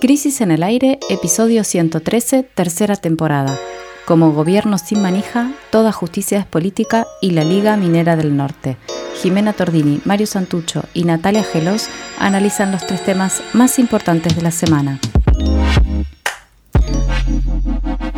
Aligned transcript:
Crisis 0.00 0.40
en 0.40 0.50
el 0.50 0.62
aire, 0.62 0.98
episodio 1.08 1.64
113, 1.64 2.42
tercera 2.42 2.96
temporada. 2.96 3.58
Como 4.04 4.32
gobierno 4.32 4.76
sin 4.76 5.00
manija, 5.00 5.52
toda 5.70 5.92
justicia 5.92 6.38
es 6.38 6.46
política 6.46 7.06
y 7.22 7.30
la 7.30 7.44
Liga 7.44 7.76
Minera 7.76 8.16
del 8.16 8.36
Norte. 8.36 8.76
Jimena 9.22 9.52
Tordini, 9.52 10.00
Mario 10.04 10.26
Santucho 10.26 10.84
y 10.92 11.04
Natalia 11.04 11.42
Gelos 11.42 11.88
analizan 12.18 12.72
los 12.72 12.86
tres 12.86 13.04
temas 13.04 13.42
más 13.54 13.78
importantes 13.78 14.36
de 14.36 14.42
la 14.42 14.50
semana. 14.50 15.00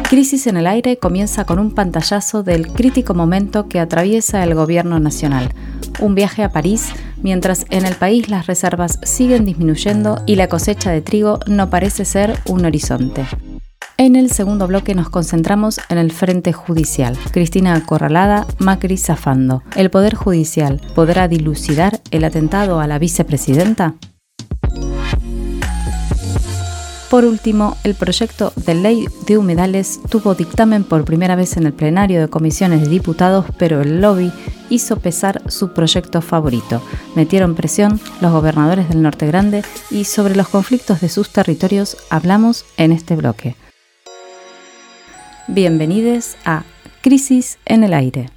Crisis 0.08 0.46
en 0.46 0.56
el 0.56 0.66
aire 0.66 0.98
comienza 0.98 1.44
con 1.44 1.58
un 1.58 1.72
pantallazo 1.72 2.42
del 2.42 2.68
crítico 2.68 3.12
momento 3.12 3.68
que 3.68 3.80
atraviesa 3.80 4.42
el 4.44 4.54
gobierno 4.54 4.98
nacional. 5.00 5.52
Un 6.00 6.14
viaje 6.14 6.44
a 6.44 6.52
París, 6.52 6.92
mientras 7.26 7.66
en 7.70 7.84
el 7.86 7.96
país 7.96 8.28
las 8.28 8.46
reservas 8.46 9.00
siguen 9.02 9.44
disminuyendo 9.44 10.22
y 10.26 10.36
la 10.36 10.46
cosecha 10.46 10.92
de 10.92 11.00
trigo 11.00 11.40
no 11.48 11.70
parece 11.70 12.04
ser 12.04 12.38
un 12.46 12.64
horizonte. 12.64 13.26
En 13.96 14.14
el 14.14 14.30
segundo 14.30 14.68
bloque 14.68 14.94
nos 14.94 15.10
concentramos 15.10 15.80
en 15.88 15.98
el 15.98 16.12
frente 16.12 16.52
judicial. 16.52 17.18
Cristina 17.32 17.74
Acorralada, 17.74 18.46
Macri 18.60 18.96
zafando. 18.96 19.64
¿El 19.74 19.90
Poder 19.90 20.14
Judicial 20.14 20.80
podrá 20.94 21.26
dilucidar 21.26 22.00
el 22.12 22.22
atentado 22.22 22.78
a 22.78 22.86
la 22.86 23.00
vicepresidenta? 23.00 23.96
Por 27.10 27.24
último, 27.24 27.76
el 27.84 27.94
proyecto 27.94 28.52
de 28.56 28.74
ley 28.74 29.06
de 29.26 29.38
humedales 29.38 30.00
tuvo 30.10 30.34
dictamen 30.34 30.82
por 30.82 31.04
primera 31.04 31.36
vez 31.36 31.56
en 31.56 31.64
el 31.64 31.72
plenario 31.72 32.20
de 32.20 32.28
comisiones 32.28 32.82
de 32.82 32.88
diputados, 32.88 33.46
pero 33.58 33.80
el 33.80 34.00
lobby 34.00 34.32
hizo 34.70 34.98
pesar 34.98 35.40
su 35.48 35.72
proyecto 35.72 36.20
favorito. 36.20 36.82
Metieron 37.14 37.54
presión 37.54 38.00
los 38.20 38.32
gobernadores 38.32 38.88
del 38.88 39.02
Norte 39.02 39.26
Grande 39.28 39.62
y 39.88 40.04
sobre 40.04 40.34
los 40.34 40.48
conflictos 40.48 41.00
de 41.00 41.08
sus 41.08 41.30
territorios 41.30 41.96
hablamos 42.10 42.64
en 42.76 42.90
este 42.90 43.14
bloque. 43.14 43.54
Bienvenidos 45.46 46.36
a 46.44 46.64
Crisis 47.02 47.58
en 47.66 47.84
el 47.84 47.94
Aire. 47.94 48.30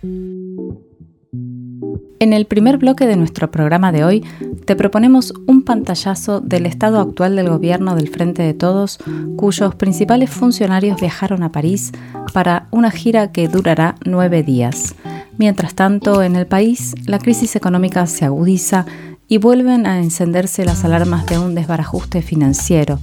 En 2.22 2.34
el 2.34 2.45
primer 2.45 2.78
bloque 2.78 3.08
de 3.08 3.16
nuestro 3.16 3.50
programa 3.50 3.94
de 3.94 4.03
hoy 4.03 4.25
te 4.66 4.75
proponemos 4.75 5.34
un 5.48 5.64
pantallazo 5.64 6.42
del 6.42 6.66
estado 6.66 7.00
actual 7.00 7.38
del 7.38 7.48
gobierno 7.48 7.95
del 7.95 8.09
Frente 8.09 8.44
de 8.44 8.53
Todos, 8.53 9.00
cuyos 9.38 9.76
principales 9.76 10.30
funcionarios 10.30 11.00
viajaron 11.00 11.44
a 11.44 11.53
París 11.53 11.94
para 12.34 12.67
una 12.72 12.92
gira 12.92 13.31
que 13.31 13.48
durará 13.48 13.95
nueve 14.06 14.44
días. 14.44 14.95
Mientras 15.38 15.76
tanto, 15.76 16.22
en 16.22 16.36
el 16.36 16.45
país, 16.45 16.94
la 17.06 17.20
crisis 17.20 17.56
económica 17.56 18.06
se 18.06 18.26
agudiza 18.26 18.86
y 19.30 19.38
vuelven 19.38 19.88
a 19.88 20.00
encenderse 20.00 20.66
las 20.66 20.83
alarmas 20.83 21.26
de 21.26 21.39
un 21.39 21.56
desbarajuste 21.56 22.22
financiero. 22.22 23.00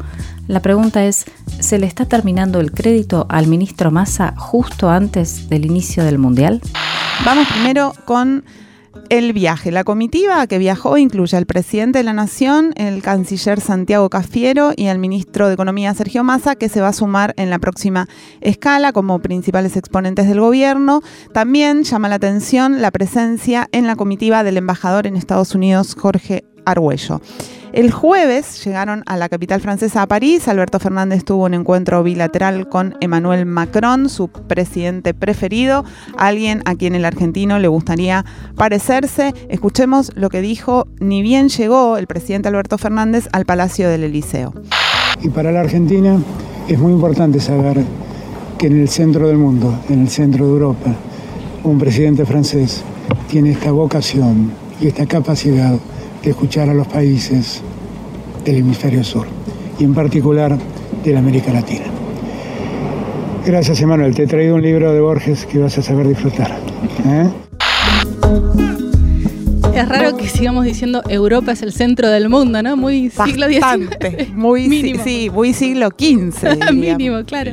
La 0.46 0.60
pregunta 0.60 1.06
es, 1.06 1.24
¿se 1.58 1.78
le 1.78 1.86
está 1.86 2.04
terminando 2.04 2.60
el 2.60 2.70
crédito 2.70 3.24
al 3.30 3.46
ministro 3.46 3.90
Massa 3.90 4.34
justo 4.36 4.90
antes 4.90 5.48
del 5.48 5.64
inicio 5.64 6.04
del 6.04 6.18
Mundial? 6.18 6.60
Vamos 7.24 7.48
primero 7.48 7.94
con 8.04 8.44
el 9.08 9.32
viaje. 9.32 9.70
La 9.70 9.84
comitiva 9.84 10.46
que 10.46 10.58
viajó 10.58 10.98
incluye 10.98 11.36
al 11.36 11.46
presidente 11.46 11.98
de 11.98 12.04
la 12.04 12.12
Nación, 12.12 12.72
el 12.76 13.02
canciller 13.02 13.60
Santiago 13.60 14.10
Cafiero 14.10 14.72
y 14.76 14.86
al 14.86 14.98
ministro 14.98 15.48
de 15.48 15.54
Economía 15.54 15.94
Sergio 15.94 16.24
Massa, 16.24 16.56
que 16.56 16.68
se 16.68 16.80
va 16.80 16.88
a 16.88 16.92
sumar 16.92 17.34
en 17.36 17.50
la 17.50 17.58
próxima 17.58 18.08
escala 18.40 18.92
como 18.92 19.20
principales 19.20 19.76
exponentes 19.76 20.28
del 20.28 20.40
gobierno. 20.40 21.02
También 21.32 21.84
llama 21.84 22.08
la 22.08 22.16
atención 22.16 22.82
la 22.82 22.90
presencia 22.90 23.68
en 23.72 23.86
la 23.86 23.96
comitiva 23.96 24.44
del 24.44 24.56
embajador 24.56 25.06
en 25.06 25.16
Estados 25.16 25.54
Unidos, 25.54 25.94
Jorge 25.98 26.44
Argüello. 26.64 27.20
El 27.76 27.90
jueves 27.90 28.64
llegaron 28.64 29.02
a 29.04 29.18
la 29.18 29.28
capital 29.28 29.60
francesa, 29.60 30.00
a 30.00 30.06
París. 30.06 30.48
Alberto 30.48 30.78
Fernández 30.78 31.24
tuvo 31.26 31.44
un 31.44 31.52
encuentro 31.52 32.02
bilateral 32.02 32.70
con 32.70 32.94
Emmanuel 33.02 33.44
Macron, 33.44 34.08
su 34.08 34.28
presidente 34.28 35.12
preferido, 35.12 35.84
alguien 36.16 36.62
a 36.64 36.74
quien 36.74 36.94
el 36.94 37.04
argentino 37.04 37.58
le 37.58 37.68
gustaría 37.68 38.24
parecerse. 38.56 39.34
Escuchemos 39.50 40.10
lo 40.14 40.30
que 40.30 40.40
dijo 40.40 40.88
ni 41.00 41.20
bien 41.20 41.50
llegó 41.50 41.98
el 41.98 42.06
presidente 42.06 42.48
Alberto 42.48 42.78
Fernández 42.78 43.28
al 43.32 43.44
Palacio 43.44 43.90
del 43.90 44.04
Eliseo. 44.04 44.54
Y 45.22 45.28
para 45.28 45.52
la 45.52 45.60
Argentina 45.60 46.18
es 46.68 46.78
muy 46.78 46.92
importante 46.92 47.40
saber 47.40 47.84
que 48.56 48.68
en 48.68 48.80
el 48.80 48.88
centro 48.88 49.28
del 49.28 49.36
mundo, 49.36 49.80
en 49.90 50.00
el 50.00 50.08
centro 50.08 50.46
de 50.46 50.52
Europa, 50.52 50.94
un 51.62 51.78
presidente 51.78 52.24
francés 52.24 52.82
tiene 53.28 53.50
esta 53.50 53.70
vocación 53.70 54.50
y 54.80 54.86
esta 54.86 55.04
capacidad 55.04 55.78
de 56.26 56.32
escuchar 56.32 56.68
a 56.68 56.74
los 56.74 56.88
países 56.88 57.62
del 58.44 58.56
hemisferio 58.56 59.04
sur 59.04 59.28
y 59.78 59.84
en 59.84 59.94
particular 59.94 60.58
de 61.04 61.12
la 61.12 61.20
América 61.20 61.52
Latina. 61.52 61.84
Gracias, 63.44 63.80
Emanuel. 63.80 64.12
Te 64.12 64.24
he 64.24 64.26
traído 64.26 64.56
un 64.56 64.62
libro 64.62 64.92
de 64.92 65.00
Borges 65.00 65.46
que 65.46 65.60
vas 65.60 65.78
a 65.78 65.82
saber 65.82 66.08
disfrutar. 66.08 66.50
¿eh? 67.06 67.30
Es 69.72 69.88
raro 69.88 70.16
que 70.16 70.26
sigamos 70.26 70.64
diciendo 70.64 71.00
Europa 71.08 71.52
es 71.52 71.62
el 71.62 71.72
centro 71.72 72.10
del 72.10 72.28
mundo, 72.28 72.60
¿no? 72.60 72.76
Muy 72.76 73.08
siglo 73.08 73.46
XIX. 73.46 74.34
Muy, 74.34 74.68
Mínimo. 74.68 75.04
Sí, 75.04 75.30
muy 75.32 75.52
siglo 75.52 75.90
XV. 75.90 76.72
Mínimo, 76.74 77.22
claro. 77.24 77.52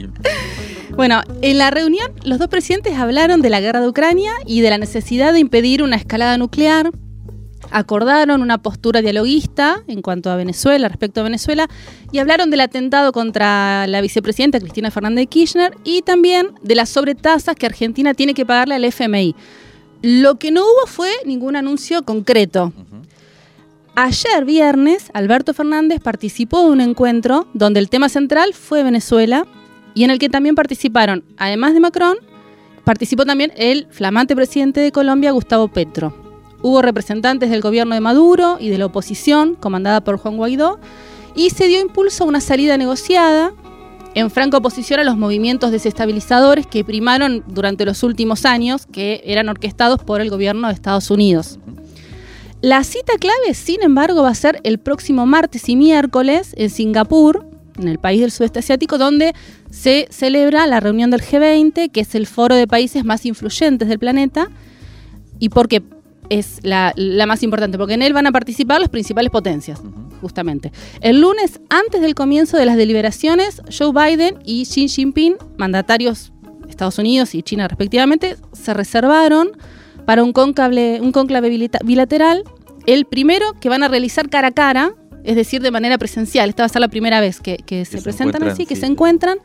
Bueno, 0.95 1.21
en 1.43 1.59
la 1.59 1.69
reunión 1.69 2.07
los 2.23 2.39
dos 2.39 2.47
presidentes 2.47 2.95
hablaron 2.95 3.43
de 3.43 3.51
la 3.51 3.61
guerra 3.61 3.81
de 3.81 3.87
Ucrania 3.87 4.31
y 4.47 4.61
de 4.61 4.71
la 4.71 4.79
necesidad 4.79 5.31
de 5.31 5.39
impedir 5.41 5.83
una 5.83 5.95
escalada 5.95 6.39
nuclear, 6.39 6.89
acordaron 7.73 8.41
una 8.41 8.59
postura 8.59 9.01
dialoguista 9.01 9.83
en 9.87 10.01
cuanto 10.01 10.31
a 10.31 10.35
Venezuela, 10.35 10.87
respecto 10.87 11.19
a 11.19 11.23
Venezuela, 11.23 11.67
y 12.11 12.19
hablaron 12.19 12.51
del 12.51 12.61
atentado 12.61 13.11
contra 13.11 13.87
la 13.87 13.99
vicepresidenta 13.99 14.59
Cristina 14.59 14.91
Fernández 14.91 15.23
de 15.23 15.27
Kirchner 15.27 15.77
y 15.83 16.03
también 16.03 16.51
de 16.61 16.75
las 16.75 16.89
sobretasas 16.89 17.55
que 17.55 17.65
Argentina 17.65 18.13
tiene 18.13 18.35
que 18.35 18.45
pagarle 18.45 18.75
al 18.75 18.85
FMI. 18.85 19.35
Lo 20.03 20.35
que 20.35 20.51
no 20.51 20.61
hubo 20.61 20.85
fue 20.85 21.09
ningún 21.25 21.55
anuncio 21.55 22.03
concreto. 22.03 22.71
Ayer 23.95 24.45
viernes, 24.45 25.09
Alberto 25.13 25.53
Fernández 25.53 25.99
participó 25.99 26.63
de 26.63 26.71
un 26.71 26.81
encuentro 26.81 27.47
donde 27.53 27.79
el 27.79 27.89
tema 27.89 28.09
central 28.09 28.53
fue 28.53 28.83
Venezuela 28.83 29.45
y 29.95 30.03
en 30.03 30.11
el 30.11 30.19
que 30.19 30.29
también 30.29 30.55
participaron, 30.55 31.23
además 31.37 31.73
de 31.73 31.79
Macron, 31.79 32.17
participó 32.83 33.25
también 33.25 33.51
el 33.55 33.87
flamante 33.89 34.35
presidente 34.35 34.79
de 34.79 34.91
Colombia, 34.91 35.31
Gustavo 35.31 35.67
Petro. 35.67 36.22
Hubo 36.63 36.81
representantes 36.81 37.49
del 37.49 37.59
gobierno 37.59 37.93
de 37.93 37.99
Maduro 37.99 38.55
y 38.57 38.69
de 38.69 38.77
la 38.77 38.85
oposición, 38.85 39.55
comandada 39.55 40.01
por 40.01 40.17
Juan 40.17 40.37
Guaidó, 40.37 40.79
y 41.35 41.49
se 41.49 41.67
dio 41.67 41.81
impulso 41.81 42.23
a 42.23 42.27
una 42.27 42.39
salida 42.39 42.77
negociada 42.77 43.51
en 44.15 44.31
franca 44.31 44.57
oposición 44.57 45.01
a 45.01 45.03
los 45.03 45.17
movimientos 45.17 45.71
desestabilizadores 45.71 46.65
que 46.65 46.85
primaron 46.85 47.43
durante 47.47 47.83
los 47.83 48.01
últimos 48.01 48.45
años, 48.45 48.85
que 48.85 49.21
eran 49.25 49.49
orquestados 49.49 50.01
por 50.01 50.21
el 50.21 50.29
gobierno 50.29 50.69
de 50.69 50.73
Estados 50.73 51.11
Unidos. 51.11 51.59
La 52.61 52.85
cita 52.85 53.13
clave, 53.19 53.53
sin 53.55 53.83
embargo, 53.83 54.23
va 54.23 54.29
a 54.29 54.35
ser 54.35 54.61
el 54.63 54.79
próximo 54.79 55.25
martes 55.25 55.67
y 55.67 55.75
miércoles 55.75 56.53
en 56.55 56.69
Singapur, 56.69 57.45
en 57.77 57.89
el 57.89 57.99
país 57.99 58.21
del 58.21 58.31
sudeste 58.31 58.59
asiático, 58.59 58.97
donde 58.97 59.33
se 59.69 60.07
celebra 60.11 60.65
la 60.65 60.79
reunión 60.79 61.11
del 61.11 61.21
G20, 61.21 61.91
que 61.91 61.99
es 61.99 62.15
el 62.15 62.25
foro 62.25 62.55
de 62.55 62.67
países 62.67 63.03
más 63.03 63.25
influyentes 63.25 63.89
del 63.89 63.99
planeta. 63.99 64.47
¿Y 65.39 65.49
por 65.49 65.67
qué? 65.67 65.83
Es 66.39 66.59
la, 66.63 66.93
más 67.27 67.43
importante, 67.43 67.77
porque 67.77 67.93
en 67.93 68.01
él 68.01 68.13
van 68.13 68.25
a 68.25 68.31
participar 68.31 68.81
las 68.81 68.89
principales 68.89 69.29
potencias, 69.29 69.81
justamente. 70.19 70.71
El 71.01 71.21
lunes, 71.21 71.61
antes 71.69 72.01
del 72.01 72.15
comienzo 72.15 72.57
de 72.57 72.65
las 72.65 72.75
deliberaciones, 72.75 73.61
Joe 73.75 73.91
Biden 73.93 74.39
y 74.43 74.65
Xi 74.65 74.87
Jinping, 74.87 75.35
mandatarios 75.57 76.33
de 76.63 76.71
Estados 76.71 76.97
Unidos 76.97 77.35
y 77.35 77.43
China 77.43 77.67
respectivamente, 77.67 78.37
se 78.51 78.73
reservaron 78.73 79.51
para 80.05 80.23
un 80.23 80.33
conclave, 80.33 80.99
un 81.01 81.11
conclave 81.11 81.69
bilateral, 81.83 82.43
el 82.87 83.05
primero 83.05 83.53
que 83.61 83.69
van 83.69 83.83
a 83.83 83.87
realizar 83.87 84.29
cara 84.29 84.49
a 84.49 84.51
cara, 84.51 84.95
es 85.23 85.35
decir, 85.35 85.61
de 85.61 85.69
manera 85.69 85.97
presencial. 85.99 86.49
Esta 86.49 86.63
va 86.63 86.65
a 86.65 86.69
ser 86.69 86.81
la 86.81 86.89
primera 86.89 87.21
vez 87.21 87.39
que, 87.39 87.85
se, 87.85 88.01
presentan 88.01 88.43
así, 88.43 88.65
que 88.65 88.75
se 88.75 88.87
encuentran. 88.87 89.37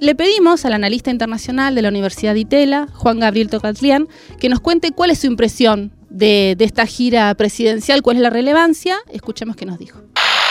Le 0.00 0.14
pedimos 0.14 0.64
al 0.64 0.72
analista 0.72 1.10
internacional 1.10 1.74
de 1.74 1.82
la 1.82 1.88
Universidad 1.88 2.34
de 2.34 2.40
Itela, 2.40 2.88
Juan 2.92 3.20
Gabriel 3.20 3.48
Tocatlián, 3.48 4.08
que 4.40 4.48
nos 4.48 4.60
cuente 4.60 4.92
cuál 4.92 5.10
es 5.10 5.20
su 5.20 5.26
impresión 5.26 5.92
de, 6.10 6.56
esta 6.58 6.86
gira 6.86 7.34
presidencial, 7.34 8.02
cuál 8.02 8.16
es 8.16 8.22
la 8.22 8.30
relevancia. 8.30 8.96
Escuchemos 9.12 9.56
qué 9.56 9.66
nos 9.66 9.78
dijo. 9.78 10.00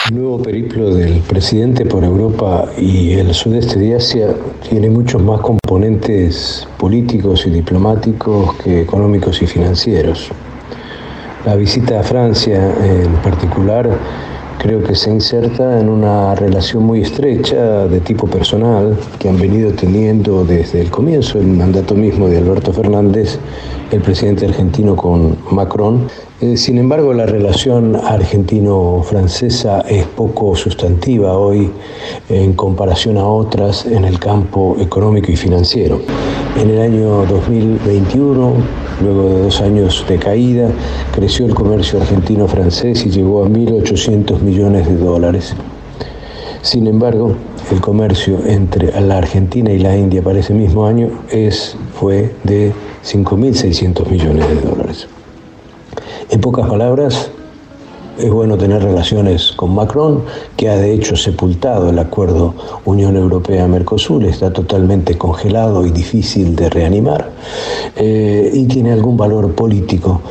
El 0.08 0.16
nuevo 0.16 0.40
periplo 0.40 0.94
del 0.94 1.20
presidente 1.20 1.84
por 1.84 2.04
Europa 2.04 2.70
y 2.78 3.12
el 3.14 3.34
sudeste 3.34 3.78
de 3.78 3.96
Asia 3.96 4.28
tiene 4.68 4.88
muchos 4.88 5.20
más 5.20 5.40
componentes 5.40 6.68
políticos 6.78 7.44
y 7.46 7.50
diplomáticos 7.50 8.54
que 8.56 8.82
económicos 8.82 9.42
y 9.42 9.46
financieros. 9.46 10.30
La 11.44 11.56
visita 11.56 12.00
a 12.00 12.02
Francia 12.02 12.72
en 12.84 13.12
particular 13.16 13.98
creo 14.58 14.82
que 14.82 14.94
se 14.94 15.10
inserta 15.10 15.80
en 15.80 15.88
una 15.88 16.34
relación 16.34 16.84
muy 16.84 17.02
estrecha 17.02 17.86
de 17.86 18.00
tipo 18.00 18.26
personal 18.26 18.96
que 19.18 19.28
han 19.28 19.38
venido 19.38 19.72
teniendo 19.72 20.44
desde 20.44 20.80
el 20.80 20.90
comienzo 20.90 21.38
del 21.38 21.48
mandato 21.48 21.94
mismo 21.94 22.28
de 22.28 22.38
Alberto 22.38 22.72
Fernández, 22.72 23.38
el 23.90 24.00
presidente 24.00 24.46
argentino 24.46 24.96
con 24.96 25.36
Macron. 25.50 26.08
Eh, 26.40 26.56
sin 26.56 26.78
embargo, 26.78 27.12
la 27.12 27.26
relación 27.26 27.96
argentino-francesa 27.96 29.80
es 29.82 30.04
poco 30.06 30.54
sustantiva 30.54 31.36
hoy 31.38 31.70
en 32.28 32.52
comparación 32.52 33.16
a 33.16 33.26
otras 33.26 33.86
en 33.86 34.04
el 34.04 34.18
campo 34.18 34.76
económico 34.78 35.32
y 35.32 35.36
financiero. 35.36 36.00
En 36.58 36.70
el 36.70 36.80
año 36.80 37.26
2021, 37.26 38.54
luego 39.02 39.28
de 39.28 39.42
dos 39.42 39.60
años 39.60 40.04
de 40.08 40.16
caída, 40.16 40.70
creció 41.12 41.44
el 41.44 41.54
comercio 41.54 42.00
argentino-francés 42.00 43.04
y 43.04 43.10
llegó 43.10 43.44
a 43.44 43.48
1.800 43.48 44.40
millones 44.40 44.88
de 44.88 44.96
dólares. 44.96 45.54
Sin 46.62 46.86
embargo, 46.86 47.34
el 47.70 47.80
comercio 47.82 48.38
entre 48.46 48.98
la 49.02 49.18
Argentina 49.18 49.70
y 49.70 49.78
la 49.78 49.98
India 49.98 50.22
para 50.22 50.38
ese 50.38 50.54
mismo 50.54 50.86
año 50.86 51.10
es, 51.30 51.76
fue 52.00 52.34
de 52.44 52.72
5.600 53.04 54.08
millones 54.08 54.48
de 54.48 54.60
dólares. 54.62 55.08
En 56.30 56.40
pocas 56.40 56.66
palabras, 56.66 57.30
es 58.18 58.30
bueno 58.30 58.56
tener 58.56 58.82
relaciones 58.82 59.52
con 59.52 59.74
Macron, 59.74 60.22
que 60.56 60.68
ha 60.68 60.76
de 60.76 60.92
hecho 60.92 61.16
sepultado 61.16 61.90
el 61.90 61.98
acuerdo 61.98 62.54
Unión 62.84 63.16
Europea-Mercosur, 63.16 64.24
está 64.24 64.52
totalmente 64.52 65.18
congelado 65.18 65.86
y 65.86 65.90
difícil 65.90 66.56
de 66.56 66.70
reanimar, 66.70 67.30
eh, 67.96 68.50
y 68.52 68.66
tiene 68.66 68.92
algún 68.92 69.16
valor 69.16 69.54
político. 69.54 70.22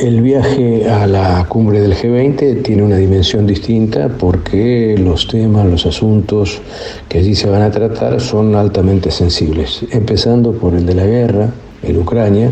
El 0.00 0.22
viaje 0.22 0.88
a 0.88 1.06
la 1.06 1.46
cumbre 1.48 1.80
del 1.80 1.94
G20 1.94 2.62
tiene 2.62 2.82
una 2.82 2.96
dimensión 2.96 3.46
distinta 3.46 4.08
porque 4.08 4.96
los 4.98 5.28
temas, 5.28 5.66
los 5.66 5.86
asuntos 5.86 6.60
que 7.08 7.18
allí 7.18 7.36
se 7.36 7.48
van 7.48 7.62
a 7.62 7.70
tratar 7.70 8.20
son 8.20 8.56
altamente 8.56 9.12
sensibles, 9.12 9.84
empezando 9.90 10.52
por 10.52 10.74
el 10.74 10.84
de 10.84 10.94
la 10.94 11.06
guerra 11.06 11.50
en 11.82 11.98
Ucrania 11.98 12.50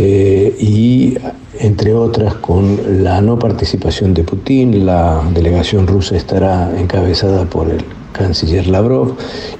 eh, 0.00 0.54
y 0.60 1.18
entre 1.58 1.92
otras 1.92 2.34
con 2.34 3.02
la 3.02 3.20
no 3.20 3.36
participación 3.36 4.14
de 4.14 4.22
Putin, 4.22 4.86
la 4.86 5.28
delegación 5.34 5.88
rusa 5.88 6.16
estará 6.16 6.70
encabezada 6.78 7.44
por 7.46 7.68
el 7.68 7.84
canciller 8.12 8.68
Lavrov 8.68 9.16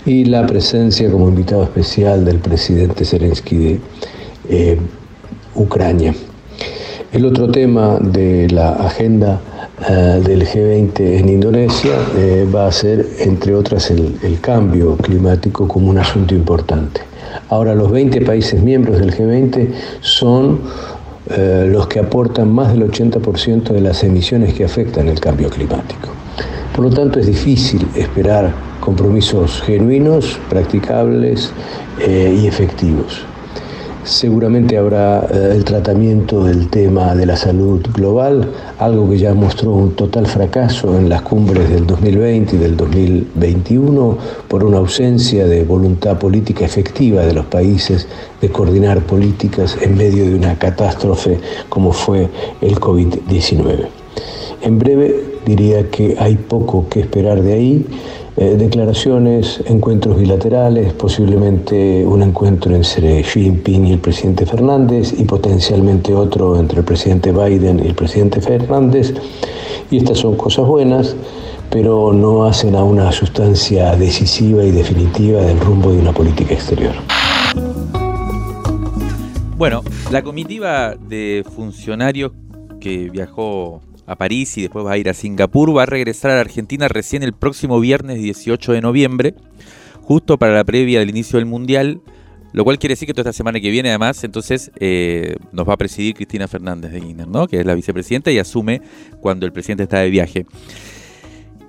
y 0.06 0.26
la 0.26 0.46
presencia 0.46 1.10
como 1.10 1.28
invitado 1.28 1.64
especial 1.64 2.24
del 2.24 2.38
presidente 2.38 3.04
Zelensky 3.04 3.56
de 3.56 3.80
eh, 4.48 4.78
Ucrania. 5.56 6.14
El 7.10 7.24
otro 7.24 7.50
tema 7.50 7.98
de 8.00 8.48
la 8.48 8.74
agenda 8.74 9.40
eh, 9.88 10.22
del 10.24 10.46
G20 10.46 11.00
en 11.18 11.28
Indonesia 11.30 11.96
va 12.54 12.68
a 12.68 12.72
ser, 12.72 13.04
entre 13.18 13.56
otras, 13.56 13.90
el 13.90 14.38
cambio 14.40 14.96
climático 14.98 15.66
como 15.66 15.90
un 15.90 15.98
asunto 15.98 16.32
importante. 16.32 17.07
Ahora, 17.48 17.74
los 17.74 17.90
20 17.90 18.20
países 18.22 18.62
miembros 18.62 18.98
del 18.98 19.14
G20 19.14 19.70
son 20.00 20.60
eh, 21.30 21.68
los 21.70 21.86
que 21.88 21.98
aportan 21.98 22.52
más 22.52 22.72
del 22.72 22.90
80% 22.90 23.70
de 23.70 23.80
las 23.80 24.02
emisiones 24.02 24.54
que 24.54 24.64
afectan 24.64 25.08
el 25.08 25.20
cambio 25.20 25.50
climático. 25.50 26.08
Por 26.74 26.84
lo 26.84 26.90
tanto, 26.90 27.18
es 27.18 27.26
difícil 27.26 27.86
esperar 27.96 28.52
compromisos 28.80 29.62
genuinos, 29.62 30.38
practicables 30.48 31.52
eh, 32.00 32.38
y 32.40 32.46
efectivos. 32.46 33.26
Seguramente 34.08 34.78
habrá 34.78 35.20
eh, 35.30 35.52
el 35.54 35.64
tratamiento 35.64 36.44
del 36.44 36.70
tema 36.70 37.14
de 37.14 37.26
la 37.26 37.36
salud 37.36 37.86
global, 37.92 38.50
algo 38.78 39.10
que 39.10 39.18
ya 39.18 39.34
mostró 39.34 39.72
un 39.72 39.90
total 39.96 40.26
fracaso 40.26 40.96
en 40.96 41.10
las 41.10 41.20
cumbres 41.20 41.68
del 41.68 41.86
2020 41.86 42.56
y 42.56 42.58
del 42.58 42.74
2021 42.74 44.18
por 44.48 44.64
una 44.64 44.78
ausencia 44.78 45.46
de 45.46 45.62
voluntad 45.62 46.18
política 46.18 46.64
efectiva 46.64 47.20
de 47.26 47.34
los 47.34 47.44
países 47.44 48.08
de 48.40 48.48
coordinar 48.48 49.02
políticas 49.02 49.76
en 49.82 49.94
medio 49.94 50.24
de 50.24 50.36
una 50.36 50.58
catástrofe 50.58 51.38
como 51.68 51.92
fue 51.92 52.30
el 52.62 52.76
COVID-19. 52.76 53.88
En 54.62 54.78
breve 54.78 55.22
diría 55.44 55.90
que 55.90 56.16
hay 56.18 56.36
poco 56.36 56.88
que 56.88 57.00
esperar 57.00 57.42
de 57.42 57.52
ahí 57.52 57.86
eh, 58.40 58.54
declaraciones, 58.56 59.60
encuentros 59.66 60.16
bilaterales, 60.16 60.92
posiblemente 60.92 62.06
un 62.06 62.22
encuentro 62.22 62.72
entre 62.72 63.20
Xi 63.22 63.42
Jinping 63.42 63.86
y 63.86 63.92
el 63.94 63.98
presidente 63.98 64.46
Fernández 64.46 65.12
y 65.18 65.24
potencialmente 65.24 66.14
otro 66.14 66.56
entre 66.56 66.78
el 66.78 66.84
presidente 66.84 67.32
Biden 67.32 67.80
y 67.80 67.88
el 67.88 67.96
presidente 67.96 68.40
Fernández. 68.40 69.12
Y 69.90 69.96
estas 69.96 70.18
son 70.18 70.36
cosas 70.36 70.68
buenas, 70.68 71.16
pero 71.68 72.12
no 72.12 72.44
hacen 72.44 72.76
a 72.76 72.84
una 72.84 73.10
sustancia 73.10 73.96
decisiva 73.96 74.62
y 74.62 74.70
definitiva 74.70 75.40
del 75.40 75.58
rumbo 75.58 75.90
de 75.90 75.98
una 75.98 76.12
política 76.12 76.54
exterior. 76.54 76.94
Bueno, 79.56 79.82
la 80.12 80.22
comitiva 80.22 80.94
de 80.94 81.44
funcionarios 81.56 82.30
que 82.80 83.10
viajó 83.10 83.80
a 84.08 84.16
París 84.16 84.56
y 84.56 84.62
después 84.62 84.84
va 84.84 84.92
a 84.92 84.98
ir 84.98 85.08
a 85.08 85.14
Singapur, 85.14 85.76
va 85.76 85.84
a 85.84 85.86
regresar 85.86 86.30
a 86.30 86.40
Argentina 86.40 86.88
recién 86.88 87.22
el 87.22 87.34
próximo 87.34 87.78
viernes 87.78 88.18
18 88.18 88.72
de 88.72 88.80
noviembre, 88.80 89.34
justo 90.00 90.38
para 90.38 90.54
la 90.54 90.64
previa 90.64 91.00
del 91.00 91.10
inicio 91.10 91.38
del 91.38 91.46
Mundial, 91.46 92.00
lo 92.52 92.64
cual 92.64 92.78
quiere 92.78 92.94
decir 92.94 93.06
que 93.06 93.12
toda 93.12 93.30
esta 93.30 93.36
semana 93.36 93.60
que 93.60 93.70
viene 93.70 93.90
además, 93.90 94.24
entonces 94.24 94.72
eh, 94.80 95.36
nos 95.52 95.68
va 95.68 95.74
a 95.74 95.76
presidir 95.76 96.14
Cristina 96.14 96.48
Fernández 96.48 96.90
de 96.90 97.00
Guiner, 97.00 97.28
¿no? 97.28 97.46
que 97.46 97.60
es 97.60 97.66
la 97.66 97.74
vicepresidenta 97.74 98.30
y 98.30 98.38
asume 98.38 98.80
cuando 99.20 99.44
el 99.44 99.52
presidente 99.52 99.82
está 99.82 99.98
de 99.98 100.08
viaje. 100.08 100.46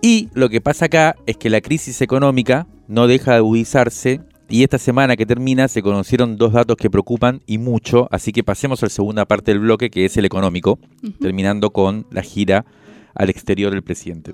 Y 0.02 0.30
lo 0.34 0.48
que 0.48 0.62
pasa 0.62 0.86
acá 0.86 1.18
es 1.26 1.36
que 1.36 1.50
la 1.50 1.60
crisis 1.60 2.02
económica 2.02 2.68
no 2.88 3.08
deja 3.08 3.32
de 3.32 3.38
agudizarse 3.38 4.22
y 4.50 4.64
esta 4.64 4.80
semana 4.80 5.16
que 5.16 5.28
termina 5.28 5.68
se 5.68 5.84
conocieron 5.84 6.36
dos 6.36 6.54
datos 6.54 6.76
que 6.76 6.90
preocupan 6.90 7.42
y 7.46 7.60
mucho, 7.60 8.08
así 8.12 8.32
que 8.32 8.44
pasemos 8.44 8.82
a 8.82 8.88
la 8.88 8.90
segunda 8.90 9.26
parte 9.26 9.52
del 9.52 9.60
bloque, 9.60 9.92
que 9.92 10.06
es 10.06 10.18
el 10.18 10.26
económico, 10.26 10.80
terminando 11.22 11.70
con 11.70 12.08
la 12.10 12.24
gira 12.24 12.66
al 13.14 13.30
exterior 13.30 13.72
del 13.72 13.84
presidente. 13.84 14.34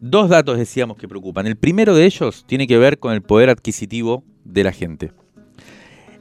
Dos 0.00 0.28
datos 0.28 0.58
decíamos 0.58 0.96
que 0.96 1.06
preocupan. 1.06 1.46
El 1.46 1.56
primero 1.56 1.94
de 1.94 2.04
ellos 2.04 2.44
tiene 2.48 2.66
que 2.66 2.78
ver 2.78 2.98
con 2.98 3.12
el 3.12 3.22
poder 3.22 3.48
adquisitivo 3.48 4.24
de 4.44 4.64
la 4.64 4.72
gente. 4.72 5.12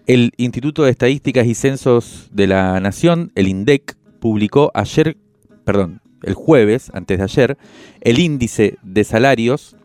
El 0.05 0.31
Instituto 0.37 0.83
de 0.83 0.91
Estadísticas 0.91 1.47
y 1.47 1.55
Censos 1.55 2.29
de 2.31 2.45
la 2.45 2.79
Nación, 2.79 3.31
el 3.33 3.47
INDEC, 3.47 3.97
publicó 4.19 4.71
ayer, 4.75 5.17
perdón, 5.63 6.01
el 6.21 6.35
jueves, 6.35 6.91
antes 6.93 7.17
de 7.17 7.23
ayer, 7.23 7.57
el 8.01 8.19
índice 8.19 8.77
de 8.83 9.03
salarios 9.03 9.75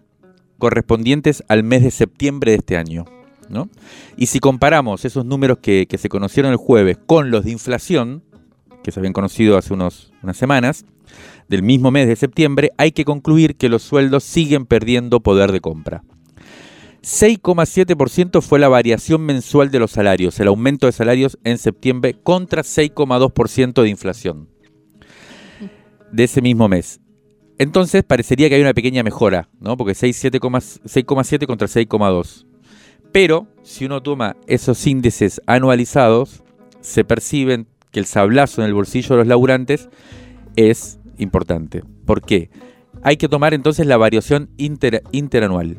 correspondientes 0.59 1.45
al 1.49 1.63
mes 1.63 1.83
de 1.83 1.91
septiembre 1.91 2.53
de 2.53 2.59
este 2.59 2.77
año. 2.77 3.05
¿no? 3.49 3.69
Y 4.17 4.27
si 4.27 4.41
comparamos 4.41 5.05
esos 5.05 5.25
números 5.25 5.59
que, 5.59 5.87
se 5.97 6.09
conocieron 6.09 6.53
el 6.53 6.59
jueves 6.59 6.99
con 7.07 7.31
los 7.31 7.45
de 7.45 7.53
inflación, 7.53 8.23
que 8.83 8.91
se 8.91 9.01
habían 9.01 9.13
conocido 9.13 9.57
hace 9.57 9.73
unos, 9.73 10.13
unas 10.23 10.37
semanas, 10.37 10.85
del 11.49 11.63
mismo 11.63 11.91
mes 11.91 12.09
de 12.09 12.17
septiembre, 12.17 12.73
hay 12.77 12.93
que 12.93 13.05
concluir 13.05 13.57
que 13.57 13.69
los 13.69 13.83
sueldos 13.83 14.25
siguen 14.25 14.67
perdiendo 14.67 15.21
poder 15.21 15.53
de 15.53 15.61
compra. 15.61 16.03
6,7% 17.03 18.43
fue 18.43 18.59
la 18.59 18.69
variación 18.69 19.23
mensual 19.23 19.71
de 19.71 19.79
los 19.79 19.93
salarios, 19.93 20.41
el 20.41 20.49
aumento 20.49 20.87
de 20.87 20.93
salarios 20.93 21.39
en 21.45 21.59
septiembre 21.59 22.17
contra 22.21 22.63
6,2% 22.63 23.83
de 23.83 23.89
inflación 23.89 24.49
de 26.11 26.25
ese 26.25 26.43
mismo 26.43 26.69
mes. 26.69 27.01
Entonces 27.59 28.05
parecería 28.05 28.49
que 28.49 28.57
hay 28.57 28.61
una 28.61 28.75
pequeña 28.75 29.03
mejora, 29.03 29.49
¿no? 29.61 29.77
Porque 29.77 29.93
6,7 29.95 31.47
contra 31.47 31.69
6,2. 31.69 32.47
Pero 33.13 33.47
si 33.63 33.87
uno 33.87 34.03
toma 34.03 34.37
esos 34.47 34.87
índices 34.87 35.41
anualizados, 35.47 36.43
se 36.81 37.05
perciben 37.05 37.67
que 37.91 38.01
el 38.01 38.07
sablazo 38.07 38.61
en 38.61 38.69
el 38.69 38.75
bolsillo 38.75 39.11
de 39.11 39.17
los 39.17 39.27
laburantes 39.27 39.89
es 40.57 40.99
importante. 41.17 41.83
¿Por 42.05 42.21
qué? 42.23 42.51
Hay 43.03 43.17
que 43.17 43.29
tomar 43.29 43.55
entonces 43.55 43.87
la 43.87 43.97
variación 43.97 44.51
interanual 44.59 45.79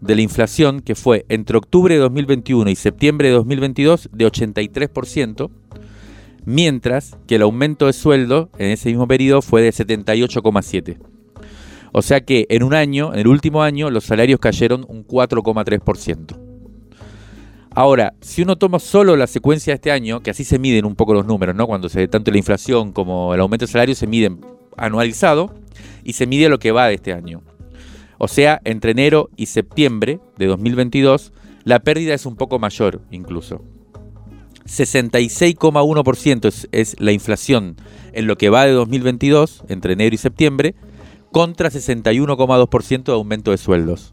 de 0.00 0.14
la 0.14 0.20
inflación 0.20 0.80
que 0.80 0.94
fue 0.94 1.24
entre 1.28 1.56
octubre 1.56 1.94
de 1.94 2.00
2021 2.00 2.68
y 2.68 2.76
septiembre 2.76 3.28
de 3.28 3.34
2022 3.34 4.10
de 4.12 4.26
83%, 4.26 5.50
mientras 6.46 7.18
que 7.26 7.34
el 7.34 7.42
aumento 7.42 7.86
de 7.86 7.92
sueldo 7.92 8.48
en 8.56 8.70
ese 8.70 8.88
mismo 8.88 9.06
periodo 9.06 9.42
fue 9.42 9.60
de 9.60 9.70
78,7%. 9.70 10.96
O 11.92 12.02
sea 12.02 12.20
que 12.20 12.46
en 12.48 12.62
un 12.62 12.74
año, 12.74 13.12
en 13.12 13.20
el 13.20 13.26
último 13.26 13.62
año, 13.62 13.90
los 13.90 14.04
salarios 14.04 14.40
cayeron 14.40 14.84
un 14.88 15.06
4,3%. 15.06 16.38
Ahora, 17.70 18.14
si 18.20 18.42
uno 18.42 18.56
toma 18.56 18.78
solo 18.78 19.16
la 19.16 19.26
secuencia 19.26 19.72
de 19.72 19.76
este 19.76 19.90
año, 19.90 20.20
que 20.20 20.30
así 20.30 20.44
se 20.44 20.58
miden 20.58 20.84
un 20.86 20.94
poco 20.94 21.14
los 21.14 21.26
números, 21.26 21.54
¿no? 21.54 21.66
Cuando 21.66 21.88
se 21.88 22.00
ve 22.00 22.08
tanto 22.08 22.30
la 22.30 22.38
inflación 22.38 22.92
como 22.92 23.34
el 23.34 23.40
aumento 23.40 23.66
de 23.66 23.72
salario 23.72 23.94
se 23.94 24.06
miden 24.06 24.40
anualizado 24.76 25.54
y 26.04 26.14
se 26.14 26.26
mide 26.26 26.48
lo 26.48 26.58
que 26.58 26.72
va 26.72 26.86
de 26.88 26.94
este 26.94 27.12
año. 27.12 27.42
O 28.18 28.28
sea, 28.28 28.60
entre 28.64 28.92
enero 28.92 29.28
y 29.36 29.46
septiembre 29.46 30.20
de 30.38 30.46
2022, 30.46 31.32
la 31.64 31.80
pérdida 31.80 32.14
es 32.14 32.24
un 32.24 32.36
poco 32.36 32.58
mayor 32.58 33.02
incluso. 33.10 33.62
66,1% 34.66 36.46
es, 36.46 36.68
es 36.72 36.96
la 36.98 37.12
inflación 37.12 37.76
en 38.12 38.26
lo 38.26 38.36
que 38.36 38.50
va 38.50 38.64
de 38.66 38.72
2022, 38.72 39.64
entre 39.68 39.92
enero 39.94 40.14
y 40.14 40.18
septiembre, 40.18 40.74
contra 41.32 41.70
61,2% 41.70 43.04
de 43.04 43.12
aumento 43.12 43.50
de 43.50 43.58
sueldos, 43.58 44.12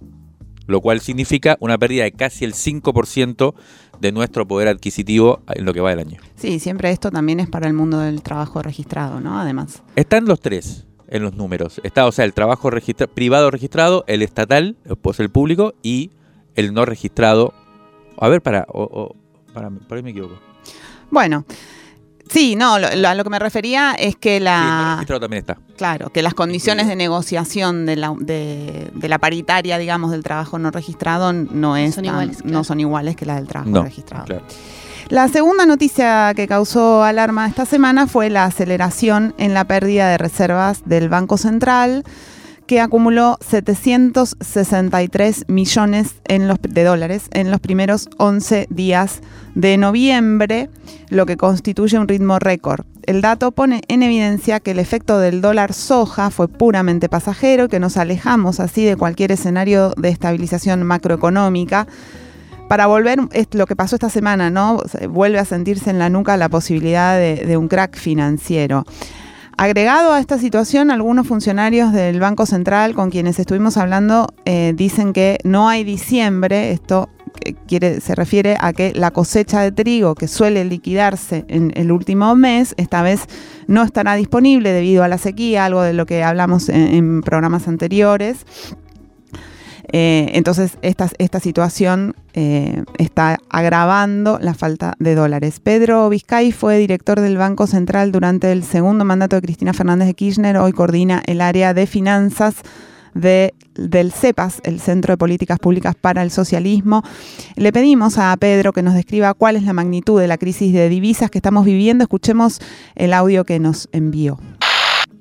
lo 0.68 0.82
cual 0.82 1.00
significa 1.00 1.58
una 1.60 1.78
pérdida 1.78 2.04
de 2.04 2.12
casi 2.12 2.44
el 2.46 2.54
5% 2.54 3.54
de 4.02 4.12
nuestro 4.12 4.48
poder 4.48 4.68
adquisitivo 4.68 5.42
en 5.48 5.66
lo 5.66 5.74
que 5.74 5.80
va 5.80 5.92
del 5.92 6.00
año. 6.00 6.20
Sí, 6.36 6.60
siempre 6.60 6.92
esto 6.92 7.12
también 7.12 7.40
es 7.40 7.48
para 7.48 7.68
el 7.68 7.74
mundo 7.74 8.00
del 8.00 8.22
trabajo 8.22 8.62
registrado, 8.62 9.22
¿no? 9.22 9.40
Además. 9.40 9.84
Están 9.96 10.26
los 10.26 10.42
tres 10.42 10.86
en 11.08 11.24
los 11.24 11.36
números. 11.36 11.80
Está, 11.84 12.08
o 12.08 12.12
sea, 12.12 12.26
el 12.26 12.34
trabajo 12.34 12.70
privado 13.14 13.52
registrado, 13.52 14.04
el 14.08 14.22
estatal, 14.22 14.76
pues 15.02 15.20
el 15.20 15.30
público, 15.30 15.76
y 15.82 16.12
el 16.56 16.74
no 16.74 16.86
registrado. 16.86 17.54
A 18.18 18.28
ver, 18.28 18.42
para, 18.42 18.66
o, 18.68 19.16
para, 19.54 19.68
ahí 19.68 20.04
me 20.04 20.10
equivoco. 20.10 20.40
Bueno, 21.10 21.46
Sí, 22.30 22.56
no, 22.56 22.80
lo, 22.80 22.88
a 22.88 23.16
lo 23.16 23.24
que 23.24 23.30
me 23.30 23.38
refería 23.38 23.94
es 23.94 24.16
que 24.16 24.40
la... 24.40 24.98
Sí, 25.06 25.20
también 25.20 25.42
está. 25.42 25.58
Claro, 25.78 26.10
que 26.10 26.24
las 26.24 26.34
condiciones 26.34 26.88
de 26.88 26.96
negociación 26.96 27.86
de 27.86 27.96
la, 27.96 28.16
de, 28.18 28.90
la, 29.02 29.20
paritaria, 29.20 29.78
digamos, 29.78 30.10
del 30.10 30.24
trabajo 30.24 30.58
no 30.58 30.72
registrado 30.72 31.34
no, 31.34 31.78
es 31.78 31.96
son, 31.96 32.06
iguales, 32.06 32.44
no 32.46 32.64
son 32.64 32.80
iguales 32.80 33.16
que 33.16 33.26
la 33.26 33.36
del 33.36 33.48
trabajo 33.48 33.84
registrado. 33.84 34.42
La 35.10 35.28
segunda 35.28 35.66
noticia 35.66 36.34
que 36.34 36.48
causó 36.48 37.04
alarma 37.04 37.46
esta 37.46 37.66
semana 37.66 38.08
fue 38.08 38.30
la 38.30 38.46
aceleración 38.46 39.36
en 39.38 39.54
la 39.54 39.66
pérdida 39.66 40.10
de 40.10 40.18
reservas 40.18 40.84
del 40.86 41.10
Banco 41.10 41.38
Central 41.38 42.04
que 42.74 42.82
acumuló 42.82 43.38
763 43.40 45.46
millones 45.48 46.16
de 46.28 46.84
dólares 46.84 47.26
en 47.32 47.52
los 47.52 47.60
primeros 47.60 48.10
11 48.18 48.66
días 48.72 49.22
de 49.54 49.78
noviembre, 49.78 50.72
lo 51.10 51.28
que 51.28 51.38
constituye 51.38 52.00
un 52.00 52.08
ritmo 52.08 52.40
récord. 52.40 52.84
El 53.04 53.22
dato 53.22 53.52
pone 53.52 53.82
en 53.90 54.02
evidencia 54.02 54.60
que 54.60 54.72
el 54.72 54.80
efecto 54.80 55.20
del 55.20 55.40
dólar 55.40 55.74
soja 55.74 56.32
fue 56.32 56.48
puramente 56.48 57.10
pasajero, 57.10 57.70
que 57.70 57.80
nos 57.80 57.96
alejamos 57.96 58.60
así 58.60 58.84
de 58.84 58.98
cualquier 58.98 59.32
escenario 59.32 59.94
de 59.96 60.10
estabilización 60.10 60.82
macroeconómica. 60.82 61.86
Para 62.70 62.88
volver, 62.88 63.20
es 63.34 63.50
lo 63.52 63.68
que 63.68 63.76
pasó 63.76 63.98
esta 63.98 64.10
semana, 64.10 64.50
¿no? 64.50 64.82
Vuelve 65.10 65.38
a 65.38 65.46
sentirse 65.46 65.92
en 65.92 66.00
la 66.00 66.10
nuca 66.10 66.38
la 66.38 66.50
posibilidad 66.50 67.20
de 67.20 67.56
un 67.56 67.68
crack 67.68 67.96
financiero. 67.96 68.84
Agregado 69.58 70.14
a 70.14 70.20
esta 70.20 70.40
situación, 70.40 70.90
algunos 70.90 71.28
funcionarios 71.28 71.94
del 71.94 72.20
Banco 72.20 72.46
Central 72.46 72.96
con 72.96 73.12
quienes 73.12 73.38
estuvimos 73.38 73.78
hablando 73.78 74.28
eh, 74.46 74.74
dicen 74.76 75.14
que 75.14 75.38
no 75.44 75.70
hay 75.70 75.84
diciembre, 75.84 76.72
esto 76.72 77.10
eh, 77.46 77.54
quiere, 77.68 78.02
se 78.02 78.16
refiere 78.16 78.58
a 78.60 78.74
que 78.74 78.94
la 78.96 79.12
cosecha 79.12 79.62
de 79.62 79.72
trigo 79.72 80.16
que 80.16 80.28
suele 80.28 80.66
liquidarse 80.66 81.46
en 81.50 81.72
el 81.76 81.92
último 81.92 82.36
mes, 82.36 82.74
esta 82.78 83.04
vez 83.04 83.28
no 83.68 83.84
estará 83.84 84.16
disponible 84.16 84.72
debido 84.72 85.04
a 85.04 85.08
la 85.08 85.20
sequía, 85.20 85.66
algo 85.66 85.84
de 85.84 85.94
lo 85.94 86.08
que 86.08 86.24
hablamos 86.24 86.68
en 86.70 87.22
programas 87.22 87.68
anteriores. 87.68 88.46
Eh, 89.96 90.32
entonces, 90.34 90.80
esta, 90.82 91.40
situación 91.40 92.16
eh, 92.34 92.84
está 92.98 93.38
agravando 93.50 94.40
la 94.42 94.56
falta 94.56 94.96
de 94.98 95.14
dólares. 95.14 95.60
Pedro 95.60 96.10
Vizcay 96.10 96.52
fue 96.52 96.80
director 96.80 97.22
del 97.22 97.38
Banco 97.38 97.68
Central 97.68 98.12
durante 98.12 98.52
el 98.52 98.64
segundo 98.64 99.06
mandato 99.06 99.36
de 99.36 99.44
Cristina 99.44 99.72
Fernández 99.72 100.08
de 100.08 100.16
Kirchner. 100.16 100.58
Hoy 100.58 100.72
coordina 100.72 101.22
el 101.28 101.42
área 101.42 101.76
de 101.76 101.86
finanzas 101.86 102.56
de, 103.14 103.54
del 103.76 104.12
CEPAS, 104.12 104.62
el 104.64 104.80
Centro 104.80 105.14
de 105.14 105.18
Políticas 105.18 105.60
Públicas 105.60 105.94
para 105.94 106.24
el 106.24 106.32
Socialismo. 106.32 107.04
Le 107.56 107.72
pedimos 107.72 108.18
a 108.18 108.36
Pedro 108.38 108.74
que 108.74 108.82
nos 108.82 108.96
describa 108.96 109.36
cuál 109.36 109.58
es 109.58 109.64
la 109.64 109.74
magnitud 109.74 110.20
de 110.20 110.28
la 110.28 110.40
crisis 110.40 110.74
de 110.74 110.90
divisas 110.90 111.30
que 111.30 111.38
estamos 111.38 111.66
viviendo. 111.66 112.04
Escuchemos 112.04 112.62
el 112.96 113.14
audio 113.14 113.46
que 113.46 113.60
nos 113.60 113.90
envió. 113.92 114.40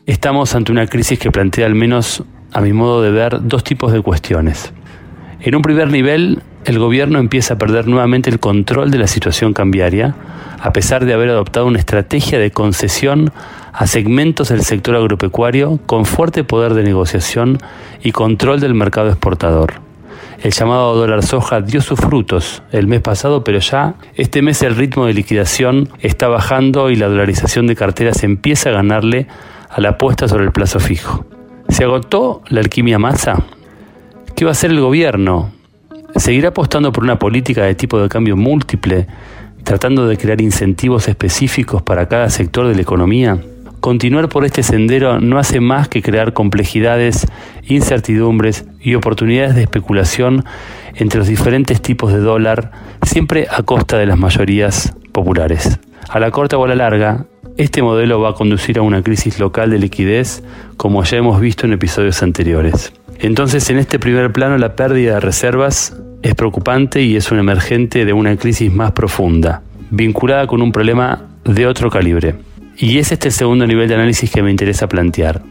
Estamos 0.06 0.54
ante 0.54 0.72
una 0.72 0.86
crisis 0.86 1.18
que 1.18 1.30
plantea 1.30 1.66
al 1.66 1.74
menos 1.74 2.24
a 2.52 2.60
mi 2.60 2.72
modo 2.72 3.02
de 3.02 3.10
ver, 3.10 3.38
dos 3.42 3.64
tipos 3.64 3.92
de 3.92 4.00
cuestiones. 4.00 4.72
En 5.40 5.54
un 5.54 5.62
primer 5.62 5.90
nivel, 5.90 6.42
el 6.64 6.78
gobierno 6.78 7.18
empieza 7.18 7.54
a 7.54 7.58
perder 7.58 7.88
nuevamente 7.88 8.30
el 8.30 8.38
control 8.38 8.90
de 8.90 8.98
la 8.98 9.06
situación 9.06 9.52
cambiaria, 9.52 10.14
a 10.60 10.72
pesar 10.72 11.04
de 11.04 11.14
haber 11.14 11.30
adoptado 11.30 11.66
una 11.66 11.78
estrategia 11.78 12.38
de 12.38 12.52
concesión 12.52 13.32
a 13.72 13.86
segmentos 13.86 14.50
del 14.50 14.62
sector 14.62 14.94
agropecuario 14.94 15.80
con 15.86 16.04
fuerte 16.04 16.44
poder 16.44 16.74
de 16.74 16.84
negociación 16.84 17.58
y 18.02 18.12
control 18.12 18.60
del 18.60 18.74
mercado 18.74 19.08
exportador. 19.08 19.74
El 20.42 20.52
llamado 20.52 20.94
dólar 20.94 21.22
soja 21.22 21.60
dio 21.60 21.80
sus 21.80 21.98
frutos 21.98 22.62
el 22.70 22.86
mes 22.86 23.00
pasado, 23.00 23.44
pero 23.44 23.60
ya 23.60 23.94
este 24.14 24.42
mes 24.42 24.62
el 24.62 24.76
ritmo 24.76 25.06
de 25.06 25.14
liquidación 25.14 25.88
está 26.00 26.28
bajando 26.28 26.90
y 26.90 26.96
la 26.96 27.08
dolarización 27.08 27.66
de 27.66 27.76
carteras 27.76 28.22
empieza 28.22 28.70
a 28.70 28.72
ganarle 28.72 29.26
a 29.70 29.80
la 29.80 29.90
apuesta 29.90 30.28
sobre 30.28 30.44
el 30.44 30.52
plazo 30.52 30.80
fijo. 30.80 31.24
¿Se 31.72 31.84
agotó 31.84 32.42
la 32.48 32.60
alquimia 32.60 32.98
masa? 32.98 33.42
¿Qué 34.36 34.44
va 34.44 34.50
a 34.50 34.52
hacer 34.52 34.70
el 34.70 34.80
gobierno? 34.80 35.52
¿Seguirá 36.16 36.50
apostando 36.50 36.92
por 36.92 37.02
una 37.02 37.18
política 37.18 37.64
de 37.64 37.74
tipo 37.74 37.98
de 37.98 38.10
cambio 38.10 38.36
múltiple, 38.36 39.06
tratando 39.64 40.06
de 40.06 40.18
crear 40.18 40.42
incentivos 40.42 41.08
específicos 41.08 41.80
para 41.80 42.08
cada 42.08 42.28
sector 42.28 42.68
de 42.68 42.74
la 42.74 42.82
economía? 42.82 43.40
Continuar 43.80 44.28
por 44.28 44.44
este 44.44 44.62
sendero 44.62 45.18
no 45.18 45.38
hace 45.38 45.60
más 45.60 45.88
que 45.88 46.02
crear 46.02 46.34
complejidades, 46.34 47.26
incertidumbres 47.64 48.66
y 48.82 48.94
oportunidades 48.94 49.54
de 49.54 49.62
especulación 49.62 50.44
entre 50.94 51.20
los 51.20 51.28
diferentes 51.28 51.80
tipos 51.80 52.12
de 52.12 52.18
dólar, 52.18 52.70
siempre 53.02 53.46
a 53.50 53.62
costa 53.62 53.96
de 53.96 54.04
las 54.04 54.18
mayorías 54.18 54.94
populares. 55.10 55.80
A 56.10 56.20
la 56.20 56.30
corta 56.30 56.58
o 56.58 56.64
a 56.66 56.68
la 56.68 56.74
larga, 56.74 57.24
este 57.56 57.82
modelo 57.82 58.20
va 58.20 58.30
a 58.30 58.34
conducir 58.34 58.78
a 58.78 58.82
una 58.82 59.02
crisis 59.02 59.38
local 59.38 59.70
de 59.70 59.78
liquidez, 59.78 60.42
como 60.76 61.04
ya 61.04 61.18
hemos 61.18 61.40
visto 61.40 61.66
en 61.66 61.72
episodios 61.72 62.22
anteriores. 62.22 62.92
Entonces, 63.18 63.68
en 63.70 63.78
este 63.78 63.98
primer 63.98 64.32
plano, 64.32 64.58
la 64.58 64.74
pérdida 64.74 65.14
de 65.14 65.20
reservas 65.20 65.96
es 66.22 66.34
preocupante 66.34 67.02
y 67.02 67.16
es 67.16 67.30
un 67.30 67.38
emergente 67.38 68.04
de 68.04 68.12
una 68.12 68.36
crisis 68.36 68.72
más 68.72 68.92
profunda, 68.92 69.62
vinculada 69.90 70.46
con 70.46 70.62
un 70.62 70.72
problema 70.72 71.26
de 71.44 71.66
otro 71.66 71.90
calibre. 71.90 72.36
Y 72.76 72.98
es 72.98 73.12
este 73.12 73.30
segundo 73.30 73.66
nivel 73.66 73.88
de 73.88 73.94
análisis 73.94 74.30
que 74.30 74.42
me 74.42 74.50
interesa 74.50 74.88
plantear. 74.88 75.42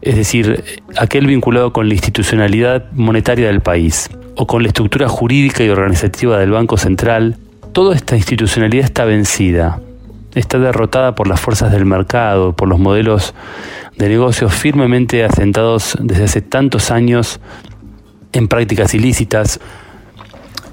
Es 0.00 0.16
decir, 0.16 0.64
aquel 0.96 1.26
vinculado 1.26 1.72
con 1.72 1.88
la 1.88 1.94
institucionalidad 1.94 2.90
monetaria 2.92 3.48
del 3.48 3.60
país, 3.60 4.08
o 4.40 4.46
con 4.46 4.62
la 4.62 4.68
estructura 4.68 5.06
jurídica 5.06 5.62
y 5.62 5.68
organizativa 5.68 6.38
del 6.38 6.52
Banco 6.52 6.78
Central. 6.78 7.36
Toda 7.72 7.94
esta 7.94 8.16
institucionalidad 8.16 8.86
está 8.86 9.04
vencida, 9.04 9.80
está 10.34 10.58
derrotada 10.58 11.14
por 11.14 11.28
las 11.28 11.40
fuerzas 11.40 11.72
del 11.72 11.86
mercado, 11.86 12.52
por 12.52 12.68
los 12.68 12.78
modelos 12.78 13.34
de 13.96 14.08
negocios 14.08 14.54
firmemente 14.54 15.24
asentados 15.24 15.96
desde 16.00 16.24
hace 16.24 16.40
tantos 16.42 16.90
años 16.90 17.40
en 18.32 18.48
prácticas 18.48 18.94
ilícitas. 18.94 19.60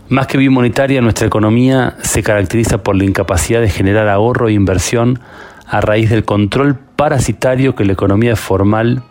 Más 0.10 0.28
que 0.28 0.38
bimonetaria, 0.38 1.02
nuestra 1.02 1.28
economía 1.28 1.98
se 2.02 2.24
caracteriza 2.24 2.84
por 2.84 2.96
la 2.96 3.04
incapacidad 3.04 3.60
de 3.60 3.70
generar 3.70 4.08
ahorro 4.08 4.48
e 4.48 4.54
inversión 4.54 5.20
a 5.66 5.82
raíz 5.82 6.10
del 6.10 6.24
control 6.24 6.76
parasitario 6.96 7.76
que 7.76 7.84
la 7.84 7.94
economía 7.94 8.36
formal 8.36 9.04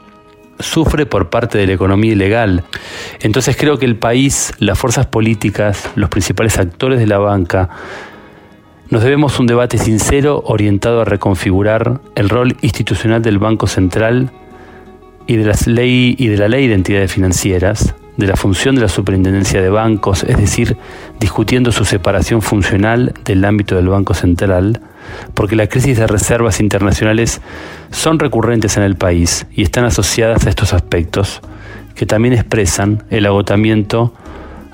sufre 0.59 1.05
por 1.05 1.29
parte 1.29 1.59
de 1.59 1.67
la 1.67 1.75
economía 1.75 2.13
ilegal. 2.13 2.65
Entonces 3.21 3.57
creo 3.59 3.79
que 3.79 3.85
el 3.85 3.97
país, 3.97 4.55
las 4.59 4.79
fuerzas 4.79 5.07
políticas, 5.07 5.91
los 5.97 6.09
principales 6.09 6.59
actores 6.59 6.99
de 6.99 7.07
la 7.07 7.19
banca, 7.19 7.69
nos 8.91 9.03
debemos 9.03 9.39
un 9.41 9.47
debate 9.47 9.79
sincero 9.79 10.43
orientado 10.47 11.01
a 11.01 11.05
reconfigurar 11.05 12.01
el 12.15 12.29
rol 12.29 12.57
institucional 12.61 13.21
del 13.21 13.39
Banco 13.39 13.67
Central 13.67 14.31
y 15.27 15.37
de, 15.37 15.53
ley, 15.67 16.15
y 16.17 16.29
de 16.29 16.37
la 16.37 16.49
ley 16.49 16.69
de 16.69 16.75
entidades 16.75 17.13
financieras, 17.13 17.95
de 18.17 18.27
la 18.29 18.37
función 18.37 18.77
de 18.77 18.83
la 18.83 18.89
superintendencia 18.89 19.61
de 19.61 19.71
bancos, 19.71 20.23
es 20.23 20.37
decir, 20.37 20.77
discutiendo 21.19 21.73
su 21.73 21.85
separación 21.85 22.43
funcional 22.43 23.13
del 23.25 23.45
ámbito 23.45 23.75
del 23.75 23.89
Banco 23.89 24.15
Central, 24.15 24.81
porque 25.35 25.57
las 25.57 25.69
crisis 25.69 25.99
de 25.99 26.07
reservas 26.07 26.61
internacionales 26.61 27.41
son 27.91 28.21
recurrentes 28.21 28.77
en 28.77 28.85
el 28.85 28.95
país 28.95 29.47
y 29.53 29.63
están 29.63 29.85
asociadas 29.85 30.47
a 30.47 30.51
estos 30.51 30.73
aspectos, 30.73 31.41
que 31.97 32.07
también 32.07 32.35
expresan 32.35 33.03
el 33.11 33.27
agotamiento 33.27 34.13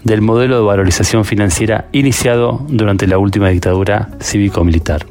del 0.04 0.20
modelo 0.20 0.56
de 0.56 0.62
valorización 0.62 1.24
financiera 1.24 1.88
iniciado 1.92 2.64
durante 2.68 3.06
la 3.06 3.18
última 3.18 3.48
dictadura 3.48 4.10
cívico-militar. 4.20 5.06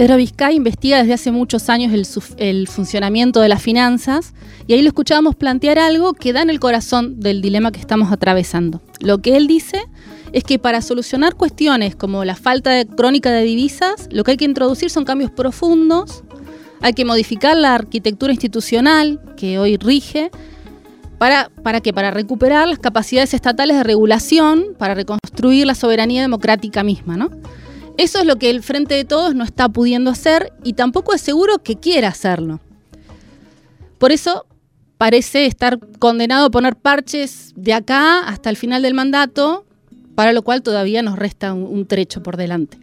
Pedro 0.00 0.16
Vizcay 0.16 0.56
investiga 0.56 0.98
desde 0.98 1.12
hace 1.12 1.30
muchos 1.30 1.68
años 1.68 1.92
el, 2.38 2.68
funcionamiento 2.68 3.40
de 3.40 3.48
las 3.48 3.62
finanzas 3.62 4.32
y 4.66 4.72
ahí 4.72 4.82
lo 4.82 4.88
escuchábamos 4.88 5.34
plantear 5.36 5.78
algo 5.78 6.14
que 6.14 6.32
da 6.32 6.42
en 6.42 6.48
el 6.48 6.58
corazón 6.60 7.20
del 7.20 7.42
dilema 7.42 7.70
que 7.70 7.80
estamos 7.80 8.10
atravesando. 8.10 8.80
Lo 9.00 9.18
que 9.18 9.36
él 9.36 9.46
dice 9.46 9.82
es 10.32 10.44
que 10.44 10.58
para 10.58 10.80
solucionar 10.80 11.34
cuestiones 11.34 11.96
como 11.96 12.24
la 12.24 12.36
falta 12.36 12.70
de 12.70 12.86
crónica 12.86 13.30
de 13.30 13.42
divisas, 13.42 14.08
lo 14.10 14.24
que 14.24 14.30
hay 14.30 14.36
que 14.36 14.44
introducir 14.44 14.88
son 14.90 15.04
cambios 15.04 15.30
profundos, 15.30 16.22
hay 16.80 16.94
que 16.94 17.04
modificar 17.04 17.56
la 17.56 17.74
arquitectura 17.74 18.32
institucional 18.32 19.20
que 19.36 19.58
hoy 19.58 19.76
rige 19.76 20.30
¿Para, 21.20 21.50
¿Para 21.62 21.82
qué? 21.82 21.92
Para 21.92 22.10
recuperar 22.10 22.66
las 22.66 22.78
capacidades 22.78 23.34
estatales 23.34 23.76
de 23.76 23.84
regulación, 23.84 24.68
para 24.78 24.94
reconstruir 24.94 25.66
la 25.66 25.74
soberanía 25.74 26.22
democrática 26.22 26.82
misma, 26.82 27.18
¿no? 27.18 27.28
Eso 27.98 28.20
es 28.20 28.24
lo 28.24 28.36
que 28.36 28.48
el 28.48 28.62
Frente 28.62 28.94
de 28.94 29.04
Todos 29.04 29.34
no 29.34 29.44
está 29.44 29.68
pudiendo 29.68 30.10
hacer 30.10 30.50
y 30.64 30.72
tampoco 30.72 31.12
es 31.12 31.20
seguro 31.20 31.58
que 31.58 31.76
quiera 31.76 32.08
hacerlo. 32.08 32.58
Por 33.98 34.12
eso 34.12 34.46
parece 34.96 35.44
estar 35.44 35.78
condenado 35.98 36.46
a 36.46 36.50
poner 36.50 36.74
parches 36.74 37.52
de 37.54 37.74
acá 37.74 38.20
hasta 38.20 38.48
el 38.48 38.56
final 38.56 38.80
del 38.80 38.94
mandato, 38.94 39.66
para 40.14 40.32
lo 40.32 40.40
cual 40.40 40.62
todavía 40.62 41.02
nos 41.02 41.18
resta 41.18 41.52
un, 41.52 41.64
un 41.64 41.84
trecho 41.84 42.22
por 42.22 42.38
delante. 42.38 42.78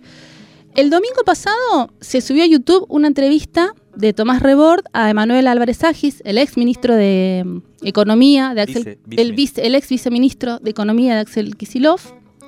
El 0.77 0.91
domingo 0.91 1.23
pasado 1.25 1.91
se 2.01 2.21
subió 2.21 2.43
a 2.43 2.47
YouTube 2.47 2.85
una 2.87 3.07
entrevista 3.07 3.73
de 3.95 4.13
Tomás 4.13 4.43
Rebord 4.43 4.83
a 4.93 5.09
Emanuel 5.09 5.47
Álvarez 5.47 5.83
Agis, 5.83 6.21
el 6.23 6.37
ex 6.37 6.55
ministro 6.55 6.95
de 6.95 7.41
mm, 7.43 7.57
Economía 7.87 8.53
de 8.53 8.61
Axel, 8.61 8.99
Vice- 9.05 9.21
el, 9.21 9.33
vice- 9.33 9.65
el 9.65 9.73
ex 9.73 9.89
viceministro 9.89 10.59
de 10.59 10.69
Economía 10.69 11.15
de 11.15 11.21
Axel 11.21 11.57
Kisilov, 11.57 11.99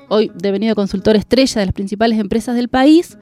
hoy 0.09 0.31
devenido 0.35 0.75
consultor 0.75 1.15
estrella 1.15 1.59
de 1.61 1.65
las 1.65 1.73
principales 1.73 2.19
empresas 2.19 2.55
del 2.55 2.69
país. 2.69 3.17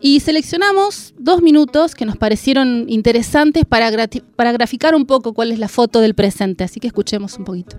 Y 0.00 0.20
seleccionamos 0.20 1.12
dos 1.18 1.42
minutos 1.42 1.94
que 1.94 2.06
nos 2.06 2.16
parecieron 2.16 2.86
interesantes 2.88 3.64
para, 3.68 3.90
para 4.36 4.52
graficar 4.52 4.94
un 4.94 5.04
poco 5.04 5.34
cuál 5.34 5.52
es 5.52 5.58
la 5.58 5.68
foto 5.68 6.00
del 6.00 6.14
presente. 6.14 6.64
Así 6.64 6.80
que 6.80 6.86
escuchemos 6.86 7.36
un 7.36 7.44
poquito. 7.44 7.76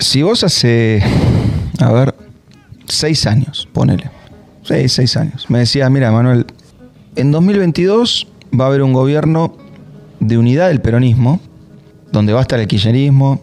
Si 0.00 0.22
vos 0.22 0.42
hace, 0.42 1.00
a 1.78 1.92
ver, 1.92 2.16
seis 2.86 3.26
años, 3.26 3.68
ponele, 3.72 4.10
seis, 4.68 4.92
seis 4.92 5.16
años, 5.16 5.46
me 5.48 5.60
decías, 5.60 5.90
mira, 5.90 6.12
Manuel, 6.12 6.44
en 7.16 7.32
2022 7.32 8.28
va 8.58 8.64
a 8.64 8.68
haber 8.68 8.82
un 8.82 8.92
gobierno 8.92 9.56
de 10.20 10.36
unidad 10.36 10.68
del 10.68 10.82
peronismo, 10.82 11.40
donde 12.12 12.34
va 12.34 12.40
a 12.40 12.42
estar 12.42 12.60
el 12.60 12.66
kirchnerismo, 12.66 13.40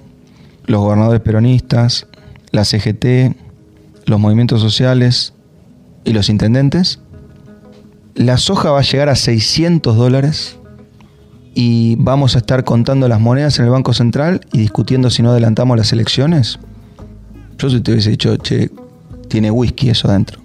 los 0.65 0.81
gobernadores 0.81 1.21
peronistas, 1.21 2.07
la 2.51 2.63
CGT, 2.63 3.35
los 4.05 4.19
movimientos 4.19 4.61
sociales 4.61 5.33
y 6.03 6.13
los 6.13 6.29
intendentes. 6.29 6.99
La 8.13 8.37
soja 8.37 8.69
va 8.69 8.79
a 8.79 8.83
llegar 8.83 9.09
a 9.09 9.15
600 9.15 9.95
dólares 9.95 10.57
y 11.55 11.95
vamos 11.97 12.35
a 12.35 12.39
estar 12.39 12.63
contando 12.63 13.07
las 13.07 13.19
monedas 13.19 13.57
en 13.57 13.65
el 13.65 13.71
Banco 13.71 13.93
Central 13.93 14.41
y 14.53 14.59
discutiendo 14.59 15.09
si 15.09 15.23
no 15.23 15.31
adelantamos 15.31 15.75
las 15.75 15.91
elecciones. 15.91 16.59
Yo 17.57 17.69
si 17.69 17.81
te 17.81 17.91
hubiese 17.91 18.11
dicho, 18.11 18.37
che, 18.37 18.69
tiene 19.27 19.49
whisky 19.49 19.89
eso 19.89 20.07
dentro. 20.07 20.44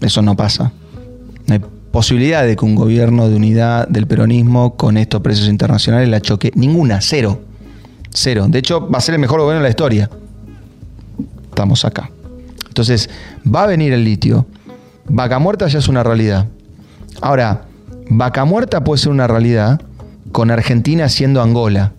Eso 0.00 0.22
no 0.22 0.36
pasa. 0.36 0.72
No 1.46 1.54
hay 1.54 1.60
posibilidad 1.90 2.44
de 2.44 2.56
que 2.56 2.64
un 2.64 2.74
gobierno 2.74 3.28
de 3.28 3.36
unidad 3.36 3.88
del 3.88 4.06
peronismo 4.06 4.76
con 4.76 4.96
estos 4.96 5.20
precios 5.22 5.48
internacionales 5.48 6.08
la 6.08 6.20
choque. 6.20 6.52
Ninguna, 6.54 7.00
cero. 7.00 7.40
Cero. 8.10 8.46
De 8.48 8.58
hecho, 8.58 8.88
va 8.88 8.98
a 8.98 9.00
ser 9.00 9.14
el 9.14 9.20
mejor 9.20 9.40
gobierno 9.40 9.60
de 9.60 9.64
la 9.64 9.70
historia. 9.70 10.10
Estamos 11.48 11.84
acá. 11.84 12.10
Entonces, 12.68 13.08
va 13.46 13.64
a 13.64 13.66
venir 13.66 13.92
el 13.92 14.04
litio. 14.04 14.46
Vaca 15.08 15.38
muerta 15.38 15.66
ya 15.68 15.78
es 15.78 15.88
una 15.88 16.02
realidad. 16.02 16.46
Ahora, 17.20 17.62
vaca 18.10 18.44
muerta 18.44 18.84
puede 18.84 19.00
ser 19.00 19.12
una 19.12 19.26
realidad 19.26 19.80
con 20.32 20.50
Argentina 20.50 21.08
siendo 21.08 21.40
Angola. 21.40 21.92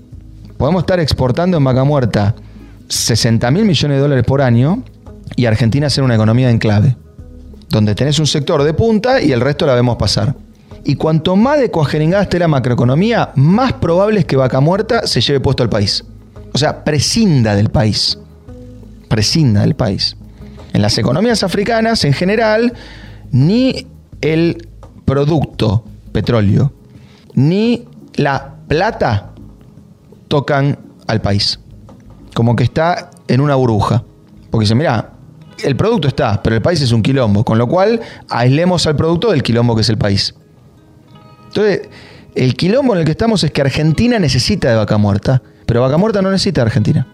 Podemos 0.58 0.84
estar 0.84 1.00
exportando 1.00 1.58
en 1.58 1.63
vaca 1.63 1.84
muerta 1.84 2.36
60 2.89 3.50
mil 3.51 3.66
millones 3.66 3.98
de 3.98 4.01
dólares 4.01 4.25
por 4.25 4.42
año 4.42 4.84
y 5.36 5.46
Argentina 5.46 5.89
ser 5.89 6.04
una 6.04 6.16
economía 6.16 6.48
de 6.48 6.54
enclave, 6.54 6.96
donde 7.70 7.96
tenés 7.96 8.20
un 8.20 8.28
sector 8.28 8.64
de 8.64 8.74
punta 8.74 9.22
y 9.22 9.32
el 9.32 9.42
resto 9.42 9.66
la 9.66 9.76
vemos 9.76 9.98
pasar. 9.98 10.36
Y 10.84 10.96
cuanto 10.96 11.36
más 11.36 11.60
de 11.60 11.70
cuajeringada 11.70 12.24
esté 12.24 12.40
la 12.40 12.48
macroeconomía, 12.48 13.32
más 13.36 13.74
probable 13.74 14.22
es 14.22 14.26
que 14.26 14.38
vaca 14.38 14.62
muerta 14.62 15.06
se 15.06 15.20
lleve 15.20 15.40
puesto 15.42 15.64
al 15.64 15.70
país. 15.70 16.04
O 16.54 16.58
sea, 16.58 16.84
prescinda 16.84 17.56
del 17.56 17.70
país. 17.70 18.18
Prescinda 19.10 19.62
del 19.62 19.76
país. 19.76 20.16
En 20.74 20.82
las 20.82 20.98
economías 20.98 21.44
africanas, 21.44 22.06
en 22.06 22.14
general, 22.14 22.74
ni 23.32 23.88
el 24.22 24.68
producto 25.06 25.84
petróleo, 26.14 26.72
ni 27.34 27.86
la 28.16 28.56
plata 28.68 29.32
tocan 30.28 30.80
al 31.08 31.22
país. 31.22 31.60
Como 32.34 32.56
que 32.56 32.64
está 32.64 33.12
en 33.28 33.42
una 33.42 33.56
burbuja. 33.56 34.04
Porque 34.50 34.64
dice, 34.64 34.76
mira, 34.76 35.12
el 35.64 35.76
producto 35.76 36.08
está, 36.08 36.42
pero 36.42 36.56
el 36.56 36.62
país 36.62 36.82
es 36.82 36.92
un 36.92 37.02
quilombo. 37.02 37.44
Con 37.44 37.58
lo 37.58 37.68
cual, 37.68 38.02
aislemos 38.30 38.88
al 38.88 38.96
producto 38.96 39.32
del 39.32 39.44
quilombo 39.44 39.76
que 39.76 39.82
es 39.82 39.90
el 39.90 39.98
país. 39.98 40.36
Entonces, 41.48 41.90
el 42.36 42.56
quilombo 42.56 42.94
en 42.94 43.00
el 43.00 43.06
que 43.06 43.12
estamos 43.12 43.44
es 43.44 43.52
que 43.52 43.62
Argentina 43.62 44.20
necesita 44.20 44.70
de 44.70 44.76
vaca 44.76 44.98
muerta, 44.98 45.42
pero 45.66 45.82
vaca 45.82 45.98
muerta 45.98 46.22
no 46.22 46.30
necesita 46.30 46.62
de 46.62 46.68
Argentina. 46.68 47.08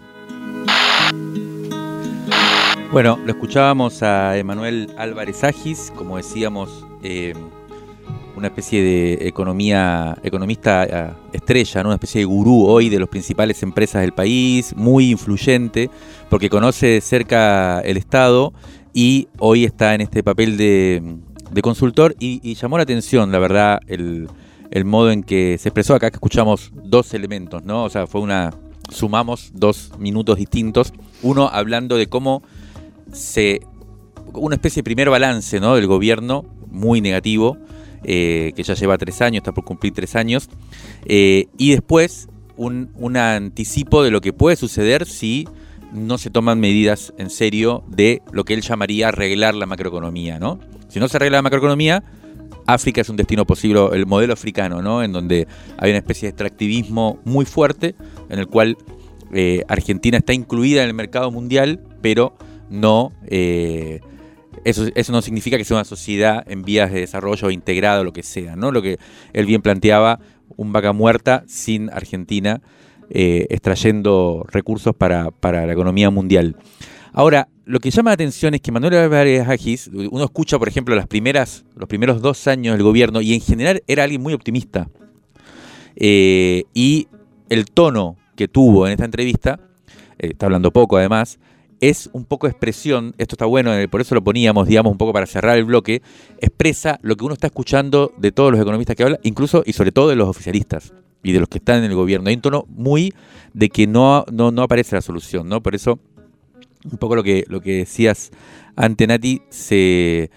Bueno, 2.92 3.18
lo 3.24 3.32
escuchábamos 3.32 4.02
a 4.02 4.36
Emanuel 4.36 4.88
Álvarez 4.96 5.42
Agis, 5.42 5.92
como 5.96 6.16
decíamos, 6.16 6.86
eh, 7.02 7.34
una 8.36 8.48
especie 8.48 8.82
de 8.82 9.28
economía, 9.28 10.16
economista 10.22 10.84
eh, 10.84 11.12
estrella, 11.32 11.82
¿no? 11.82 11.90
una 11.90 11.96
especie 11.96 12.20
de 12.20 12.24
gurú 12.24 12.66
hoy 12.66 12.88
de 12.88 12.98
las 12.98 13.08
principales 13.08 13.62
empresas 13.62 14.02
del 14.02 14.12
país, 14.12 14.74
muy 14.76 15.10
influyente, 15.10 15.90
porque 16.28 16.50
conoce 16.50 16.86
de 16.86 17.00
cerca 17.00 17.80
el 17.80 17.96
Estado 17.96 18.52
y 18.92 19.28
hoy 19.38 19.64
está 19.64 19.94
en 19.94 20.00
este 20.00 20.22
papel 20.22 20.56
de, 20.56 21.16
de 21.50 21.62
consultor 21.62 22.14
y, 22.18 22.40
y 22.42 22.54
llamó 22.54 22.76
la 22.76 22.82
atención, 22.82 23.30
la 23.32 23.38
verdad, 23.38 23.80
el, 23.86 24.28
el 24.70 24.84
modo 24.84 25.10
en 25.10 25.22
que 25.22 25.56
se 25.58 25.68
expresó 25.68 25.94
acá, 25.94 26.10
que 26.10 26.16
escuchamos 26.16 26.72
dos 26.74 27.14
elementos, 27.14 27.64
¿no? 27.64 27.84
O 27.84 27.90
sea, 27.90 28.06
fue 28.06 28.20
una... 28.20 28.52
Sumamos 28.90 29.50
dos 29.54 29.92
minutos 29.98 30.36
distintos, 30.36 30.92
uno 31.22 31.48
hablando 31.50 31.96
de 31.96 32.06
cómo 32.06 32.42
se 33.10 33.60
una 34.34 34.56
especie 34.56 34.80
de 34.80 34.84
primer 34.84 35.10
balance 35.10 35.60
¿no? 35.60 35.74
del 35.74 35.86
gobierno 35.86 36.44
muy 36.70 37.00
negativo, 37.00 37.56
eh, 38.04 38.52
que 38.54 38.62
ya 38.62 38.74
lleva 38.74 38.98
tres 38.98 39.20
años, 39.20 39.38
está 39.38 39.52
por 39.52 39.64
cumplir 39.64 39.92
tres 39.92 40.14
años, 40.16 40.48
eh, 41.06 41.46
y 41.58 41.72
después 41.72 42.28
un, 42.56 42.90
un 42.96 43.16
anticipo 43.16 44.02
de 44.02 44.10
lo 44.10 44.20
que 44.20 44.32
puede 44.32 44.56
suceder 44.56 45.06
si 45.06 45.46
no 45.92 46.18
se 46.18 46.30
toman 46.30 46.60
medidas 46.60 47.14
en 47.18 47.30
serio 47.30 47.84
de 47.88 48.20
lo 48.32 48.44
que 48.44 48.54
él 48.54 48.62
llamaría 48.62 49.08
arreglar 49.08 49.54
la 49.54 49.66
macroeconomía. 49.66 50.38
¿no? 50.38 50.58
Si 50.88 50.98
no 50.98 51.08
se 51.08 51.16
arregla 51.16 51.38
la 51.38 51.42
macroeconomía, 51.42 52.02
África 52.66 53.00
es 53.00 53.08
un 53.08 53.16
destino 53.16 53.46
posible, 53.46 53.80
el 53.92 54.06
modelo 54.06 54.32
africano, 54.32 54.82
¿no? 54.82 55.02
en 55.02 55.12
donde 55.12 55.46
hay 55.78 55.90
una 55.90 55.98
especie 55.98 56.26
de 56.26 56.30
extractivismo 56.30 57.20
muy 57.24 57.44
fuerte, 57.44 57.94
en 58.28 58.38
el 58.40 58.48
cual 58.48 58.76
eh, 59.32 59.62
Argentina 59.68 60.18
está 60.18 60.32
incluida 60.32 60.82
en 60.82 60.88
el 60.88 60.94
mercado 60.94 61.30
mundial, 61.30 61.80
pero 62.02 62.34
no 62.70 63.12
eso, 64.64 64.86
eso 64.94 65.12
no 65.12 65.22
significa 65.22 65.56
que 65.56 65.64
sea 65.64 65.76
una 65.76 65.84
sociedad 65.84 66.44
en 66.50 66.62
vías 66.62 66.92
de 66.92 67.00
desarrollo 67.00 67.50
integrada 67.50 68.00
o 68.00 68.04
lo 68.04 68.12
que 68.12 68.22
sea, 68.22 68.56
¿no? 68.56 68.72
Lo 68.72 68.82
que 68.82 68.98
él 69.32 69.46
bien 69.46 69.62
planteaba, 69.62 70.20
un 70.56 70.72
vaca 70.72 70.92
muerta 70.92 71.44
sin 71.46 71.90
Argentina 71.90 72.60
eh, 73.10 73.46
extrayendo 73.50 74.44
recursos 74.48 74.94
para, 74.94 75.30
para 75.30 75.66
la 75.66 75.72
economía 75.72 76.10
mundial. 76.10 76.56
Ahora, 77.12 77.48
lo 77.64 77.78
que 77.78 77.90
llama 77.90 78.10
la 78.10 78.14
atención 78.14 78.54
es 78.54 78.60
que 78.60 78.72
Manuel 78.72 78.94
Álvarez 78.94 79.46
Agis, 79.48 79.88
uno 79.88 80.24
escucha, 80.24 80.58
por 80.58 80.68
ejemplo, 80.68 80.94
las 80.94 81.06
primeras, 81.06 81.64
los 81.76 81.88
primeros 81.88 82.20
dos 82.20 82.46
años 82.46 82.74
del 82.74 82.82
gobierno 82.82 83.20
y 83.20 83.34
en 83.34 83.40
general 83.40 83.82
era 83.86 84.04
alguien 84.04 84.22
muy 84.22 84.34
optimista. 84.34 84.88
Eh, 85.96 86.64
y 86.74 87.08
el 87.48 87.66
tono 87.66 88.16
que 88.36 88.48
tuvo 88.48 88.86
en 88.86 88.92
esta 88.92 89.04
entrevista, 89.04 89.60
eh, 90.18 90.30
está 90.32 90.46
hablando 90.46 90.72
poco 90.72 90.96
además, 90.96 91.38
es 91.90 92.08
un 92.12 92.24
poco 92.24 92.46
expresión, 92.46 93.14
esto 93.18 93.34
está 93.34 93.44
bueno, 93.44 93.74
eh, 93.74 93.88
por 93.88 94.00
eso 94.00 94.14
lo 94.14 94.24
poníamos, 94.24 94.66
digamos, 94.66 94.90
un 94.90 94.98
poco 94.98 95.12
para 95.12 95.26
cerrar 95.26 95.58
el 95.58 95.64
bloque, 95.64 96.00
expresa 96.40 96.98
lo 97.02 97.16
que 97.16 97.24
uno 97.24 97.34
está 97.34 97.48
escuchando 97.48 98.12
de 98.16 98.32
todos 98.32 98.50
los 98.50 98.60
economistas 98.60 98.96
que 98.96 99.02
hablan, 99.02 99.20
incluso 99.22 99.62
y 99.66 99.74
sobre 99.74 99.92
todo 99.92 100.08
de 100.08 100.16
los 100.16 100.28
oficialistas 100.28 100.94
y 101.22 101.32
de 101.32 101.40
los 101.40 101.48
que 101.48 101.58
están 101.58 101.84
en 101.84 101.90
el 101.90 101.94
gobierno. 101.94 102.28
Hay 102.28 102.36
un 102.36 102.40
tono 102.40 102.64
muy 102.68 103.12
de 103.52 103.68
que 103.68 103.86
no, 103.86 104.24
no, 104.32 104.50
no 104.50 104.62
aparece 104.62 104.96
la 104.96 105.02
solución, 105.02 105.48
¿no? 105.48 105.62
Por 105.62 105.74
eso, 105.74 105.98
un 106.90 106.98
poco 106.98 107.16
lo 107.16 107.22
que, 107.22 107.44
lo 107.48 107.60
que 107.60 107.78
decías 107.78 108.30
ante 108.76 109.06
Nati, 109.06 109.42
se, 109.50 110.30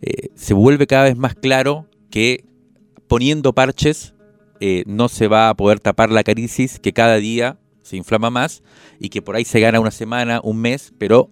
eh, 0.00 0.28
se 0.34 0.54
vuelve 0.54 0.86
cada 0.86 1.04
vez 1.04 1.16
más 1.16 1.34
claro 1.34 1.86
que 2.10 2.44
poniendo 3.08 3.52
parches 3.52 4.14
eh, 4.60 4.84
no 4.86 5.08
se 5.08 5.28
va 5.28 5.50
a 5.50 5.54
poder 5.54 5.80
tapar 5.80 6.10
la 6.10 6.24
crisis 6.24 6.78
que 6.78 6.92
cada 6.92 7.16
día 7.16 7.58
se 7.84 7.96
inflama 7.96 8.30
más 8.30 8.62
y 8.98 9.10
que 9.10 9.22
por 9.22 9.36
ahí 9.36 9.44
se 9.44 9.60
gana 9.60 9.78
una 9.78 9.92
semana, 9.92 10.40
un 10.42 10.56
mes, 10.60 10.92
pero 10.98 11.30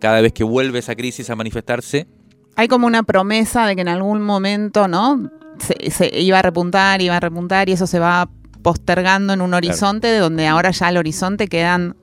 cada 0.00 0.20
vez 0.20 0.32
que 0.32 0.42
vuelve 0.42 0.78
esa 0.80 0.96
crisis 0.96 1.30
a 1.30 1.36
manifestarse, 1.36 2.08
Hay 2.56 2.66
como 2.68 2.86
una 2.88 3.02
promesa 3.04 3.66
de 3.66 3.76
que 3.76 3.82
en 3.82 3.88
algún 3.88 4.22
momento, 4.22 4.88
¿no? 4.88 5.30
Se, 5.58 5.90
se 5.92 6.20
iba 6.20 6.38
a 6.38 6.42
repuntar, 6.42 7.00
iba 7.02 7.16
a 7.16 7.20
repuntar 7.20 7.68
y 7.68 7.72
eso 7.72 7.86
se 7.86 7.98
va 8.00 8.28
postergando 8.62 9.32
en 9.32 9.40
un 9.40 9.54
horizonte 9.54 10.06
de 10.08 10.18
donde 10.18 10.46
ahora 10.46 10.70
ya 10.70 10.88
al 10.88 10.96
horizonte 10.96 11.48
quedan 11.48 11.96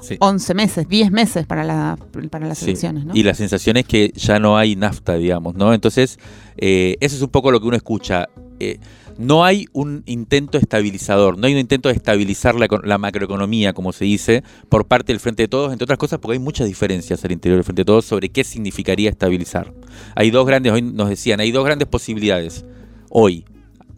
sí. 0.00 0.16
11 0.18 0.54
meses, 0.54 0.88
10 0.88 1.10
meses 1.12 1.46
para, 1.46 1.62
la, 1.64 1.96
para 2.30 2.46
las 2.46 2.58
Sí. 2.58 2.66
elecciones, 2.66 3.04
¿no? 3.04 3.12
Y 3.14 3.22
la 3.22 3.34
sensación 3.34 3.76
es 3.76 3.86
que 3.86 4.12
ya 4.16 4.38
no 4.38 4.56
hay 4.56 4.74
nafta, 4.76 5.14
digamos, 5.14 5.54
¿no? 5.54 5.72
Entonces, 5.74 6.18
eh, 6.56 6.96
eso 7.00 7.16
es 7.16 7.22
un 7.22 7.28
poco 7.30 7.50
lo 7.50 7.60
que 7.60 7.66
uno 7.66 7.76
escucha. 7.76 8.28
Eh, 8.60 8.78
no 9.18 9.44
hay 9.44 9.66
un 9.72 10.02
intento 10.06 10.58
estabilizador, 10.58 11.38
no 11.38 11.46
hay 11.46 11.52
un 11.52 11.58
intento 11.60 11.88
de 11.88 11.94
estabilizar 11.94 12.54
la, 12.54 12.66
eco- 12.66 12.82
la 12.82 12.98
macroeconomía, 12.98 13.72
como 13.72 13.92
se 13.92 14.04
dice, 14.04 14.42
por 14.68 14.86
parte 14.86 15.12
del 15.12 15.20
Frente 15.20 15.44
de 15.44 15.48
Todos, 15.48 15.72
entre 15.72 15.84
otras 15.84 15.98
cosas 15.98 16.18
porque 16.18 16.34
hay 16.34 16.38
muchas 16.38 16.66
diferencias 16.66 17.24
al 17.24 17.32
interior 17.32 17.58
del 17.58 17.64
Frente 17.64 17.82
de 17.82 17.86
Todos 17.86 18.04
sobre 18.04 18.28
qué 18.28 18.44
significaría 18.44 19.10
estabilizar. 19.10 19.72
Hay 20.14 20.30
dos 20.30 20.46
grandes, 20.46 20.72
hoy 20.72 20.82
nos 20.82 21.08
decían, 21.08 21.40
hay 21.40 21.52
dos 21.52 21.64
grandes 21.64 21.88
posibilidades 21.88 22.64
hoy, 23.10 23.44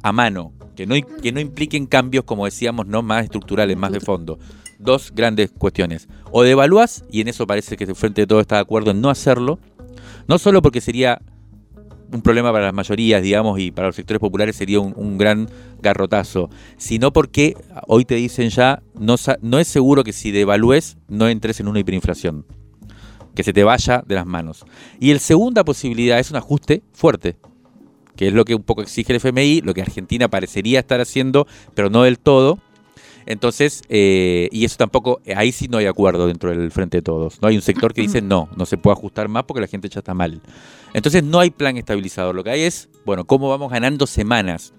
a 0.03 0.12
mano, 0.12 0.53
que 0.77 0.87
no, 0.87 0.94
que 1.22 1.33
no 1.33 1.40
impliquen 1.40 1.87
cambios, 1.87 2.24
como 2.24 2.44
decíamos, 2.44 2.87
no 2.87 3.03
más 3.03 3.24
estructurales, 3.24 3.77
más 3.77 3.92
de 3.92 4.00
fondo. 4.00 4.38
Dos 4.79 5.12
grandes 5.14 5.53
cuestiones. 5.57 6.09
O 6.33 6.42
devaluás, 6.42 7.05
y 7.11 7.20
en 7.20 7.29
eso 7.29 7.46
parece 7.46 7.77
que 7.77 7.85
el 7.85 7.94
Frente 7.94 8.22
de 8.22 8.27
Todo 8.27 8.40
está 8.40 8.57
de 8.57 8.62
acuerdo 8.62 8.90
en 8.90 9.00
no 9.00 9.09
hacerlo, 9.09 9.61
no 10.27 10.38
solo 10.38 10.62
porque 10.62 10.81
sería 10.81 11.22
un 12.12 12.22
problema 12.22 12.52
para 12.52 12.66
las 12.66 12.74
mayorías, 12.74 13.22
digamos, 13.22 13.58
y 13.58 13.70
para 13.70 13.88
los 13.88 13.96
sectores 13.96 14.20
populares 14.20 14.56
sería 14.56 14.80
un, 14.80 14.92
un 14.96 15.18
gran 15.18 15.48
garrotazo, 15.84 16.50
sino 16.76 17.12
porque 17.12 17.56
hoy 17.86 18.04
te 18.04 18.16
dicen 18.16 18.50
ya, 18.50 18.82
no, 18.98 19.14
es 19.58 19.68
seguro 19.68 20.02
que 20.02 20.12
si 20.12 20.32
devalúes 20.32 20.96
no 21.08 21.28
entres 21.28 21.60
en 21.60 21.68
una 21.68 21.78
hiperinflación, 21.78 22.44
que 23.36 23.44
se 23.44 23.52
te 23.52 23.62
vaya 23.62 24.02
de 24.06 24.14
las 24.16 24.26
manos. 24.26 24.64
Y 24.98 25.10
el 25.10 25.20
segunda 25.20 25.64
posibilidad 25.64 26.18
es 26.18 26.30
un 26.30 26.36
ajuste 26.36 26.82
fuerte, 26.92 27.36
que 28.16 28.28
es 28.28 28.32
lo 28.32 28.44
que 28.44 28.54
un 28.54 28.62
poco 28.62 28.82
exige 28.82 29.12
el 29.12 29.16
FMI, 29.16 29.60
lo 29.60 29.74
que 29.74 29.82
Argentina 29.82 30.28
parecería 30.28 30.80
estar 30.80 31.00
haciendo, 31.00 31.46
pero 31.74 31.90
no 31.90 32.02
del 32.02 32.18
todo. 32.18 32.58
Entonces, 33.26 33.82
eh, 33.88 34.48
y 34.52 34.66
eso 34.66 34.76
tampoco, 34.76 35.20
ahí 35.34 35.50
sí 35.50 35.66
no 35.68 35.78
hay 35.78 35.86
acuerdo 35.86 36.26
dentro 36.26 36.50
del 36.50 36.70
Frente 36.70 36.98
de 36.98 37.02
Todos. 37.02 37.40
No 37.40 37.48
hay 37.48 37.56
un 37.56 37.62
sector 37.62 37.94
que 37.94 38.02
dice 38.02 38.20
no, 38.22 38.48
no 38.56 38.66
se 38.66 38.76
puede 38.76 38.92
ajustar 38.92 39.28
más 39.28 39.44
porque 39.44 39.62
la 39.62 39.66
gente 39.66 39.88
ya 39.88 40.00
está 40.00 40.14
mal. 40.14 40.40
Entonces 40.94 41.22
no 41.22 41.40
hay 41.40 41.50
plan 41.50 41.76
estabilizador. 41.76 42.35
Lo 42.35 42.42
que 42.42 42.50
hay 42.50 42.62
es, 42.62 42.88
bueno, 43.04 43.26
cómo 43.26 43.50
vamos 43.50 43.70
ganando 43.70 44.07
semanas. 44.07 44.72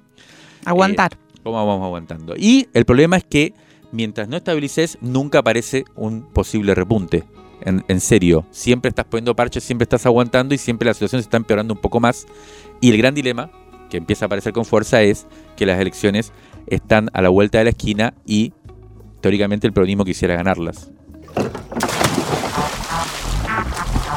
Aguantar. 0.63 1.17
¿Cómo 1.43 1.63
vamos 1.63 1.85
aguantando? 1.85 2.33
Y 2.35 2.67
el 2.73 2.85
problema 2.85 3.17
es 3.17 3.23
que 3.23 3.53
mientras 3.91 4.27
no 4.27 4.37
estabilices, 4.37 4.97
nunca 5.01 5.39
aparece 5.39 5.85
un 5.95 6.23
posible 6.23 6.73
repunte. 6.73 7.23
En, 7.61 7.85
en 7.87 7.99
serio, 7.99 8.45
siempre 8.49 8.89
estás 8.89 9.05
poniendo 9.05 9.35
parches, 9.35 9.63
siempre 9.63 9.83
estás 9.83 10.05
aguantando 10.05 10.55
y 10.55 10.57
siempre 10.57 10.87
la 10.87 10.93
situación 10.93 11.21
se 11.21 11.25
está 11.25 11.37
empeorando 11.37 11.73
un 11.75 11.81
poco 11.81 11.99
más. 11.99 12.25
Y 12.81 12.89
el 12.89 12.97
gran 12.97 13.13
dilema, 13.13 13.51
que 13.89 13.97
empieza 13.97 14.25
a 14.25 14.27
aparecer 14.27 14.53
con 14.53 14.65
fuerza, 14.65 15.01
es 15.03 15.27
que 15.55 15.65
las 15.65 15.79
elecciones 15.79 16.31
están 16.67 17.09
a 17.13 17.21
la 17.21 17.29
vuelta 17.29 17.59
de 17.59 17.65
la 17.65 17.69
esquina 17.69 18.13
y 18.25 18.53
teóricamente 19.21 19.67
el 19.67 19.73
peronismo 19.73 20.05
quisiera 20.05 20.35
ganarlas. 20.35 20.91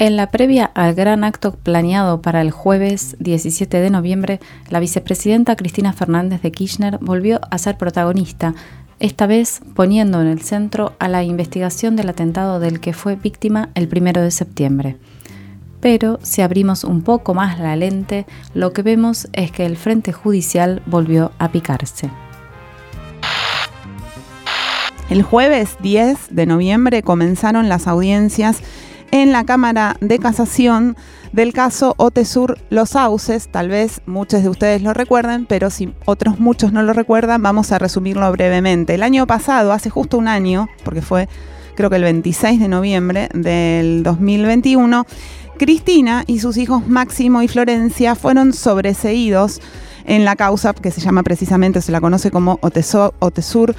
En 0.00 0.16
la 0.16 0.30
previa 0.30 0.70
al 0.74 0.94
gran 0.94 1.24
acto 1.24 1.56
planeado 1.56 2.22
para 2.22 2.40
el 2.40 2.52
jueves 2.52 3.16
17 3.18 3.80
de 3.80 3.90
noviembre, 3.90 4.38
la 4.70 4.78
vicepresidenta 4.78 5.56
Cristina 5.56 5.92
Fernández 5.92 6.40
de 6.40 6.52
Kirchner 6.52 6.98
volvió 7.00 7.40
a 7.50 7.58
ser 7.58 7.76
protagonista, 7.76 8.54
esta 9.00 9.26
vez 9.26 9.60
poniendo 9.74 10.20
en 10.20 10.28
el 10.28 10.40
centro 10.40 10.92
a 11.00 11.08
la 11.08 11.24
investigación 11.24 11.96
del 11.96 12.10
atentado 12.10 12.60
del 12.60 12.78
que 12.78 12.92
fue 12.92 13.16
víctima 13.16 13.70
el 13.74 13.88
primero 13.88 14.22
de 14.22 14.30
septiembre. 14.30 14.98
Pero 15.80 16.20
si 16.22 16.42
abrimos 16.42 16.84
un 16.84 17.02
poco 17.02 17.34
más 17.34 17.58
la 17.58 17.74
lente, 17.74 18.24
lo 18.54 18.72
que 18.72 18.82
vemos 18.82 19.26
es 19.32 19.50
que 19.50 19.66
el 19.66 19.76
Frente 19.76 20.12
Judicial 20.12 20.80
volvió 20.86 21.32
a 21.40 21.50
picarse. 21.50 22.08
El 25.10 25.22
jueves 25.22 25.76
10 25.80 26.28
de 26.30 26.46
noviembre 26.46 27.02
comenzaron 27.02 27.68
las 27.68 27.88
audiencias 27.88 28.62
en 29.10 29.32
la 29.32 29.44
Cámara 29.44 29.96
de 30.00 30.18
Casación 30.18 30.96
del 31.32 31.52
caso 31.52 31.94
Otesur 31.96 32.58
Los 32.70 32.90
Sauces. 32.90 33.48
Tal 33.48 33.68
vez 33.68 34.00
muchos 34.06 34.42
de 34.42 34.48
ustedes 34.48 34.82
lo 34.82 34.94
recuerden, 34.94 35.46
pero 35.46 35.70
si 35.70 35.92
otros 36.04 36.38
muchos 36.38 36.72
no 36.72 36.82
lo 36.82 36.92
recuerdan, 36.92 37.42
vamos 37.42 37.72
a 37.72 37.78
resumirlo 37.78 38.30
brevemente. 38.32 38.94
El 38.94 39.02
año 39.02 39.26
pasado, 39.26 39.72
hace 39.72 39.90
justo 39.90 40.18
un 40.18 40.28
año, 40.28 40.68
porque 40.84 41.02
fue 41.02 41.28
creo 41.76 41.90
que 41.90 41.96
el 41.96 42.02
26 42.02 42.58
de 42.58 42.68
noviembre 42.68 43.28
del 43.34 44.02
2021, 44.02 45.06
Cristina 45.58 46.24
y 46.26 46.40
sus 46.40 46.56
hijos 46.56 46.86
Máximo 46.88 47.40
y 47.42 47.48
Florencia 47.48 48.16
fueron 48.16 48.52
sobreseídos 48.52 49.60
en 50.04 50.24
la 50.24 50.34
causa 50.34 50.72
que 50.74 50.90
se 50.90 51.00
llama 51.00 51.22
precisamente, 51.22 51.80
se 51.80 51.92
la 51.92 52.00
conoce 52.00 52.30
como 52.30 52.58
Otesur 52.62 53.76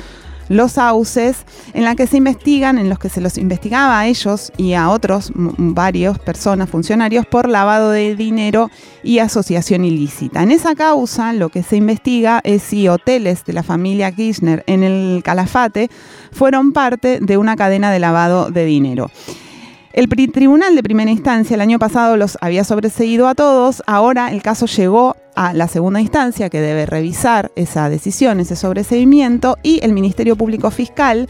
los 0.49 0.73
sauces, 0.73 1.45
en 1.73 1.85
la 1.85 1.95
que 1.95 2.07
se 2.07 2.17
investigan, 2.17 2.77
en 2.77 2.89
los 2.89 2.99
que 2.99 3.09
se 3.09 3.21
los 3.21 3.37
investigaba 3.37 3.99
a 3.99 4.07
ellos 4.07 4.51
y 4.57 4.73
a 4.73 4.89
otros, 4.89 5.31
varios 5.35 6.19
personas, 6.19 6.69
funcionarios, 6.69 7.25
por 7.25 7.47
lavado 7.47 7.91
de 7.91 8.15
dinero 8.15 8.69
y 9.03 9.19
asociación 9.19 9.85
ilícita. 9.85 10.43
En 10.43 10.51
esa 10.51 10.75
causa, 10.75 11.33
lo 11.33 11.49
que 11.49 11.63
se 11.63 11.77
investiga 11.77 12.41
es 12.43 12.63
si 12.63 12.87
hoteles 12.87 13.45
de 13.45 13.53
la 13.53 13.63
familia 13.63 14.11
Kirchner 14.11 14.63
en 14.67 14.83
el 14.83 15.21
Calafate 15.23 15.89
fueron 16.31 16.73
parte 16.73 17.19
de 17.21 17.37
una 17.37 17.55
cadena 17.55 17.91
de 17.91 17.99
lavado 17.99 18.51
de 18.51 18.65
dinero. 18.65 19.09
El 19.99 20.07
Tribunal 20.07 20.77
de 20.77 20.81
Primera 20.81 21.11
Instancia 21.11 21.55
el 21.55 21.59
año 21.59 21.77
pasado 21.77 22.15
los 22.15 22.37
había 22.39 22.63
sobreseído 22.63 23.27
a 23.27 23.35
todos, 23.35 23.83
ahora 23.85 24.31
el 24.31 24.41
caso 24.41 24.65
llegó 24.65 25.17
a 25.35 25.51
la 25.53 25.67
segunda 25.67 25.99
instancia 25.99 26.49
que 26.49 26.61
debe 26.61 26.85
revisar 26.85 27.51
esa 27.57 27.89
decisión, 27.89 28.39
ese 28.39 28.55
sobreseimiento, 28.55 29.57
y 29.61 29.83
el 29.83 29.91
Ministerio 29.91 30.37
Público 30.37 30.71
Fiscal 30.71 31.27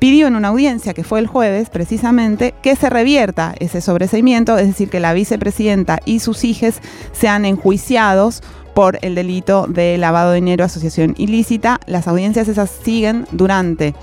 pidió 0.00 0.26
en 0.26 0.34
una 0.34 0.48
audiencia 0.48 0.92
que 0.94 1.04
fue 1.04 1.20
el 1.20 1.28
jueves 1.28 1.70
precisamente 1.70 2.54
que 2.62 2.74
se 2.74 2.90
revierta 2.90 3.54
ese 3.60 3.80
sobreseimiento, 3.80 4.58
es 4.58 4.66
decir, 4.66 4.90
que 4.90 4.98
la 4.98 5.12
vicepresidenta 5.12 6.00
y 6.04 6.18
sus 6.18 6.42
hijos 6.42 6.80
sean 7.12 7.44
enjuiciados 7.44 8.42
por 8.74 8.98
el 9.02 9.14
delito 9.14 9.66
de 9.68 9.98
lavado 9.98 10.30
de 10.30 10.36
dinero, 10.36 10.64
asociación 10.64 11.14
ilícita. 11.18 11.80
Las 11.86 12.06
audiencias 12.08 12.48
esas 12.48 12.70
siguen 12.70 13.26
durante 13.32 13.94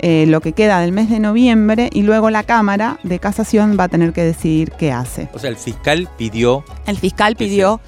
eh, 0.00 0.26
lo 0.28 0.40
que 0.40 0.52
queda 0.52 0.80
del 0.80 0.92
mes 0.92 1.08
de 1.08 1.18
noviembre 1.20 1.88
y 1.92 2.02
luego 2.02 2.28
la 2.28 2.42
Cámara 2.42 2.98
de 3.04 3.18
Casación 3.20 3.76
va 3.78 3.84
a 3.84 3.88
tener 3.88 4.12
que 4.12 4.22
decidir 4.24 4.72
qué 4.72 4.92
hace. 4.92 5.28
O 5.32 5.38
sea, 5.38 5.50
el 5.50 5.56
fiscal 5.56 6.08
pidió 6.18 6.64
El 6.86 6.98
fiscal 6.98 7.36
Que 7.36 7.44
pidió 7.44 7.80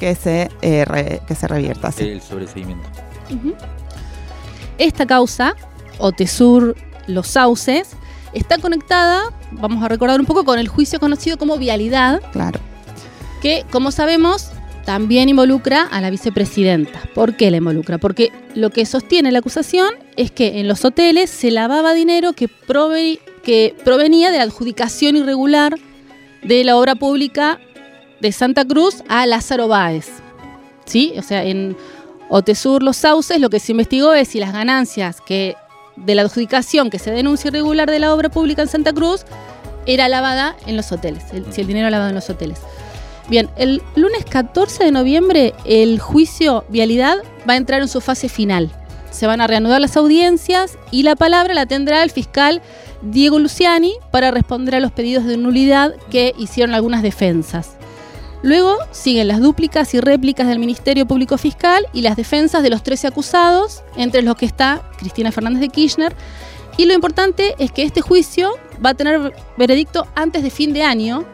que 0.00 0.14
se, 0.14 0.48
eh, 0.62 0.84
re- 0.86 1.20
que 1.28 1.34
se 1.34 1.46
revierta. 1.46 1.92
sí. 1.92 2.04
el 2.04 2.22
sobreseimiento. 2.22 2.88
Esta 4.78 5.06
causa, 5.06 5.54
Otesur 5.98 6.74
Los 7.06 7.28
Sauces, 7.28 7.90
está 8.32 8.58
conectada, 8.58 9.22
vamos 9.50 9.82
a 9.84 9.88
recordar 9.88 10.20
un 10.20 10.26
poco, 10.26 10.44
con 10.44 10.58
el 10.58 10.68
juicio 10.68 10.98
conocido 11.00 11.36
como 11.38 11.58
vialidad, 11.58 12.20
Claro. 12.32 12.60
que, 13.40 13.64
como 13.70 13.90
sabemos, 13.90 14.50
también 14.84 15.28
involucra 15.28 15.82
a 15.82 16.00
la 16.00 16.10
vicepresidenta. 16.10 17.00
¿Por 17.14 17.36
qué 17.36 17.50
la 17.50 17.58
involucra? 17.58 17.98
Porque 17.98 18.32
lo 18.54 18.70
que 18.70 18.84
sostiene 18.86 19.30
la 19.30 19.38
acusación 19.40 19.90
es 20.16 20.30
que 20.32 20.58
en 20.60 20.66
los 20.68 20.84
hoteles 20.84 21.30
se 21.30 21.50
lavaba 21.50 21.94
dinero 21.94 22.32
que, 22.32 22.48
prove- 22.48 23.20
que 23.44 23.76
provenía 23.84 24.30
de 24.32 24.38
la 24.38 24.44
adjudicación 24.44 25.16
irregular 25.16 25.76
de 26.42 26.64
la 26.64 26.76
obra 26.76 26.96
pública 26.96 27.60
de 28.20 28.32
Santa 28.32 28.64
Cruz 28.64 29.04
a 29.08 29.24
Lázaro 29.26 29.68
Báez. 29.68 30.08
¿Sí? 30.84 31.12
O 31.16 31.22
sea, 31.22 31.44
en 31.44 31.76
Otesur 32.28 32.82
Los 32.82 32.96
Sauces 32.96 33.40
lo 33.40 33.50
que 33.50 33.60
se 33.60 33.70
investigó 33.72 34.12
es 34.14 34.28
si 34.28 34.40
las 34.40 34.52
ganancias 34.52 35.20
que 35.20 35.54
de 35.96 36.14
la 36.14 36.22
adjudicación 36.22 36.90
que 36.90 36.98
se 36.98 37.10
denuncia 37.10 37.48
irregular 37.48 37.90
de 37.90 37.98
la 37.98 38.14
obra 38.14 38.28
pública 38.30 38.62
en 38.62 38.68
Santa 38.68 38.92
Cruz 38.92 39.24
era 39.86 40.08
lavada 40.08 40.56
en 40.66 40.76
los 40.76 40.90
hoteles, 40.92 41.24
el- 41.32 41.52
si 41.52 41.60
el 41.60 41.66
dinero 41.66 41.86
era 41.88 41.90
lavado 41.90 42.10
en 42.10 42.14
los 42.16 42.30
hoteles. 42.30 42.58
Bien, 43.28 43.48
el 43.56 43.82
lunes 43.96 44.24
14 44.28 44.84
de 44.84 44.90
noviembre 44.92 45.54
el 45.64 45.98
juicio 46.00 46.64
vialidad 46.68 47.18
va 47.48 47.54
a 47.54 47.56
entrar 47.56 47.80
en 47.82 47.88
su 47.88 48.00
fase 48.00 48.28
final. 48.28 48.70
Se 49.10 49.26
van 49.26 49.40
a 49.40 49.46
reanudar 49.46 49.80
las 49.80 49.96
audiencias 49.96 50.78
y 50.90 51.02
la 51.02 51.16
palabra 51.16 51.52
la 51.54 51.66
tendrá 51.66 52.02
el 52.02 52.10
fiscal 52.10 52.62
Diego 53.02 53.38
Luciani 53.38 53.94
para 54.10 54.30
responder 54.30 54.76
a 54.76 54.80
los 54.80 54.92
pedidos 54.92 55.24
de 55.24 55.36
nulidad 55.36 55.94
que 56.10 56.34
hicieron 56.38 56.74
algunas 56.74 57.02
defensas. 57.02 57.72
Luego 58.42 58.76
siguen 58.90 59.28
las 59.28 59.40
dúplicas 59.40 59.94
y 59.94 60.00
réplicas 60.00 60.48
del 60.48 60.58
Ministerio 60.58 61.06
Público 61.06 61.38
Fiscal 61.38 61.86
y 61.92 62.02
las 62.02 62.16
defensas 62.16 62.62
de 62.62 62.70
los 62.70 62.82
13 62.82 63.06
acusados, 63.06 63.84
entre 63.96 64.22
los 64.22 64.34
que 64.34 64.46
está 64.46 64.82
Cristina 64.98 65.30
Fernández 65.30 65.60
de 65.60 65.68
Kirchner. 65.68 66.14
Y 66.76 66.86
lo 66.86 66.94
importante 66.94 67.54
es 67.58 67.70
que 67.70 67.84
este 67.84 68.00
juicio 68.00 68.54
va 68.84 68.90
a 68.90 68.94
tener 68.94 69.32
veredicto 69.56 70.06
antes 70.16 70.42
de 70.42 70.50
fin 70.50 70.72
de 70.72 70.82
año. 70.82 71.24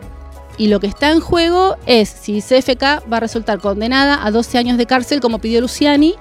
Y 0.58 0.66
lo 0.66 0.80
que 0.80 0.88
está 0.88 1.12
en 1.12 1.20
juego 1.20 1.76
es 1.86 2.08
si 2.08 2.42
CFK 2.42 3.10
va 3.10 3.18
a 3.18 3.20
resultar 3.20 3.60
condenada 3.60 4.26
a 4.26 4.30
12 4.30 4.58
años 4.58 4.76
de 4.76 4.86
cárcel 4.86 5.20
como 5.20 5.38
pidió 5.38 5.60
Luciani 5.60 6.16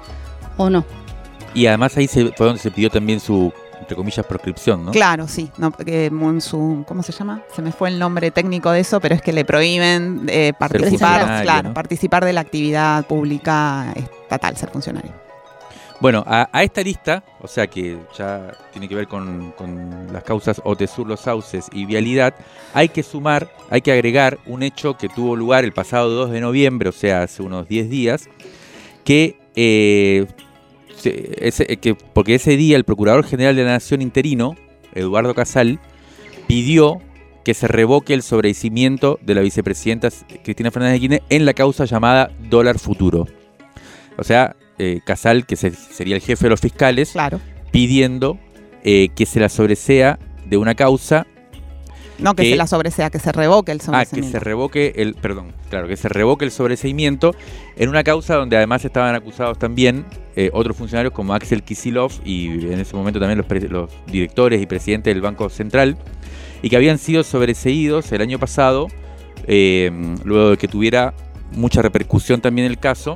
o 0.57 0.69
no. 0.69 0.85
Y 1.53 1.65
además 1.65 1.97
ahí 1.97 2.07
fue 2.07 2.31
donde 2.37 2.61
se 2.61 2.69
pidió 2.69 2.89
también 2.91 3.19
su, 3.19 3.51
entre 3.79 3.95
comillas, 3.95 4.25
proscripción, 4.25 4.85
¿no? 4.85 4.91
Claro, 4.91 5.27
sí. 5.27 5.51
No, 5.57 5.71
¿Cómo 5.71 7.03
se 7.03 7.11
llama? 7.11 7.43
Se 7.55 7.61
me 7.61 7.71
fue 7.71 7.89
el 7.89 7.99
nombre 7.99 8.31
técnico 8.31 8.71
de 8.71 8.81
eso, 8.81 8.99
pero 8.99 9.15
es 9.15 9.21
que 9.21 9.33
le 9.33 9.45
prohíben 9.45 10.25
eh, 10.27 10.53
participar, 10.57 11.21
funcionario, 11.21 11.43
claro, 11.43 11.69
¿no? 11.69 11.73
participar 11.73 12.25
de 12.25 12.33
la 12.33 12.41
actividad 12.41 13.05
pública 13.05 13.93
estatal, 13.95 14.57
ser 14.57 14.69
funcionario. 14.69 15.11
Bueno, 15.99 16.23
a, 16.27 16.47
a 16.51 16.63
esta 16.63 16.81
lista, 16.81 17.23
o 17.41 17.47
sea 17.47 17.65
que 17.65 17.97
ya 18.15 18.51
tiene 18.71 18.87
que 18.87 18.93
ver 18.93 19.07
con, 19.07 19.51
con 19.53 20.07
las 20.13 20.23
causas 20.23 20.61
Otesur, 20.63 21.07
Los 21.07 21.21
Sauces 21.21 21.67
y 21.71 21.85
Vialidad, 21.85 22.35
hay 22.73 22.89
que 22.89 23.01
sumar, 23.01 23.49
hay 23.71 23.81
que 23.81 23.91
agregar 23.91 24.37
un 24.45 24.61
hecho 24.61 24.95
que 24.95 25.09
tuvo 25.09 25.35
lugar 25.35 25.63
el 25.63 25.73
pasado 25.73 26.11
2 26.11 26.31
de 26.31 26.41
noviembre, 26.41 26.89
o 26.89 26.91
sea, 26.91 27.23
hace 27.23 27.41
unos 27.41 27.67
10 27.67 27.89
días, 27.89 28.29
que, 29.03 29.39
eh, 29.55 30.27
ese- 31.03 31.77
que 31.77 31.95
porque 31.95 32.35
ese 32.35 32.57
día 32.57 32.75
el 32.77 32.83
Procurador 32.83 33.23
General 33.25 33.55
de 33.55 33.63
la 33.63 33.71
Nación 33.71 34.01
interino, 34.01 34.55
Eduardo 34.93 35.33
Casal, 35.35 35.79
pidió 36.47 37.01
que 37.43 37.53
se 37.53 37.67
revoque 37.67 38.13
el 38.13 38.23
sobreseimiento 38.23 39.19
de 39.21 39.35
la 39.35 39.41
vicepresidenta 39.41 40.09
Cristina 40.43 40.71
Fernández 40.71 40.93
de 40.95 40.99
Kirchner 40.99 41.23
en 41.29 41.45
la 41.45 41.53
causa 41.53 41.85
llamada 41.85 42.31
dólar 42.49 42.77
futuro. 42.79 43.25
O 44.17 44.23
sea, 44.23 44.55
eh, 44.79 44.99
Casal, 45.05 45.45
que 45.45 45.55
se- 45.55 45.71
sería 45.71 46.15
el 46.15 46.21
jefe 46.21 46.45
de 46.45 46.49
los 46.49 46.59
fiscales, 46.61 47.11
Claro. 47.11 47.39
pidiendo 47.71 48.37
eh, 48.83 49.09
que 49.15 49.25
se 49.25 49.39
la 49.39 49.49
sobresea 49.49 50.17
de 50.45 50.55
una 50.57 50.73
causa, 50.75 51.25
No 52.19 52.35
que 52.35 52.43
Que- 52.43 52.49
se 52.51 52.55
la 52.55 52.67
sobresea, 52.67 53.09
que 53.09 53.19
se 53.19 53.31
revoque 53.31 53.71
el 53.71 53.77
ah, 53.77 53.79
que 53.79 53.85
sobreseimiento. 53.85 54.31
se 54.31 54.43
revoque 54.43 54.93
el, 54.95 55.13
perdón, 55.15 55.53
claro, 55.69 55.87
que 55.87 55.97
se 55.97 56.09
revoque 56.09 56.45
el 56.45 56.51
sobreseimiento 56.51 57.35
en 57.75 57.89
una 57.89 58.03
causa 58.03 58.35
donde 58.35 58.57
además 58.57 58.83
estaban 58.83 59.13
acusados 59.13 59.59
también 59.59 60.05
eh, 60.35 60.49
otros 60.53 60.75
funcionarios 60.77 61.13
como 61.13 61.33
Axel 61.33 61.63
Kisilov 61.63 62.11
y 62.25 62.65
en 62.71 62.79
ese 62.79 62.95
momento 62.95 63.19
también 63.19 63.43
los, 63.69 63.89
directores 64.07 64.61
y 64.61 64.65
presidentes 64.65 65.13
del 65.13 65.21
Banco 65.21 65.49
Central 65.49 65.97
y 66.61 66.69
que 66.69 66.75
habían 66.75 66.97
sido 66.97 67.23
sobreseídos 67.23 68.11
el 68.11 68.21
año 68.21 68.39
pasado 68.39 68.87
eh, 69.45 69.91
luego 70.23 70.51
de 70.51 70.57
que 70.57 70.67
tuviera 70.67 71.13
mucha 71.51 71.81
repercusión 71.81 72.41
también 72.41 72.67
el 72.67 72.79
caso. 72.79 73.15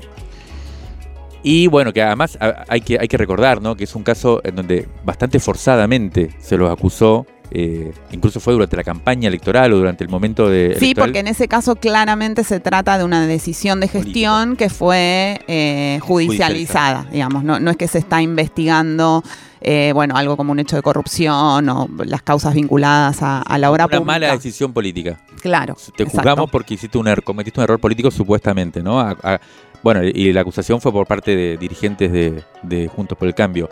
Y 1.43 1.67
bueno, 1.67 1.91
que 1.91 2.03
además 2.03 2.37
hay 2.67 2.81
que, 2.81 2.99
hay 2.99 3.07
que 3.07 3.17
recordar 3.17 3.61
¿no? 3.61 3.75
que 3.75 3.85
es 3.85 3.95
un 3.95 4.03
caso 4.03 4.41
en 4.43 4.55
donde 4.55 4.87
bastante 5.03 5.39
forzadamente 5.39 6.29
se 6.39 6.55
los 6.55 6.69
acusó, 6.71 7.25
eh, 7.51 7.91
incluso 8.11 8.39
fue 8.39 8.53
durante 8.53 8.77
la 8.77 8.83
campaña 8.83 9.27
electoral 9.27 9.73
o 9.73 9.77
durante 9.77 10.03
el 10.03 10.09
momento 10.09 10.49
de... 10.49 10.75
Sí, 10.79 10.85
electoral. 10.85 11.09
porque 11.09 11.19
en 11.19 11.27
ese 11.27 11.47
caso 11.47 11.75
claramente 11.75 12.43
se 12.43 12.59
trata 12.59 12.97
de 12.97 13.03
una 13.03 13.27
decisión 13.27 13.81
de 13.81 13.89
gestión 13.89 14.55
que 14.55 14.69
fue 14.69 15.41
eh, 15.47 15.99
judicializada, 16.01 17.07
digamos. 17.11 17.43
No, 17.43 17.59
no 17.59 17.71
es 17.71 17.77
que 17.77 17.87
se 17.87 17.99
está 17.99 18.21
investigando, 18.21 19.23
eh, 19.61 19.91
bueno, 19.93 20.15
algo 20.17 20.35
como 20.37 20.51
un 20.51 20.59
hecho 20.59 20.75
de 20.75 20.81
corrupción 20.81 21.69
o 21.69 21.87
las 22.05 22.21
causas 22.23 22.53
vinculadas 22.55 23.21
a, 23.21 23.41
a 23.41 23.57
la 23.57 23.69
obra 23.71 23.85
Una 23.85 23.97
pública. 23.97 24.05
mala 24.13 24.31
decisión 24.33 24.73
política. 24.73 25.19
Claro. 25.41 25.75
Te 25.75 26.03
exacto. 26.03 26.09
juzgamos 26.17 26.51
porque 26.51 26.73
hiciste 26.73 26.97
un 26.97 27.05
er- 27.07 27.23
cometiste 27.23 27.59
un 27.59 27.63
error 27.65 27.79
político 27.79 28.11
supuestamente, 28.11 28.81
¿no? 28.83 28.99
A- 28.99 29.15
a- 29.23 29.39
bueno, 29.83 30.03
y 30.03 30.31
la 30.31 30.41
acusación 30.41 30.79
fue 30.79 30.91
por 30.91 31.07
parte 31.07 31.35
de 31.35 31.57
dirigentes 31.57 32.11
de, 32.11 32.43
de 32.61 32.87
Juntos 32.87 33.17
por 33.17 33.27
el 33.27 33.33
Cambio. 33.33 33.67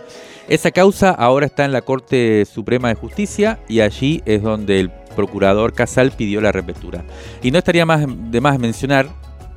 Esa 0.48 0.72
causa 0.72 1.12
ahora 1.12 1.46
está 1.46 1.66
en 1.66 1.72
la 1.72 1.82
Corte 1.84 2.46
Suprema 2.46 2.88
de 2.90 2.96
Justicia 2.96 3.60
y 3.68 3.82
allí 3.82 4.24
es 4.26 4.42
donde 4.42 4.80
el 4.80 4.90
procurador 5.16 5.74
Casal 5.74 6.12
pidió 6.12 6.42
la 6.42 6.52
reapertura. 6.52 7.04
Y 7.44 7.52
no 7.52 7.60
estaría 7.60 7.86
más 7.86 8.06
de 8.08 8.42
más 8.42 8.58
mencionar 8.58 9.08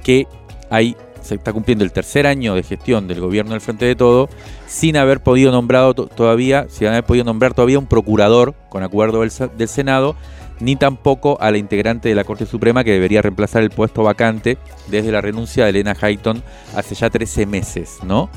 que 0.05 0.27
hay 0.69 0.95
se 1.23 1.35
está 1.37 1.53
cumpliendo 1.53 1.85
el 1.85 1.93
tercer 1.93 2.27
año 2.27 2.55
de 2.55 2.63
gestión 2.63 3.09
del 3.09 3.21
gobierno 3.21 3.53
del 3.53 3.61
Frente 3.61 3.85
de 3.87 3.95
Todo 3.97 4.29
sin 4.67 4.97
haber 4.97 5.23
podido 5.23 5.53
nombrado 5.53 5.95
to- 5.95 6.07
todavía, 6.07 6.67
sin 6.69 6.89
haber 6.89 7.05
podido 7.05 7.25
nombrar 7.25 7.55
todavía 7.55 7.79
un 7.79 7.87
procurador 7.87 8.55
con 8.69 8.83
acuerdo 8.83 9.21
del, 9.21 9.33
del 9.57 9.69
Senado, 9.69 10.17
ni 10.61 10.77
tampoco 10.77 11.39
a 11.41 11.51
la 11.51 11.59
integrante 11.59 12.09
de 12.09 12.15
la 12.15 12.25
Corte 12.25 12.47
Suprema 12.47 12.85
que 12.85 12.93
debería 12.93 13.21
reemplazar 13.23 13.63
el 13.63 13.71
puesto 13.71 14.03
vacante 14.03 14.59
desde 14.89 15.11
la 15.11 15.21
renuncia 15.21 15.65
de 15.65 15.71
Elena 15.71 15.97
Hayton 16.01 16.43
hace 16.77 16.95
ya 16.95 17.11
13 17.11 17.47
meses, 17.47 17.99
¿no? 18.05 18.31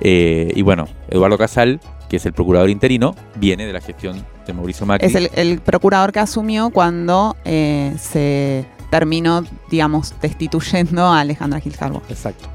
Eh, 0.00 0.52
y 0.54 0.62
bueno, 0.62 0.86
Eduardo 1.10 1.38
Casal, 1.38 1.80
que 2.08 2.16
es 2.16 2.26
el 2.26 2.32
procurador 2.32 2.70
interino, 2.70 3.14
viene 3.36 3.66
de 3.66 3.72
la 3.72 3.80
gestión 3.80 4.24
de 4.46 4.52
Mauricio 4.52 4.84
Macri. 4.86 5.06
Es 5.06 5.14
el, 5.14 5.30
el 5.34 5.60
procurador 5.60 6.12
que 6.12 6.18
asumió 6.20 6.70
cuando 6.70 7.36
eh, 7.44 7.94
se 7.98 8.64
terminó, 8.92 9.42
digamos, 9.70 10.14
destituyendo 10.20 11.06
a 11.06 11.20
Alejandra 11.20 11.60
Gil. 11.60 11.72
Exacto. 12.10 12.46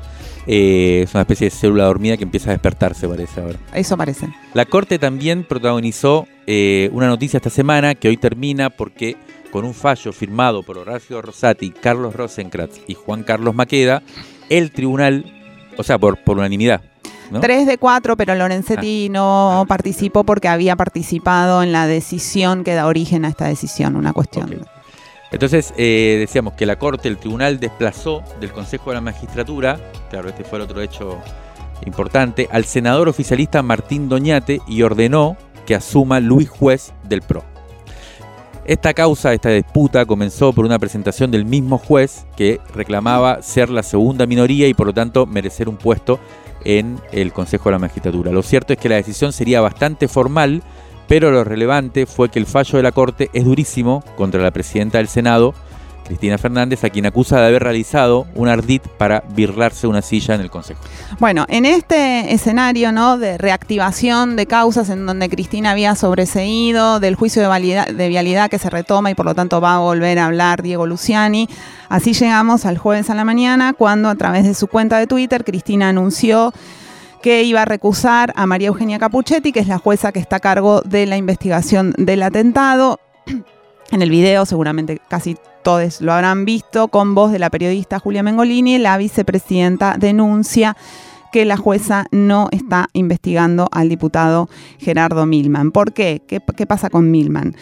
Eh, 0.45 1.01
es 1.03 1.13
una 1.15 1.21
especie 1.21 1.45
de 1.45 1.51
célula 1.51 1.85
dormida 1.85 2.15
que 2.15 2.25
empieza 2.25 2.51
a 2.51 2.53
despertarse, 2.53 3.07
parece 3.07 3.41
ahora. 3.41 3.57
Eso 3.73 3.97
parece. 3.97 4.29
La 4.53 4.65
Corte 4.65 4.99
también 4.99 5.43
protagonizó 5.43 6.27
eh, 6.45 6.91
una 6.93 7.07
noticia 7.07 7.37
esta 7.37 7.49
semana 7.49 7.95
que 7.95 8.07
hoy 8.07 8.17
termina 8.17 8.69
porque 8.69 9.17
con 9.51 9.65
un 9.65 9.73
fallo 9.73 10.13
firmado 10.13 10.61
por 10.61 10.77
Horacio 10.77 11.23
Rosati, 11.23 11.71
Carlos 11.71 12.15
Rosenkrantz 12.15 12.81
y 12.85 12.93
Juan 12.93 13.23
Carlos 13.23 13.55
Maqueda, 13.55 14.03
el 14.49 14.71
tribunal, 14.71 15.25
o 15.75 15.81
sea, 15.81 15.97
por, 15.97 16.23
por 16.23 16.37
unanimidad, 16.37 16.83
¿no? 17.31 17.39
Tres 17.39 17.65
de 17.65 17.79
cuatro, 17.79 18.15
pero 18.15 18.35
Lorenzetti 18.35 19.09
no 19.09 19.65
participó 19.67 20.23
porque 20.23 20.49
había 20.49 20.75
participado 20.75 21.63
en 21.63 21.71
la 21.71 21.87
decisión 21.87 22.63
que 22.63 22.75
da 22.75 22.85
origen 22.85 23.25
a 23.25 23.29
esta 23.29 23.47
decisión, 23.47 23.95
una 23.95 24.13
cuestión. 24.13 24.67
Entonces, 25.31 25.73
eh, 25.77 26.17
decíamos 26.19 26.53
que 26.53 26.65
la 26.65 26.77
Corte, 26.77 27.09
el 27.09 27.17
tribunal 27.17 27.59
desplazó 27.59 28.23
del 28.39 28.51
Consejo 28.51 28.91
de 28.91 28.95
la 28.95 29.01
Magistratura, 29.01 29.79
claro, 30.09 30.29
este 30.29 30.43
fue 30.43 30.59
el 30.59 30.63
otro 30.63 30.81
hecho 30.81 31.19
importante, 31.85 32.47
al 32.51 32.65
senador 32.65 33.09
oficialista 33.09 33.61
Martín 33.61 34.09
Doñate 34.09 34.61
y 34.67 34.81
ordenó 34.83 35.37
que 35.65 35.75
asuma 35.75 36.19
Luis 36.19 36.49
Juez 36.49 36.93
del 37.03 37.21
PRO. 37.21 37.43
Esta 38.65 38.93
causa, 38.93 39.33
esta 39.33 39.49
disputa, 39.49 40.05
comenzó 40.05 40.51
por 40.51 40.65
una 40.65 40.79
presentación 40.79 41.31
del 41.31 41.45
mismo 41.45 41.77
juez 41.77 42.25
que 42.35 42.59
reclamaba 42.73 43.41
ser 43.41 43.69
la 43.69 43.83
segunda 43.83 44.25
minoría 44.25 44.67
y 44.67 44.73
por 44.73 44.87
lo 44.87 44.93
tanto 44.93 45.25
merecer 45.25 45.69
un 45.69 45.77
puesto 45.77 46.19
en 46.65 46.99
el 47.13 47.31
Consejo 47.31 47.69
de 47.69 47.73
la 47.73 47.79
Magistratura. 47.79 48.31
Lo 48.31 48.43
cierto 48.43 48.73
es 48.73 48.79
que 48.79 48.89
la 48.89 48.95
decisión 48.95 49.31
sería 49.31 49.61
bastante 49.61 50.09
formal, 50.09 50.63
pero 51.07 51.31
lo 51.31 51.43
relevante 51.43 52.05
fue 52.05 52.29
que 52.29 52.39
el 52.39 52.45
fallo 52.45 52.77
de 52.77 52.83
la 52.83 52.91
Corte 52.91 53.29
es 53.33 53.45
durísimo 53.45 54.03
contra 54.15 54.41
la 54.41 54.51
presidenta 54.51 54.97
del 54.97 55.07
Senado, 55.07 55.53
Cristina 56.07 56.37
Fernández, 56.37 56.83
a 56.83 56.89
quien 56.89 57.05
acusa 57.05 57.39
de 57.39 57.47
haber 57.47 57.63
realizado 57.63 58.27
un 58.33 58.47
ardid 58.47 58.81
para 58.97 59.23
birlarse 59.35 59.87
una 59.87 60.01
silla 60.01 60.35
en 60.35 60.41
el 60.41 60.49
Consejo. 60.49 60.79
Bueno, 61.19 61.45
en 61.49 61.65
este 61.65 62.33
escenario 62.33 62.91
¿no? 62.91 63.17
de 63.17 63.37
reactivación 63.37 64.37
de 64.37 64.45
causas 64.45 64.89
en 64.89 65.05
donde 65.05 65.29
Cristina 65.29 65.71
había 65.71 65.95
sobreseído, 65.95 66.99
del 66.99 67.15
juicio 67.15 67.47
de, 67.47 67.93
de 67.93 68.07
vialidad 68.07 68.49
que 68.49 68.57
se 68.57 68.69
retoma 68.69 69.11
y 69.11 69.15
por 69.15 69.25
lo 69.25 69.35
tanto 69.35 69.59
va 69.59 69.75
a 69.75 69.79
volver 69.79 70.17
a 70.19 70.27
hablar 70.27 70.61
Diego 70.61 70.87
Luciani, 70.87 71.49
así 71.89 72.13
llegamos 72.13 72.65
al 72.65 72.77
jueves 72.77 73.09
a 73.09 73.15
la 73.15 73.25
mañana 73.25 73.73
cuando 73.73 74.09
a 74.09 74.15
través 74.15 74.45
de 74.45 74.53
su 74.53 74.67
cuenta 74.67 74.97
de 74.97 75.07
Twitter 75.07 75.43
Cristina 75.43 75.89
anunció 75.89 76.53
que 77.21 77.43
iba 77.43 77.61
a 77.61 77.65
recusar 77.65 78.33
a 78.35 78.45
María 78.45 78.67
Eugenia 78.67 78.99
Capuchetti, 78.99 79.51
que 79.51 79.59
es 79.59 79.67
la 79.67 79.77
jueza 79.77 80.11
que 80.11 80.19
está 80.19 80.37
a 80.37 80.39
cargo 80.39 80.81
de 80.81 81.05
la 81.05 81.17
investigación 81.17 81.93
del 81.97 82.23
atentado. 82.23 82.99
En 83.89 84.01
el 84.01 84.09
video 84.09 84.45
seguramente 84.45 84.99
casi 85.07 85.37
todos 85.63 86.01
lo 86.01 86.11
habrán 86.11 86.43
visto, 86.43 86.89
con 86.89 87.15
voz 87.15 87.31
de 87.31 87.39
la 87.39 87.49
periodista 87.49 87.99
Julia 87.99 88.21
Mengolini, 88.21 88.77
la 88.79 88.97
vicepresidenta 88.97 89.95
denuncia 89.97 90.75
que 91.31 91.45
la 91.45 91.57
jueza 91.57 92.05
no 92.11 92.49
está 92.51 92.87
investigando 92.93 93.67
al 93.71 93.89
diputado 93.89 94.49
Gerardo 94.79 95.25
Milman. 95.25 95.71
¿Por 95.71 95.93
qué? 95.93 96.21
¿Qué, 96.27 96.65
pasa 96.65 96.89
con 96.89 97.11
Milman? 97.11 97.55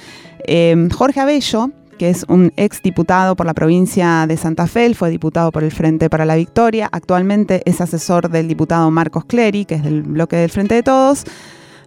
Eh, 0.48 0.88
Jorge 0.94 1.20
Abello, 1.20 1.72
que 1.98 2.10
es 2.10 2.26
un 2.28 2.52
ex 2.58 2.82
diputado 2.82 3.36
por 3.36 3.46
la 3.46 3.54
provincia 3.54 4.26
de 4.28 4.38
Santa 4.38 4.68
Fe, 4.68 4.86
él 4.86 4.96
fue 4.96 5.10
diputado 5.10 5.52
por 5.52 5.64
el 5.64 5.72
Frente 5.72 6.10
para 6.10 6.26
la 6.26 6.36
Victoria, 6.36 6.90
actualmente 6.92 7.62
es 7.66 7.82
asesor 7.82 8.30
del 8.30 8.48
diputado 8.48 8.90
Marcos 8.92 9.26
Clery, 9.26 9.66
que 9.66 9.76
es 9.76 9.84
del 9.84 10.04
bloque 10.04 10.36
del 10.36 10.50
Frente 10.50 10.76
de 10.76 10.84
Todos, 10.84 11.24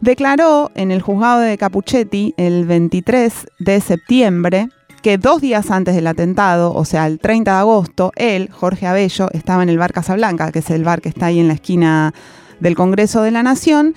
declaró 0.01 0.71
en 0.75 0.91
el 0.91 1.03
juzgado 1.03 1.41
de 1.41 1.59
Capuchetti 1.59 2.35
el 2.37 2.67
23 2.67 3.47
de 3.59 3.81
septiembre 3.81 4.69
que 5.03 5.19
dos 5.19 5.41
días 5.41 5.71
antes 5.71 5.95
del 5.95 6.07
atentado, 6.07 6.75
o 6.75 6.85
sea, 6.85 7.07
el 7.07 7.19
30 7.19 7.53
de 7.53 7.59
agosto, 7.59 8.13
él, 8.17 8.51
Jorge 8.51 8.87
Abello, 8.87 9.29
estaba 9.33 9.63
en 9.63 9.69
el 9.69 9.79
bar 9.79 9.93
Casablanca, 9.93 10.51
que 10.53 10.59
es 10.59 10.71
el 10.71 10.85
bar 10.85 11.01
que 11.01 11.09
está 11.09 11.27
ahí 11.27 11.39
en 11.39 11.49
la 11.49 11.55
esquina 11.55 12.13
del 12.61 12.75
Congreso 12.75 13.23
de 13.23 13.31
la 13.31 13.43
Nación, 13.43 13.95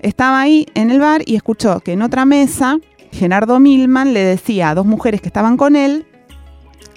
estaba 0.00 0.40
ahí 0.40 0.66
en 0.74 0.90
el 0.90 1.00
bar 1.00 1.22
y 1.24 1.36
escuchó 1.36 1.80
que 1.80 1.92
en 1.92 2.02
otra 2.02 2.24
mesa, 2.24 2.78
Gerardo 3.12 3.60
Milman 3.60 4.12
le 4.14 4.20
decía 4.20 4.70
a 4.70 4.74
dos 4.74 4.86
mujeres 4.86 5.20
que 5.20 5.28
estaban 5.28 5.56
con 5.56 5.76
él 5.76 6.06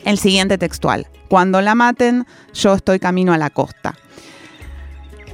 el 0.05 0.17
siguiente 0.17 0.57
textual, 0.57 1.07
cuando 1.29 1.61
la 1.61 1.75
maten, 1.75 2.25
yo 2.53 2.73
estoy 2.73 2.99
camino 2.99 3.33
a 3.33 3.37
la 3.37 3.49
costa. 3.49 3.95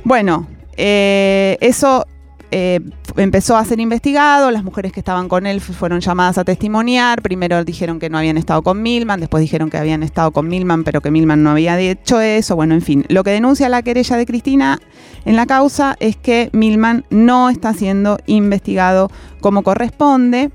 Bueno, 0.03 0.47
eh, 0.77 1.57
eso 1.61 2.05
eh, 2.51 2.79
empezó 3.15 3.55
a 3.55 3.63
ser 3.65 3.79
investigado, 3.79 4.49
las 4.49 4.63
mujeres 4.63 4.91
que 4.91 4.99
estaban 4.99 5.29
con 5.29 5.45
él 5.45 5.61
fu- 5.61 5.73
fueron 5.73 5.99
llamadas 5.99 6.37
a 6.37 6.43
testimoniar, 6.43 7.21
primero 7.21 7.63
dijeron 7.63 7.99
que 7.99 8.09
no 8.09 8.17
habían 8.17 8.37
estado 8.37 8.61
con 8.61 8.81
Milman, 8.81 9.19
después 9.19 9.41
dijeron 9.41 9.69
que 9.69 9.77
habían 9.77 10.03
estado 10.03 10.31
con 10.31 10.47
Milman, 10.47 10.83
pero 10.83 11.01
que 11.01 11.11
Milman 11.11 11.43
no 11.43 11.51
había 11.51 11.79
hecho 11.79 12.19
eso, 12.19 12.55
bueno, 12.55 12.73
en 12.73 12.81
fin, 12.81 13.05
lo 13.09 13.23
que 13.23 13.31
denuncia 13.31 13.69
la 13.69 13.83
querella 13.83 14.17
de 14.17 14.25
Cristina 14.25 14.79
en 15.25 15.35
la 15.35 15.45
causa 15.45 15.95
es 15.99 16.15
que 16.17 16.49
Milman 16.53 17.05
no 17.09 17.49
está 17.49 17.73
siendo 17.73 18.17
investigado 18.25 19.11
como 19.41 19.63
corresponde. 19.63 20.51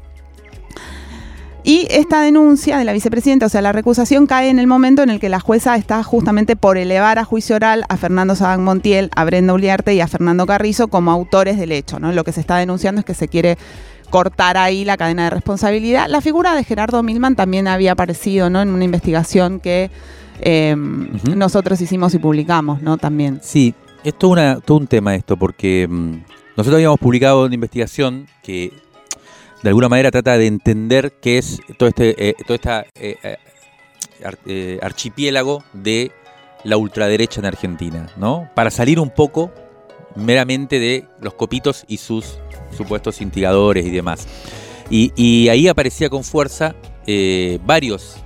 Y 1.66 1.88
esta 1.90 2.20
denuncia 2.22 2.79
de 2.79 2.85
la 2.85 2.92
vicepresidenta, 2.92 3.46
o 3.46 3.48
sea, 3.48 3.61
la 3.61 3.72
recusación 3.72 4.29
cae 4.29 4.50
en 4.50 4.61
el 4.61 4.68
momento 4.68 5.02
en 5.02 5.11
el 5.11 5.18
que 5.18 5.29
la 5.29 5.40
jueza 5.40 5.74
está 5.74 6.05
justamente 6.05 6.55
por 6.55 6.79
elevar 6.79 7.18
a 7.18 7.24
juicio 7.24 7.57
oral 7.57 7.83
a 7.88 7.96
Fernando 7.96 8.37
Sabán 8.37 8.62
Montiel, 8.62 9.11
a 9.16 9.24
Brenda 9.24 9.52
Uliarte 9.52 9.92
y 9.92 10.00
a 10.00 10.07
Fernando 10.07 10.46
Carrizo 10.46 10.87
como 10.87 11.11
autores 11.11 11.59
del 11.59 11.72
hecho, 11.72 11.98
¿no? 11.98 12.12
Lo 12.12 12.22
que 12.22 12.31
se 12.31 12.40
está 12.40 12.57
denunciando 12.59 13.00
es 13.00 13.05
que 13.05 13.14
se 13.14 13.26
quiere 13.26 13.59
cortar 14.11 14.57
ahí 14.57 14.85
la 14.85 14.96
cadena 14.96 15.24
de 15.24 15.31
responsabilidad. 15.31 16.07
La 16.09 16.20
figura 16.20 16.55
de 16.55 16.62
Gerardo 16.62 17.02
Milman 17.02 17.35
también 17.35 17.66
había 17.66 17.90
aparecido, 17.90 18.48
¿no? 18.48 18.62
En 18.62 18.68
una 18.68 18.85
investigación 18.85 19.59
que 19.59 19.90
eh, 20.42 20.76
nosotros 21.35 21.81
hicimos 21.81 22.14
y 22.14 22.20
publicamos, 22.20 22.81
¿no? 22.81 22.96
También. 22.96 23.40
Sí, 23.42 23.74
es 24.05 24.16
todo, 24.16 24.31
una, 24.31 24.61
todo 24.61 24.79
un 24.79 24.87
tema 24.87 25.16
esto, 25.16 25.37
porque 25.37 25.88
mm, 25.90 26.12
nosotros 26.57 26.76
habíamos 26.76 27.00
publicado 27.00 27.44
una 27.44 27.55
investigación 27.57 28.29
que 28.44 28.72
de 29.62 29.69
alguna 29.69 29.88
manera 29.88 30.11
trata 30.11 30.38
de 30.38 30.47
entender 30.47 31.14
qué 31.21 31.38
es 31.38 31.61
todo 31.79 31.88
este, 31.88 32.29
eh, 32.29 32.35
todo 32.47 32.55
esta 32.55 32.87
eh, 32.95 33.16
eh, 33.23 33.37
ar- 34.25 34.38
archipiélago 34.83 35.64
de 35.73 36.12
la 36.64 36.77
ultraderecha 36.77 37.40
en 37.40 37.47
Argentina, 37.47 38.09
¿no? 38.16 38.51
Para 38.55 38.71
salir 38.71 38.99
un 39.01 39.11
poco 39.11 39.53
meramente 40.14 40.79
de 40.79 41.05
los 41.21 41.35
copitos 41.35 41.85
y 41.88 41.99
sus 41.99 42.38
supuestos 42.77 43.21
instigadores 43.21 43.87
y 43.87 43.90
demás. 43.90 44.27
Y, 44.90 45.12
y 45.16 45.49
ahí 45.49 45.69
aparecía 45.69 46.09
con 46.09 46.25
fuerza 46.25 46.75
varios 47.64 48.16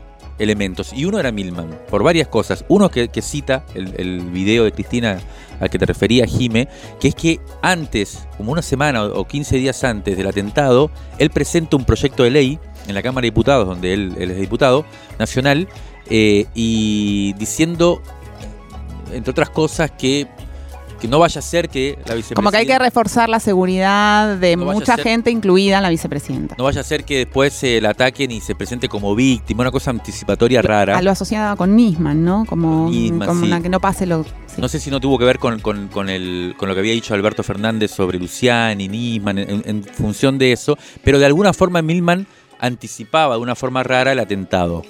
elementos, 0.40 0.92
y 0.92 1.04
uno 1.04 1.20
era 1.20 1.30
Milman, 1.30 1.78
por 1.88 2.02
varias 2.02 2.26
cosas. 2.26 2.64
Uno 2.68 2.90
que, 2.90 3.08
cita 3.22 3.64
el, 3.74 4.20
video 4.30 4.64
de 4.64 4.72
Cristina 4.72 5.20
al 5.60 5.70
que 5.70 5.78
te 5.78 5.86
refería, 5.86 6.26
Jime, 6.26 6.68
que 6.98 7.08
es 7.08 7.14
que 7.14 7.40
antes, 7.62 8.26
como 8.36 8.52
una 8.52 8.62
semana 8.62 9.04
o 9.04 9.20
o 9.20 9.26
15 9.26 9.56
días 9.58 9.84
antes 9.84 10.16
del 10.16 10.26
atentado, 10.26 10.90
él 11.18 11.30
presenta 11.30 11.76
un 11.76 11.84
proyecto 11.84 12.22
de 12.24 12.30
ley 12.30 12.58
en 12.88 12.94
la 12.94 13.02
Cámara 13.02 13.22
de 13.22 13.26
Diputados, 13.28 13.68
donde 13.68 13.92
él, 13.92 14.14
él 14.18 14.30
es 14.30 14.40
diputado 14.40 14.86
nacional, 15.18 15.68
eh, 16.08 16.46
y 16.54 17.34
diciendo, 17.34 18.02
entre 19.12 19.30
otras 19.30 19.50
cosas, 19.50 19.90
que, 19.92 20.26
que 21.00 21.08
no 21.08 21.18
vaya 21.18 21.38
a 21.38 21.42
ser 21.42 21.68
que 21.68 21.92
la 22.06 22.14
vicepresidenta... 22.14 22.34
Como 22.34 22.50
que 22.50 22.56
hay 22.58 22.66
que 22.66 22.78
reforzar 22.78 23.28
la 23.28 23.40
seguridad 23.40 24.36
de 24.36 24.56
No 24.56 24.66
mucha 24.66 24.96
ser- 24.96 25.04
gente, 25.04 25.30
incluida 25.30 25.80
la 25.80 25.88
vicepresidenta. 25.88 26.54
No 26.58 26.64
vaya 26.64 26.82
a 26.82 26.84
ser 26.84 27.04
que 27.04 27.18
después 27.18 27.52
se 27.52 27.80
la 27.80 27.90
ataquen 27.90 28.30
y 28.30 28.40
se 28.40 28.54
presente 28.54 28.88
como 28.88 29.14
víctima, 29.14 29.62
una 29.62 29.70
cosa 29.70 29.90
anticipatoria 29.90 30.62
rara. 30.62 30.96
A 30.98 31.02
lo 31.02 31.10
asociado 31.10 31.56
con 31.56 31.74
Nisman, 31.74 32.24
¿no? 32.24 32.44
Como, 32.46 32.88
Nisman, 32.90 33.26
como 33.28 33.40
sí. 33.40 33.46
una 33.46 33.60
que 33.62 33.68
no 33.68 33.80
pase 33.80 34.06
lo. 34.06 34.24
sí. 34.24 34.60
No 34.60 34.68
sé 34.68 34.78
si 34.78 34.90
no 34.90 35.00
tuvo 35.00 35.18
que 35.18 35.24
ver 35.24 35.38
con, 35.38 35.58
con- 35.60 35.88
con 35.88 36.08
el, 36.10 36.54
con 36.56 36.68
lo 36.68 36.74
que 36.74 36.80
había 36.80 36.92
dicho 36.92 37.14
Alberto 37.14 37.42
Fernández 37.42 37.90
sobre 37.90 38.18
Luciani, 38.18 38.86
Nisman, 38.88 39.38
en, 39.38 39.62
en 39.64 39.82
función 39.84 40.36
de 40.38 40.52
eso, 40.52 40.76
pero 41.02 41.18
de 41.18 41.26
alguna 41.26 41.52
forma 41.52 41.80
Milman 41.82 42.26
anticipaba 42.58 43.36
de 43.36 43.40
una 43.40 43.54
forma 43.54 43.82
rara 43.82 44.12
el 44.12 44.18
atentado. 44.18 44.82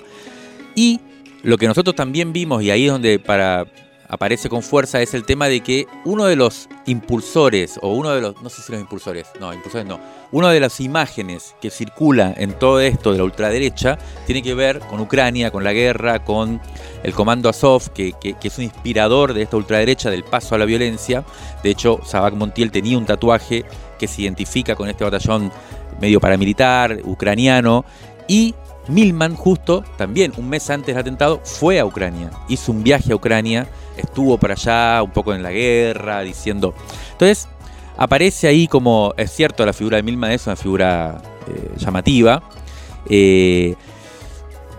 Y 0.75 1.01
lo 1.43 1.57
que 1.57 1.67
nosotros 1.69 1.95
también 1.95 2.33
vimos, 2.33 2.63
y 2.63 2.71
ahí 2.71 2.87
es 2.87 2.93
donde 2.93 3.19
para, 3.19 3.67
aparece 4.11 4.49
con 4.49 4.63
fuerza, 4.63 5.01
es 5.01 5.15
el 5.15 5.25
tema 5.25 5.47
de 5.47 5.61
que 5.61 5.87
uno 6.05 6.27
de 6.27 6.37
los 6.37 6.69
impulsores, 6.87 7.79
o 7.81 7.95
uno 7.95 8.11
de 8.11 8.21
los, 8.21 8.43
no 8.43 8.51
sé 8.51 8.61
si 8.61 8.73
los 8.73 8.81
impulsores, 8.81 9.27
no, 9.41 9.53
impulsores 9.55 9.87
no, 9.87 10.01
una 10.33 10.51
de 10.51 10.61
las 10.61 10.81
imágenes 10.81 11.55
que 11.61 11.71
circula 11.71 12.35
en 12.37 12.53
todo 12.53 12.81
esto 12.81 13.13
de 13.13 13.19
la 13.19 13.25
ultraderecha 13.25 13.99
tiene 14.27 14.43
que 14.43 14.55
ver 14.55 14.81
con 14.81 15.01
Ucrania, 15.01 15.51
con 15.51 15.65
la 15.65 15.73
guerra, 15.73 16.25
con 16.25 16.61
el 17.03 17.15
comando 17.15 17.49
Azov, 17.49 17.91
que, 17.93 18.13
que- 18.21 18.37
es 18.43 18.59
un 18.59 18.65
inspirador 18.65 19.33
de 19.33 19.43
esta 19.43 19.57
ultraderecha, 19.57 20.11
del 20.11 20.25
paso 20.25 20.55
a 20.55 20.59
la 20.59 20.65
violencia. 20.65 21.25
De 21.63 21.71
hecho, 21.71 22.01
Sabac 22.05 22.35
Montiel 22.35 22.71
tenía 22.71 22.99
un 22.99 23.07
tatuaje 23.07 23.65
que 23.99 24.09
se 24.09 24.23
identifica 24.23 24.75
con 24.75 24.89
este 24.89 25.05
batallón 25.05 25.53
medio 26.01 26.21
paramilitar, 26.21 26.99
ucraniano, 27.05 27.85
y 28.27 28.55
Milman, 28.91 29.35
justo 29.37 29.85
también 29.97 30.33
un 30.37 30.49
mes 30.49 30.69
antes 30.71 30.95
del 30.95 30.99
atentado, 30.99 31.41
fue 31.45 31.79
a 31.79 31.87
Ucrania, 31.87 32.31
hizo 32.49 32.73
un 32.73 32.83
viaje 32.83 33.13
a 33.13 33.17
Ucrania, 33.17 33.67
estuvo 33.97 34.37
por 34.39 34.53
allá 34.53 35.03
un 35.03 35.11
poco 35.11 35.33
en 35.35 35.43
la 35.43 35.51
guerra, 35.53 36.21
diciendo... 36.21 36.75
Entonces, 37.13 37.49
aparece 37.97 38.49
ahí 38.49 38.67
como, 38.67 39.13
es 39.17 39.31
cierto, 39.31 39.65
la 39.67 39.73
figura 39.73 39.97
de 39.99 40.03
Milman 40.03 40.31
es 40.33 40.47
una 40.47 40.57
figura 40.57 41.21
eh, 41.49 41.71
llamativa. 41.77 42.43
eh, 43.09 43.75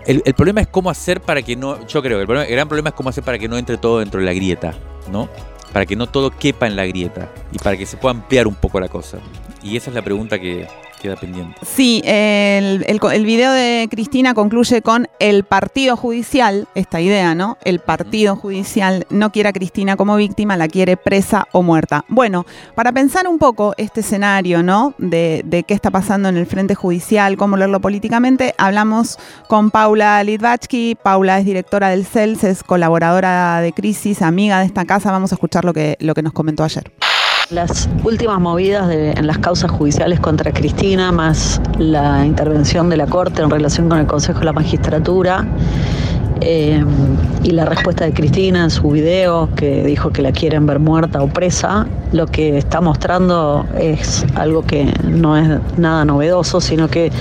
el, 0.06 0.22
el 0.24 0.34
problema 0.34 0.60
es 0.60 0.66
cómo 0.66 0.90
hacer 0.90 1.20
para 1.20 1.42
que 1.42 1.54
no, 1.54 1.86
yo 1.86 2.02
creo 2.02 2.18
que 2.18 2.22
el, 2.22 2.26
problema- 2.26 2.46
el 2.46 2.52
gran 2.52 2.66
problema 2.66 2.88
es 2.88 2.94
cómo 2.96 3.10
hacer 3.10 3.22
para 3.22 3.38
que 3.38 3.48
no 3.48 3.56
entre 3.56 3.76
todo 3.78 4.00
dentro 4.00 4.18
de 4.18 4.26
la 4.26 4.32
grieta, 4.32 4.74
¿no? 5.12 5.28
Para 5.72 5.86
que 5.86 5.94
no 5.94 6.08
todo 6.08 6.30
quepa 6.30 6.66
en 6.66 6.74
la 6.74 6.84
grieta 6.84 7.30
y 7.52 7.58
para 7.58 7.76
que 7.76 7.86
se 7.86 7.96
pueda 7.96 8.10
ampliar 8.16 8.48
un 8.48 8.56
poco 8.56 8.80
la 8.80 8.88
cosa. 8.88 9.18
Y 9.62 9.76
esa 9.76 9.90
es 9.90 9.94
la 9.94 10.02
pregunta 10.02 10.40
que 10.40 10.66
queda 11.02 11.16
pendiente. 11.16 11.58
Sí, 11.66 12.00
el, 12.04 12.84
el, 12.86 13.00
el 13.12 13.26
video 13.26 13.52
de 13.52 13.88
Cristina 13.90 14.34
concluye 14.34 14.80
con 14.80 15.08
el 15.18 15.44
partido 15.44 15.96
judicial, 15.96 16.68
esta 16.74 17.00
idea, 17.00 17.34
¿no? 17.34 17.58
El 17.64 17.80
partido 17.80 18.36
judicial 18.36 19.06
no 19.10 19.32
quiere 19.32 19.48
a 19.48 19.52
Cristina 19.52 19.96
como 19.96 20.16
víctima, 20.16 20.56
la 20.56 20.68
quiere 20.68 20.96
presa 20.96 21.48
o 21.52 21.62
muerta. 21.62 22.04
Bueno, 22.08 22.46
para 22.74 22.92
pensar 22.92 23.26
un 23.26 23.38
poco 23.38 23.74
este 23.76 24.00
escenario, 24.00 24.62
¿no? 24.62 24.94
De, 24.98 25.42
de 25.44 25.64
qué 25.64 25.74
está 25.74 25.90
pasando 25.90 26.28
en 26.28 26.36
el 26.36 26.46
frente 26.46 26.74
judicial, 26.74 27.36
cómo 27.36 27.56
leerlo 27.56 27.80
políticamente, 27.80 28.54
hablamos 28.56 29.18
con 29.48 29.70
Paula 29.70 30.22
Litvatsky. 30.22 30.94
Paula 31.02 31.40
es 31.40 31.44
directora 31.44 31.88
del 31.88 32.06
CELS, 32.06 32.44
es 32.44 32.62
colaboradora 32.62 33.60
de 33.60 33.72
Crisis, 33.72 34.22
amiga 34.22 34.60
de 34.60 34.66
esta 34.66 34.84
casa. 34.84 35.10
Vamos 35.10 35.32
a 35.32 35.34
escuchar 35.34 35.64
lo 35.64 35.72
que, 35.72 35.96
lo 35.98 36.14
que 36.14 36.22
nos 36.22 36.32
comentó 36.32 36.62
ayer. 36.62 36.92
Las 37.52 37.86
últimas 38.02 38.40
movidas 38.40 38.90
en 38.90 39.26
las 39.26 39.36
causas 39.36 39.70
judiciales 39.70 40.18
contra 40.20 40.52
Cristina, 40.52 41.12
más 41.12 41.60
la 41.78 42.24
intervención 42.24 42.88
de 42.88 42.96
la 42.96 43.06
Corte 43.06 43.42
en 43.42 43.50
relación 43.50 43.90
con 43.90 43.98
el 43.98 44.06
Consejo 44.06 44.38
de 44.38 44.46
la 44.46 44.54
Magistratura 44.54 45.46
eh, 46.40 46.82
y 47.42 47.50
la 47.50 47.66
respuesta 47.66 48.06
de 48.06 48.14
Cristina 48.14 48.64
en 48.64 48.70
su 48.70 48.90
video 48.90 49.50
que 49.54 49.84
dijo 49.84 50.10
que 50.10 50.22
la 50.22 50.32
quieren 50.32 50.64
ver 50.64 50.78
muerta 50.78 51.22
o 51.22 51.28
presa, 51.28 51.86
lo 52.12 52.26
que 52.26 52.56
está 52.56 52.80
mostrando 52.80 53.66
es 53.78 54.24
algo 54.34 54.62
que 54.62 54.90
no 55.04 55.36
es 55.36 55.50
nada 55.76 56.06
novedoso, 56.06 56.58
sino 56.58 56.88
que 56.88 57.12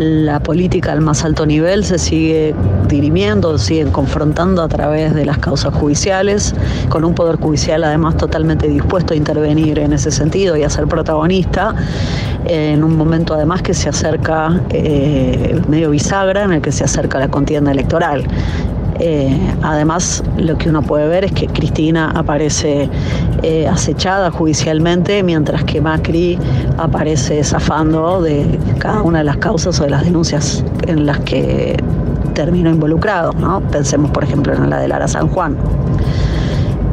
la 0.00 0.40
política 0.40 0.92
al 0.92 1.02
más 1.02 1.26
alto 1.26 1.44
nivel 1.44 1.84
se 1.84 1.98
sigue 1.98 2.54
dirimiendo, 2.88 3.58
siguen 3.58 3.90
confrontando 3.90 4.62
a 4.62 4.68
través 4.68 5.14
de 5.14 5.26
las 5.26 5.36
causas 5.36 5.74
judiciales, 5.74 6.54
con 6.88 7.04
un 7.04 7.14
poder 7.14 7.36
judicial 7.36 7.84
además 7.84 8.16
totalmente 8.16 8.66
dispuesto 8.66 9.12
a 9.12 9.16
intervenir 9.18 9.78
en 9.78 9.92
ese 9.92 10.10
sentido 10.10 10.56
y 10.56 10.62
a 10.62 10.70
ser 10.70 10.86
protagonista, 10.86 11.74
en 12.46 12.82
un 12.82 12.96
momento 12.96 13.34
además 13.34 13.60
que 13.60 13.74
se 13.74 13.90
acerca 13.90 14.58
eh, 14.70 15.60
medio 15.68 15.90
bisagra 15.90 16.44
en 16.44 16.52
el 16.52 16.62
que 16.62 16.72
se 16.72 16.84
acerca 16.84 17.18
la 17.18 17.28
contienda 17.28 17.70
electoral. 17.70 18.24
Eh, 19.02 19.34
además, 19.62 20.22
lo 20.36 20.58
que 20.58 20.68
uno 20.68 20.82
puede 20.82 21.08
ver 21.08 21.24
es 21.24 21.32
que 21.32 21.46
Cristina 21.46 22.10
aparece 22.14 22.90
eh, 23.42 23.66
acechada 23.66 24.30
judicialmente, 24.30 25.22
mientras 25.22 25.64
que 25.64 25.80
Macri 25.80 26.38
aparece 26.76 27.42
zafando 27.42 28.20
de 28.20 28.58
cada 28.78 29.00
una 29.00 29.18
de 29.18 29.24
las 29.24 29.38
causas 29.38 29.80
o 29.80 29.84
de 29.84 29.90
las 29.90 30.04
denuncias 30.04 30.62
en 30.86 31.06
las 31.06 31.18
que 31.20 31.82
terminó 32.34 32.68
involucrado. 32.68 33.32
¿no? 33.32 33.60
Pensemos, 33.70 34.10
por 34.10 34.22
ejemplo, 34.22 34.52
en 34.52 34.68
la 34.68 34.78
de 34.78 34.88
Lara 34.88 35.08
San 35.08 35.28
Juan. 35.28 35.56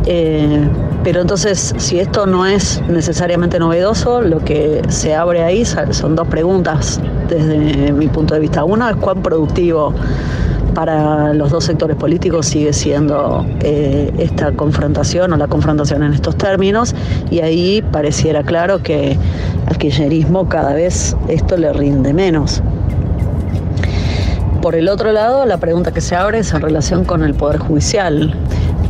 Eh, 0.06 0.66
pero 1.04 1.22
entonces, 1.22 1.74
si 1.78 2.00
esto 2.00 2.26
no 2.26 2.46
es 2.46 2.82
necesariamente 2.88 3.60
novedoso, 3.60 4.22
lo 4.22 4.40
que 4.40 4.82
se 4.88 5.14
abre 5.14 5.44
ahí 5.44 5.66
son 5.66 6.16
dos 6.16 6.28
preguntas 6.28 7.02
desde 7.28 7.92
mi 7.92 8.08
punto 8.08 8.34
de 8.34 8.40
vista. 8.40 8.64
Una 8.64 8.92
es 8.92 8.96
cuán 8.96 9.22
productivo 9.22 9.94
para 10.78 11.34
los 11.34 11.50
dos 11.50 11.64
sectores 11.64 11.98
políticos 11.98 12.46
sigue 12.46 12.72
siendo 12.72 13.44
eh, 13.62 14.14
esta 14.20 14.52
confrontación 14.52 15.34
o 15.34 15.38
la 15.38 15.48
confrontación 15.48 16.04
en 16.04 16.14
estos 16.14 16.38
términos 16.38 16.94
y 17.32 17.40
ahí 17.40 17.82
pareciera 17.92 18.44
claro 18.44 18.84
que 18.84 19.18
al 19.66 19.78
kirchnerismo 19.80 20.48
cada 20.48 20.76
vez 20.76 21.18
esto 21.30 21.58
le 21.58 21.74
rinde 21.74 22.14
menos. 22.14 22.62
Por 24.62 24.76
el 24.76 24.88
otro 24.88 25.12
lado, 25.14 25.48
la 25.48 25.58
pregunta 25.58 25.92
que 25.92 26.00
se 26.00 26.16
abre 26.16 26.38
es 26.38 26.54
en 26.54 26.62
relación 26.62 27.06
con 27.06 27.24
el 27.24 27.34
Poder 27.34 27.58
Judicial, 27.58 28.36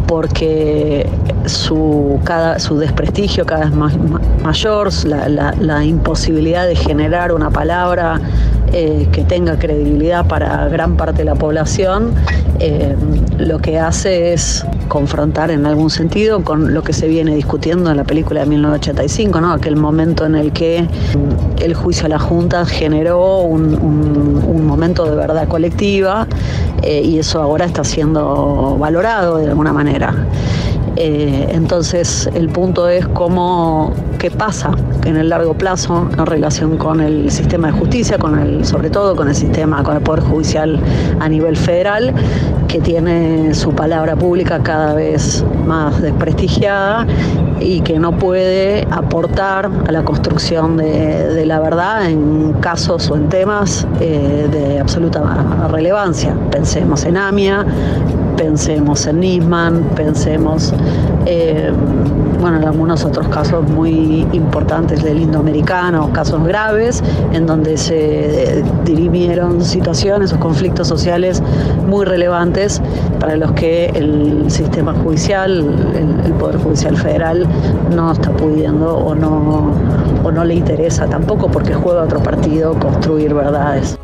porque 0.07 1.07
su, 1.49 2.19
cada, 2.23 2.59
su 2.59 2.77
desprestigio 2.77 3.45
cada 3.45 3.65
vez 3.65 3.73
más, 3.73 3.97
ma- 3.97 4.21
mayor, 4.43 4.89
la, 5.05 5.83
imposibilidad 5.85 6.65
de 6.67 6.75
generar 6.75 7.31
una 7.31 7.49
palabra 7.49 8.19
eh, 8.73 9.07
que 9.11 9.23
tenga 9.23 9.57
credibilidad 9.57 10.25
para 10.27 10.67
gran 10.67 10.95
parte 10.97 11.19
de 11.19 11.25
la 11.25 11.35
población, 11.35 12.11
eh, 12.59 12.95
lo 13.37 13.59
que 13.59 13.79
hace 13.79 14.33
es 14.33 14.65
confrontar 14.87 15.51
en 15.51 15.65
algún 15.65 15.89
sentido 15.89 16.43
con 16.43 16.73
lo 16.73 16.81
que 16.81 16.93
se 16.93 17.07
viene 17.07 17.35
discutiendo 17.35 17.91
en 17.91 17.97
la 17.97 18.03
película 18.03 18.39
de 18.41 18.45
1985, 18.47 19.41
¿no? 19.41 19.53
aquel 19.53 19.75
momento 19.75 20.25
en 20.25 20.35
el 20.35 20.51
que 20.53 20.83
mm, 20.83 21.61
el 21.63 21.73
juicio 21.75 22.05
a 22.05 22.09
la 22.09 22.19
Junta 22.19 22.65
generó 22.65 23.39
un, 23.41 23.73
un- 23.75 24.43
un 24.47 24.65
momento 24.65 25.05
de 25.05 25.15
verdad 25.15 25.47
colectiva 25.47 26.25
eh, 26.83 27.01
y 27.03 27.19
eso 27.19 27.41
ahora 27.41 27.65
está 27.65 27.83
siendo 27.83 28.77
valorado 28.79 29.37
de 29.37 29.47
alguna 29.49 29.73
manera. 29.73 30.13
Eh, 30.99 31.49
entonces 31.51 32.27
el 32.33 32.49
punto 32.49 32.89
es 32.89 33.07
cómo, 33.09 33.93
qué 34.17 34.31
pasa 34.31 34.71
en 35.05 35.15
el 35.15 35.29
largo 35.29 35.53
plazo 35.53 36.09
en 36.17 36.25
relación 36.25 36.75
con 36.77 37.01
el 37.01 37.29
sistema 37.29 37.67
de 37.67 37.73
justicia, 37.73 38.17
con 38.17 38.39
el, 38.39 38.65
sobre 38.65 38.89
todo 38.89 39.15
con 39.15 39.27
el 39.27 39.35
sistema, 39.35 39.83
con 39.83 39.95
el 39.97 40.01
Poder 40.01 40.23
Judicial 40.23 40.79
a 41.19 41.29
nivel 41.29 41.55
federal, 41.55 42.15
que 42.67 42.81
tiene 42.81 43.53
su 43.53 43.73
palabra 43.75 44.15
pública 44.15 44.63
cada 44.63 44.95
vez 44.95 45.45
más 45.67 46.01
desprestigiada 46.01 47.05
y 47.59 47.81
que 47.81 47.99
no 47.99 48.11
puede 48.11 48.87
aportar 48.91 49.69
a 49.87 49.91
la 49.91 50.03
construcción 50.03 50.77
de, 50.77 51.45
la 51.45 51.59
verdad 51.59 52.09
en 52.09 52.53
casos 52.53 53.09
o 53.09 53.15
en 53.15 53.29
temas 53.29 53.87
eh, 53.99 54.47
de 54.51 54.79
absoluta 54.79 55.67
relevancia. 55.69 56.35
Pensemos 56.51 57.05
en 57.05 57.17
AMIA, 57.17 57.65
pensemos 58.35 59.05
en 59.07 59.19
Nisman, 59.19 59.83
pensemos 59.95 60.73
eh, 61.25 61.71
bueno, 62.39 62.57
en 62.57 62.65
algunos 62.65 63.03
otros 63.05 63.27
casos 63.29 63.67
muy 63.69 64.27
importantes 64.31 65.03
del 65.03 65.21
indoamericano, 65.21 66.11
casos 66.13 66.43
graves, 66.45 67.03
en 67.33 67.45
donde 67.45 67.77
se 67.77 68.63
dirimieron 68.85 69.63
situaciones 69.63 70.33
o 70.33 70.39
conflictos 70.39 70.87
sociales 70.87 71.41
muy 71.87 72.05
relevantes 72.05 72.81
para 73.19 73.35
los 73.37 73.51
que 73.53 73.87
el 73.87 74.49
sistema 74.49 74.93
judicial, 74.93 75.59
el, 76.23 76.33
Poder 76.37 76.57
Judicial 76.57 76.95
Federal, 76.95 77.47
no 77.95 78.11
está 78.11 78.31
pudiendo 78.31 78.95
o 78.95 79.15
no, 79.15 79.71
o 80.23 80.31
no 80.31 80.43
le 80.43 80.53
interesa 80.53 81.07
tampoco 81.07 81.49
porque 81.49 81.73
juega 81.73 82.03
otro 82.03 82.19
partido 82.19 82.77
construir 82.79 83.33
verdades. 83.33 83.97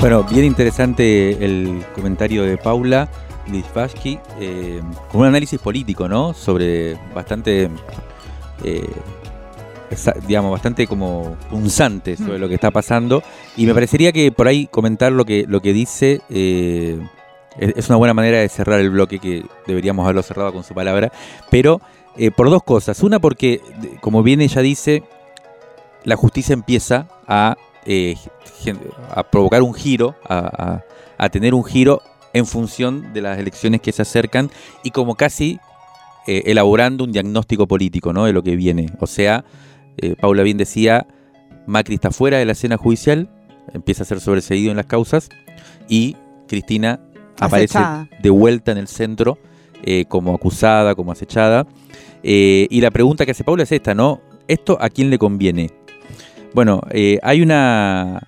Bueno, 0.00 0.24
bien 0.24 0.46
interesante 0.46 1.44
el 1.44 1.84
comentario 1.94 2.44
de 2.44 2.56
Paula 2.56 3.10
Litvashki, 3.52 4.18
eh, 4.40 4.82
con 5.10 5.22
un 5.22 5.26
análisis 5.26 5.60
político, 5.60 6.08
¿no? 6.08 6.34
Sobre 6.34 6.98
bastante, 7.14 7.68
eh, 8.64 8.90
digamos, 10.26 10.50
bastante 10.50 10.86
como 10.86 11.36
punzante 11.48 12.16
sobre 12.16 12.38
lo 12.38 12.48
que 12.48 12.54
está 12.54 12.70
pasando. 12.70 13.22
Y 13.56 13.66
me 13.66 13.74
parecería 13.74 14.12
que 14.12 14.32
por 14.32 14.48
ahí 14.48 14.66
comentar 14.66 15.12
lo 15.12 15.24
que, 15.24 15.44
lo 15.48 15.60
que 15.60 15.72
dice 15.72 16.20
eh, 16.30 16.98
es 17.58 17.88
una 17.88 17.96
buena 17.96 18.14
manera 18.14 18.38
de 18.38 18.48
cerrar 18.48 18.80
el 18.80 18.90
bloque 18.90 19.18
que 19.18 19.44
deberíamos 19.66 20.04
haberlo 20.04 20.22
cerrado 20.22 20.52
con 20.52 20.64
su 20.64 20.74
palabra. 20.74 21.12
Pero 21.50 21.80
por 22.36 22.50
dos 22.50 22.62
cosas. 22.62 23.02
Una 23.02 23.18
porque, 23.18 23.60
como 24.00 24.22
bien 24.22 24.40
ella 24.40 24.60
dice, 24.62 25.04
la 26.04 26.16
justicia 26.16 26.52
empieza 26.52 27.08
a 27.26 27.56
eh, 27.86 28.16
a 29.10 29.22
provocar 29.22 29.62
un 29.62 29.72
giro, 29.72 30.14
a, 30.28 30.82
tener 31.32 31.54
un 31.54 31.64
giro 31.64 32.02
en 32.32 32.46
función 32.46 33.12
de 33.12 33.22
las 33.22 33.38
elecciones 33.38 33.80
que 33.80 33.92
se 33.92 34.02
acercan 34.02 34.50
y 34.82 34.90
como 34.90 35.14
casi 35.14 35.58
eh, 36.26 36.42
elaborando 36.46 37.04
un 37.04 37.12
diagnóstico 37.12 37.66
político 37.66 38.12
¿no? 38.12 38.24
de 38.24 38.32
lo 38.32 38.42
que 38.42 38.56
viene. 38.56 38.86
O 39.00 39.06
sea, 39.06 39.44
eh, 39.96 40.16
Paula 40.20 40.42
bien 40.42 40.56
decía, 40.56 41.06
Macri 41.66 41.94
está 41.94 42.10
fuera 42.10 42.38
de 42.38 42.44
la 42.44 42.52
escena 42.52 42.76
judicial, 42.76 43.28
empieza 43.72 44.02
a 44.02 44.06
ser 44.06 44.20
sobreseído 44.20 44.70
en 44.70 44.76
las 44.76 44.86
causas 44.86 45.28
y 45.88 46.16
Cristina 46.48 47.00
aparece 47.38 47.78
de 48.22 48.30
vuelta 48.30 48.72
en 48.72 48.78
el 48.78 48.88
centro 48.88 49.38
como 50.08 50.34
acusada, 50.34 50.94
como 50.94 51.12
acechada. 51.12 51.66
y 52.22 52.80
la 52.80 52.90
pregunta 52.90 53.24
que 53.24 53.30
hace 53.30 53.44
Paula 53.44 53.62
es 53.62 53.72
esta, 53.72 53.94
¿no? 53.94 54.20
¿Esto 54.46 54.76
a 54.80 54.90
quién 54.90 55.10
le 55.10 55.18
conviene? 55.18 55.70
Bueno, 56.52 56.80
eh, 56.90 57.18
hay 57.22 57.42
una. 57.42 58.20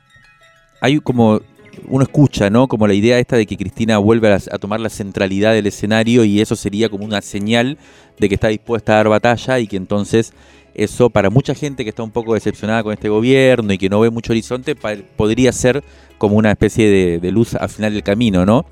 Hay 0.80 1.00
como. 1.00 1.40
Uno 1.88 2.02
escucha, 2.02 2.50
¿no? 2.50 2.68
Como 2.68 2.86
la 2.86 2.94
idea 2.94 3.18
esta 3.18 3.36
de 3.36 3.46
que 3.46 3.56
Cristina 3.56 3.98
vuelve 3.98 4.32
a, 4.32 4.38
tomar 4.58 4.80
la 4.80 4.90
centralidad 4.90 5.52
del 5.52 5.66
escenario 5.66 6.24
y 6.24 6.40
eso 6.40 6.56
sería 6.56 6.88
como 6.88 7.04
una 7.04 7.22
señal 7.22 7.78
de 8.18 8.28
que 8.28 8.34
está 8.34 8.48
dispuesta 8.48 8.92
a 8.92 8.96
dar 8.96 9.08
batalla 9.08 9.58
y 9.58 9.66
que 9.66 9.76
entonces 9.76 10.32
eso 10.74 11.10
para 11.10 11.30
mucha 11.30 11.54
gente 11.54 11.84
que 11.84 11.90
está 11.90 12.02
un 12.02 12.10
poco 12.10 12.34
decepcionada 12.34 12.82
con 12.82 12.92
este 12.92 13.08
gobierno 13.08 13.72
y 13.72 13.78
que 13.78 13.88
no 13.88 14.00
ve 14.00 14.10
mucho 14.10 14.32
horizonte 14.32 14.74
podría 14.74 15.52
ser 15.52 15.82
como 16.18 16.36
una 16.36 16.52
especie 16.52 17.18
de, 17.20 17.32
luz 17.32 17.54
al 17.54 17.68
final 17.68 17.92
del 17.92 18.02
camino, 18.02 18.46
¿no? 18.46 18.64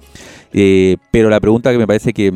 Eh, 0.53 0.97
pero 1.11 1.29
la 1.31 1.41
pregunta 1.41 1.73
que 1.73 1.79
me 1.79 1.87
parece 1.87 2.13
que, 2.13 2.33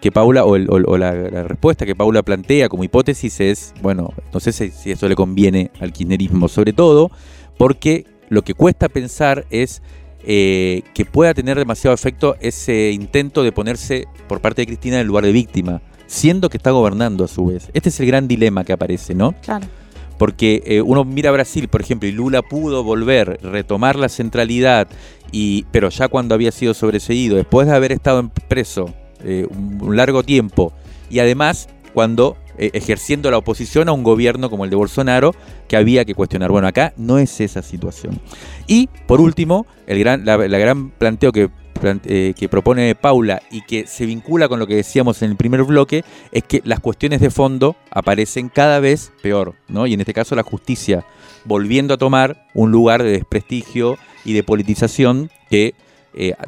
que 0.00 0.12
Paula, 0.12 0.44
o, 0.44 0.56
la, 0.98 1.12
respuesta 1.44 1.84
que 1.86 1.94
Paula 1.94 2.22
plantea 2.22 2.68
como 2.68 2.84
hipótesis 2.84 3.40
es, 3.40 3.74
bueno, 3.82 4.12
no 4.32 4.40
sé 4.40 4.52
si, 4.52 4.90
eso 4.90 5.08
le 5.08 5.16
conviene 5.16 5.70
al 5.80 5.92
kirchnerismo, 5.92 6.48
sobre 6.48 6.72
todo 6.72 7.10
porque 7.58 8.04
lo 8.28 8.42
que 8.42 8.54
cuesta 8.54 8.88
pensar 8.88 9.46
es 9.50 9.82
eh, 10.24 10.82
que 10.94 11.04
pueda 11.04 11.34
tener 11.34 11.56
demasiado 11.58 11.94
efecto 11.94 12.36
ese 12.40 12.90
intento 12.90 13.42
de 13.42 13.52
ponerse 13.52 14.08
por 14.28 14.40
parte 14.40 14.62
de 14.62 14.66
Cristina 14.66 14.96
en 14.96 15.02
el 15.02 15.06
lugar 15.06 15.24
de 15.24 15.32
víctima, 15.32 15.82
siendo 16.06 16.48
que 16.50 16.56
está 16.56 16.70
gobernando 16.70 17.24
a 17.24 17.28
su 17.28 17.46
vez. 17.46 17.70
Este 17.74 17.90
es 17.90 18.00
el 18.00 18.06
gran 18.06 18.26
dilema 18.26 18.64
que 18.64 18.72
aparece, 18.72 19.14
¿no? 19.14 19.34
Claro. 19.42 19.66
Porque 20.18 20.62
eh, 20.64 20.80
uno 20.80 21.04
mira 21.04 21.28
a 21.30 21.32
Brasil, 21.32 21.68
por 21.68 21.80
ejemplo, 21.82 22.08
y 22.08 22.12
Lula 22.12 22.42
pudo 22.42 22.82
volver, 22.82 23.38
retomar 23.42 23.96
la 23.96 24.08
centralidad, 24.08 24.88
y, 25.30 25.64
pero 25.70 25.90
ya 25.90 26.08
cuando 26.08 26.34
había 26.34 26.52
sido 26.52 26.74
sobreseído, 26.74 27.36
después 27.36 27.68
de 27.68 27.74
haber 27.74 27.92
estado 27.92 28.20
en 28.20 28.30
preso 28.30 28.94
eh, 29.24 29.46
un, 29.80 29.96
largo 29.96 30.22
tiempo 30.22 30.72
y 31.08 31.20
además 31.20 31.68
cuando 31.96 32.36
eh, 32.58 32.72
ejerciendo 32.74 33.30
la 33.30 33.38
oposición 33.38 33.88
a 33.88 33.92
un 33.92 34.02
gobierno 34.02 34.50
como 34.50 34.64
el 34.64 34.70
de 34.70 34.76
Bolsonaro 34.76 35.34
que 35.66 35.78
había 35.78 36.04
que 36.04 36.14
cuestionar. 36.14 36.50
Bueno, 36.50 36.68
acá 36.68 36.92
no 36.98 37.16
es 37.16 37.40
esa 37.40 37.62
situación. 37.62 38.20
Y 38.66 38.90
por 39.06 39.18
último, 39.18 39.64
el 39.86 40.00
gran, 40.00 40.26
la, 40.26 40.36
gran 40.36 40.90
planteo 40.90 41.32
que, 41.32 41.48
eh, 42.04 42.34
que 42.36 42.48
propone 42.50 42.94
Paula 42.96 43.40
y 43.50 43.62
que 43.62 43.86
se 43.86 44.04
vincula 44.04 44.46
con 44.46 44.58
lo 44.58 44.66
que 44.66 44.76
decíamos 44.76 45.22
en 45.22 45.30
el 45.30 45.36
primer 45.38 45.62
bloque 45.62 46.04
es 46.32 46.42
que 46.44 46.60
las 46.66 46.80
cuestiones 46.80 47.22
de 47.22 47.30
fondo 47.30 47.76
aparecen 47.90 48.50
cada 48.50 48.78
vez 48.78 49.10
peor, 49.22 49.54
¿no? 49.66 49.86
Y 49.86 49.94
en 49.94 50.00
este 50.00 50.12
caso 50.12 50.36
la 50.36 50.42
justicia 50.42 51.06
volviendo 51.46 51.94
a 51.94 51.96
tomar 51.96 52.46
un 52.52 52.72
lugar 52.72 53.02
de 53.02 53.12
desprestigio 53.12 53.96
y 54.22 54.34
de 54.34 54.42
politización 54.42 55.30
que 55.48 55.74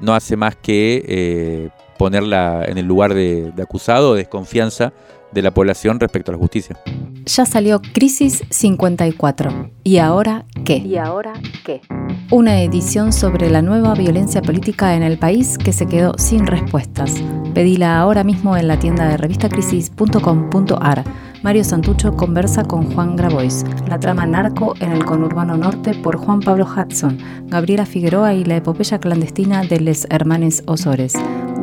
no 0.00 0.14
hace 0.14 0.36
más 0.36 0.56
que 0.56 1.70
ponerla 1.98 2.64
en 2.66 2.78
el 2.78 2.86
lugar 2.86 3.12
de, 3.12 3.52
acusado 3.60 4.10
o 4.10 4.14
desconfianza 4.14 4.92
de 5.32 5.42
la 5.42 5.52
población 5.52 6.00
respecto 6.00 6.30
a 6.30 6.34
la 6.34 6.38
justicia. 6.38 6.76
Ya 7.24 7.44
salió 7.44 7.82
Crisis 7.92 8.42
54. 8.48 9.70
¿Y 9.84 9.98
ahora 9.98 10.46
qué? 10.64 10.76
¿Y 10.78 10.96
ahora 10.96 11.34
qué? 11.64 11.82
Una 12.30 12.62
edición 12.62 13.12
sobre 13.12 13.50
la 13.50 13.60
nueva 13.62 13.94
violencia 13.94 14.40
política 14.40 14.94
en 14.94 15.02
el 15.02 15.18
país 15.18 15.58
que 15.58 15.72
se 15.72 15.86
quedó 15.86 16.14
sin 16.16 16.46
respuestas. 16.46 17.14
Pedila 17.54 17.98
ahora 17.98 18.24
mismo 18.24 18.56
en 18.56 18.68
la 18.68 18.78
tienda 18.78 19.08
de 19.08 19.16
revistacrisis.com.ar. 19.16 21.04
Mario 21.42 21.64
Santucho 21.64 22.16
conversa 22.16 22.64
con 22.64 22.92
Juan 22.92 23.14
Grabois. 23.14 23.64
La 23.88 24.00
trama 24.00 24.26
narco 24.26 24.74
en 24.80 24.92
el 24.92 25.04
conurbano 25.04 25.56
norte 25.56 25.94
por 25.94 26.16
Juan 26.16 26.40
Pablo 26.40 26.66
Hudson. 26.66 27.18
Gabriela 27.46 27.86
Figueroa 27.86 28.34
y 28.34 28.44
la 28.44 28.56
epopeya 28.56 28.98
clandestina 28.98 29.62
de 29.62 29.80
Les 29.80 30.06
Hermanes 30.10 30.62
Osores 30.66 31.14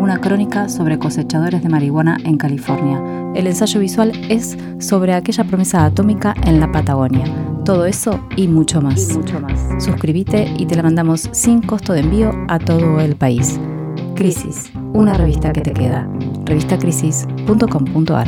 una 0.06 0.22
crónica 0.22 0.70
sobre 0.70 0.98
cosechadores 1.00 1.64
de 1.64 1.70
marihuana 1.70 2.18
en 2.26 2.38
California. 2.38 3.02
El 3.34 3.48
ensayo 3.48 3.80
visual 3.80 4.12
es 4.30 4.56
sobre 4.78 5.16
aquella 5.16 5.46
promesa 5.46 5.84
atómica 5.84 6.36
en 6.46 6.60
la 6.60 6.72
Patagonia. 6.72 7.26
Todo 7.66 7.88
eso 7.88 8.24
y 8.36 8.48
mucho 8.48 8.84
más. 8.84 9.10
Y 9.10 9.18
mucho 9.18 9.40
más. 9.40 9.84
Suscríbete 9.84 10.54
y 10.60 10.68
te 10.68 10.76
la 10.76 10.84
mandamos 10.84 11.28
sin 11.32 11.64
costo 11.64 11.94
de 11.94 12.02
envío 12.02 12.32
a 12.50 12.60
todo 12.60 13.00
el 13.00 13.16
país. 13.16 13.60
Crisis, 14.14 14.72
una 14.94 15.16
revista 15.16 15.52
que 15.52 15.62
te 15.62 15.74
queda. 15.74 16.08
Revistacrisis.com.ar 16.46 18.28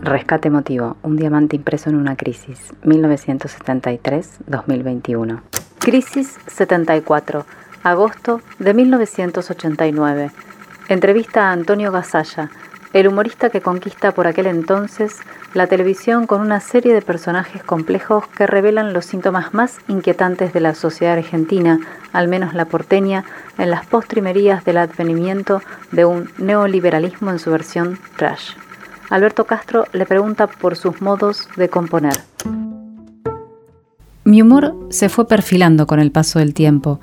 Rescate 0.00 0.46
emotivo, 0.46 0.96
un 1.02 1.16
diamante 1.16 1.56
impreso 1.56 1.90
en 1.90 1.96
una 1.96 2.14
crisis, 2.14 2.72
1973-2021. 2.84 5.40
Crisis 5.80 6.36
74, 6.46 7.44
agosto 7.84 8.40
de 8.58 8.74
1989. 8.74 10.30
Entrevista 10.88 11.48
a 11.48 11.52
Antonio 11.52 11.92
Gasalla, 11.92 12.50
el 12.94 13.08
humorista 13.08 13.50
que 13.50 13.60
conquista 13.60 14.12
por 14.12 14.26
aquel 14.26 14.46
entonces 14.46 15.18
la 15.52 15.66
televisión 15.66 16.26
con 16.26 16.40
una 16.40 16.60
serie 16.60 16.94
de 16.94 17.02
personajes 17.02 17.62
complejos 17.62 18.26
que 18.28 18.46
revelan 18.46 18.92
los 18.92 19.04
síntomas 19.04 19.52
más 19.52 19.78
inquietantes 19.88 20.52
de 20.52 20.60
la 20.60 20.74
sociedad 20.74 21.14
argentina, 21.14 21.78
al 22.12 22.28
menos 22.28 22.54
la 22.54 22.64
porteña, 22.64 23.24
en 23.58 23.70
las 23.70 23.86
postrimerías 23.86 24.64
del 24.64 24.78
advenimiento 24.78 25.60
de 25.92 26.04
un 26.04 26.30
neoliberalismo 26.38 27.30
en 27.30 27.38
su 27.38 27.50
versión 27.50 27.98
trash. 28.16 28.52
Alberto 29.10 29.44
Castro 29.44 29.84
le 29.92 30.06
pregunta 30.06 30.46
por 30.46 30.76
sus 30.76 31.02
modos 31.02 31.48
de 31.56 31.68
componer. 31.68 32.14
Mi 34.24 34.40
humor 34.40 34.74
se 34.88 35.10
fue 35.10 35.28
perfilando 35.28 35.86
con 35.86 36.00
el 36.00 36.10
paso 36.10 36.38
del 36.38 36.54
tiempo 36.54 37.00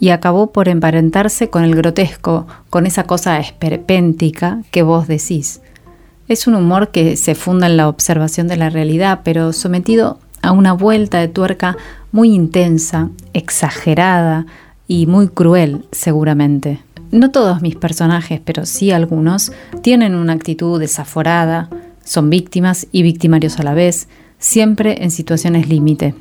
y 0.00 0.08
acabó 0.08 0.50
por 0.50 0.68
emparentarse 0.68 1.50
con 1.50 1.62
el 1.62 1.76
grotesco, 1.76 2.46
con 2.70 2.86
esa 2.86 3.04
cosa 3.04 3.38
esperpéntica 3.38 4.62
que 4.70 4.82
vos 4.82 5.06
decís. 5.06 5.60
Es 6.26 6.46
un 6.46 6.54
humor 6.54 6.90
que 6.90 7.16
se 7.16 7.34
funda 7.34 7.66
en 7.66 7.76
la 7.76 7.88
observación 7.88 8.48
de 8.48 8.56
la 8.56 8.70
realidad, 8.70 9.20
pero 9.22 9.52
sometido 9.52 10.18
a 10.42 10.52
una 10.52 10.72
vuelta 10.72 11.18
de 11.18 11.28
tuerca 11.28 11.76
muy 12.12 12.32
intensa, 12.32 13.10
exagerada 13.34 14.46
y 14.88 15.06
muy 15.06 15.28
cruel 15.28 15.84
seguramente. 15.92 16.80
No 17.10 17.30
todos 17.30 17.60
mis 17.60 17.76
personajes, 17.76 18.40
pero 18.42 18.64
sí 18.64 18.92
algunos, 18.92 19.52
tienen 19.82 20.14
una 20.14 20.32
actitud 20.32 20.80
desaforada, 20.80 21.68
son 22.04 22.30
víctimas 22.30 22.86
y 22.90 23.02
victimarios 23.02 23.58
a 23.58 23.64
la 23.64 23.74
vez, 23.74 24.08
siempre 24.38 25.02
en 25.02 25.10
situaciones 25.10 25.68
límite. 25.68 26.14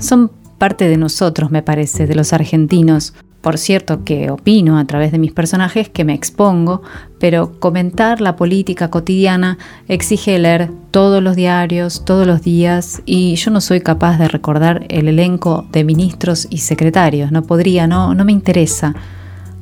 Son 0.00 0.30
parte 0.58 0.88
de 0.88 0.96
nosotros, 0.96 1.50
me 1.50 1.62
parece, 1.62 2.06
de 2.06 2.14
los 2.14 2.32
argentinos. 2.32 3.14
Por 3.40 3.56
cierto 3.56 4.04
que 4.04 4.30
opino 4.30 4.78
a 4.78 4.84
través 4.84 5.12
de 5.12 5.18
mis 5.18 5.32
personajes 5.32 5.88
que 5.88 6.04
me 6.04 6.12
expongo, 6.12 6.82
pero 7.20 7.58
comentar 7.60 8.20
la 8.20 8.34
política 8.34 8.90
cotidiana 8.90 9.58
exige 9.86 10.38
leer 10.40 10.70
todos 10.90 11.22
los 11.22 11.36
diarios, 11.36 12.04
todos 12.04 12.26
los 12.26 12.42
días, 12.42 13.00
y 13.06 13.36
yo 13.36 13.52
no 13.52 13.60
soy 13.60 13.80
capaz 13.80 14.18
de 14.18 14.26
recordar 14.26 14.84
el 14.88 15.06
elenco 15.06 15.66
de 15.70 15.84
ministros 15.84 16.48
y 16.50 16.58
secretarios, 16.58 17.30
no 17.30 17.44
podría, 17.44 17.86
no, 17.86 18.12
no 18.12 18.24
me 18.24 18.32
interesa. 18.32 18.94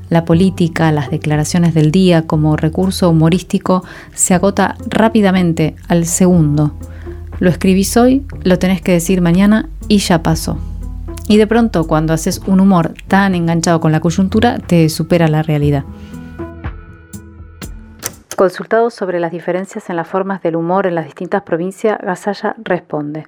La 0.09 0.25
política, 0.25 0.91
las 0.91 1.11
declaraciones 1.11 1.75
del 1.75 1.91
día 1.91 2.23
como 2.23 2.57
recurso 2.57 3.11
humorístico 3.11 3.85
se 4.15 4.35
agota 4.35 4.77
rápidamente 4.87 5.77
al 5.89 6.07
segundo. 6.07 6.73
Lo 7.41 7.51
escribís 7.51 7.97
hoy, 7.97 8.25
lo 8.43 8.59
tenés 8.59 8.81
que 8.81 8.93
decir 8.93 9.21
mañana 9.21 9.69
y 9.89 9.99
ya 9.99 10.23
pasó. 10.23 10.59
Y 11.29 11.39
de 11.39 11.47
pronto 11.47 11.87
cuando 11.87 12.12
haces 12.12 12.41
un 12.47 12.61
humor 12.61 12.95
tan 13.09 13.35
enganchado 13.35 13.81
con 13.81 13.93
la 13.93 14.01
coyuntura, 14.01 14.59
te 14.59 14.89
supera 14.89 15.29
la 15.29 15.43
realidad. 15.43 15.85
Consultado 18.37 18.91
sobre 18.91 19.18
las 19.18 19.33
diferencias 19.33 19.89
en 19.89 19.97
las 19.97 20.07
formas 20.07 20.43
del 20.43 20.57
humor 20.57 20.87
en 20.87 20.95
las 20.95 21.07
distintas 21.07 21.43
provincias, 21.43 21.99
Gasalla 22.03 22.55
responde. 22.59 23.27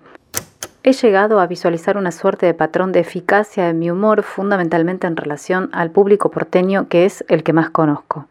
He 0.84 0.92
llegado 0.92 1.40
a 1.40 1.46
visualizar 1.46 1.96
una 1.96 2.12
suerte 2.12 2.46
de 2.46 2.54
patrón 2.54 2.92
de 2.92 3.00
eficacia 3.00 3.68
en 3.68 3.78
mi 3.78 3.90
humor 3.90 4.22
fundamentalmente 4.22 5.06
en 5.06 5.16
relación 5.16 5.70
al 5.72 5.90
público 5.90 6.30
porteño 6.30 6.88
que 6.88 7.04
es 7.04 7.24
el 7.28 7.42
que 7.42 7.52
más 7.52 7.70
conozco. 7.70 8.26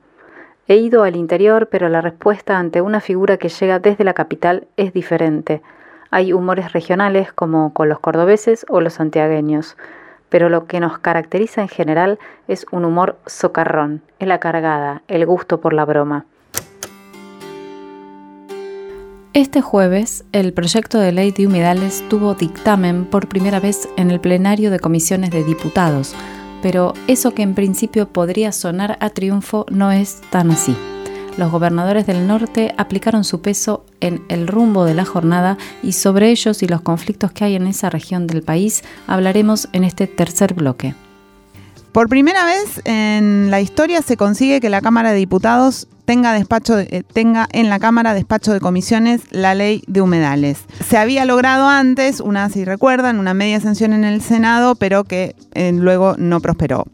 He 0.68 0.78
ido 0.78 1.03
al 1.03 1.15
interior, 1.15 1.70
pero 1.72 1.89
la 1.89 2.01
respuesta 2.01 2.57
ante 2.57 2.82
una 2.82 2.99
figura 2.99 3.38
que 3.38 3.49
llega 3.49 3.80
desde 3.80 4.03
la 4.03 4.13
capital 4.13 4.68
es 4.76 4.93
diferente. 4.93 5.61
Hay 6.10 6.34
humores 6.34 6.74
regionales 6.74 7.34
como 7.34 7.74
con 7.74 7.89
los 7.89 7.99
cordobeses 7.99 8.66
o 8.70 8.82
los 8.82 8.93
santiagueños, 8.93 9.78
pero 10.30 10.49
lo 10.49 10.66
que 10.66 10.80
nos 10.80 10.97
caracteriza 10.99 11.62
en 11.62 11.70
general 11.70 12.20
es 12.47 12.66
un 12.72 12.86
humor 12.86 13.18
socarrón, 13.26 14.01
es 14.20 14.28
la 14.28 14.39
cargada, 14.39 15.01
el 15.08 15.26
gusto 15.26 15.60
por 15.60 15.74
la 15.74 15.86
broma. 15.86 16.26
Este 19.34 19.62
jueves, 19.62 20.26
el 20.32 20.51
proyecto 20.51 20.97
de 20.97 21.12
ley 21.12 21.32
de 21.32 21.45
humedales 21.45 22.03
tuvo 22.10 22.34
dictamen 22.34 23.05
por 23.05 23.28
primera 23.28 23.60
vez 23.60 23.88
en 23.95 24.10
el 24.10 24.20
plenario 24.20 24.72
de 24.72 24.80
comisiones 24.80 25.30
de 25.30 25.43
diputados, 25.43 26.16
pero 26.64 26.93
eso 27.08 27.36
que 27.36 27.43
en 27.43 27.53
principio 27.53 28.08
podría 28.08 28.51
sonar 28.51 28.97
a 28.99 29.12
triunfo 29.12 29.68
no 29.70 29.91
es 29.91 30.22
tan 30.32 30.49
así. 30.49 30.76
Los 31.38 31.52
gobernadores 31.52 32.08
del 32.08 32.26
norte 32.26 32.74
aplicaron 32.78 33.24
su 33.24 33.42
peso 33.42 33.86
en 34.00 34.24
el 34.28 34.48
rumbo 34.48 34.86
de 34.86 34.96
la 34.96 35.06
jornada 35.06 35.58
y 35.84 35.92
sobre 35.92 36.32
ellos 36.32 36.64
y 36.64 36.68
los 36.68 36.82
conflictos 36.82 37.32
que 37.32 37.46
hay 37.46 37.56
en 37.56 37.68
esa 37.68 37.92
región 37.92 38.26
del 38.26 38.42
país 38.42 38.84
hablaremos 39.06 39.70
en 39.72 39.84
este 39.84 40.08
tercer 40.08 40.56
bloque. 40.56 40.96
Por 41.92 42.10
primera 42.10 42.44
vez 42.44 42.82
en 42.86 43.52
la 43.52 43.62
historia 43.62 44.02
se 44.02 44.18
consigue 44.18 44.60
que 44.60 44.70
la 44.70 44.82
Cámara 44.82 45.12
de 45.12 45.18
Diputados 45.18 45.88
tenga, 46.06 46.38
eh, 46.38 47.04
en 47.52 47.70
la 47.70 47.80
Cámara 47.80 48.16
despacho 48.16 48.54
de 48.54 48.60
comisiones 48.60 49.22
la 49.30 49.54
ley 49.54 49.84
de 49.88 50.02
humedales. 50.02 50.60
Se 50.88 50.98
había 50.98 51.26
logrado 51.26 51.68
antes, 51.68 52.20
una, 52.20 52.50
si 52.50 52.66
recuerdan, 52.66 53.20
una 53.20 53.34
media 53.34 53.60
sanción 53.60 53.94
en 53.94 54.06
el 54.06 54.22
Senado, 54.22 54.76
pero 54.76 55.04
que 55.04 55.36
eh, 55.54 55.72
luego 55.72 56.16
no 56.18 56.40
prosperó. 56.40 56.86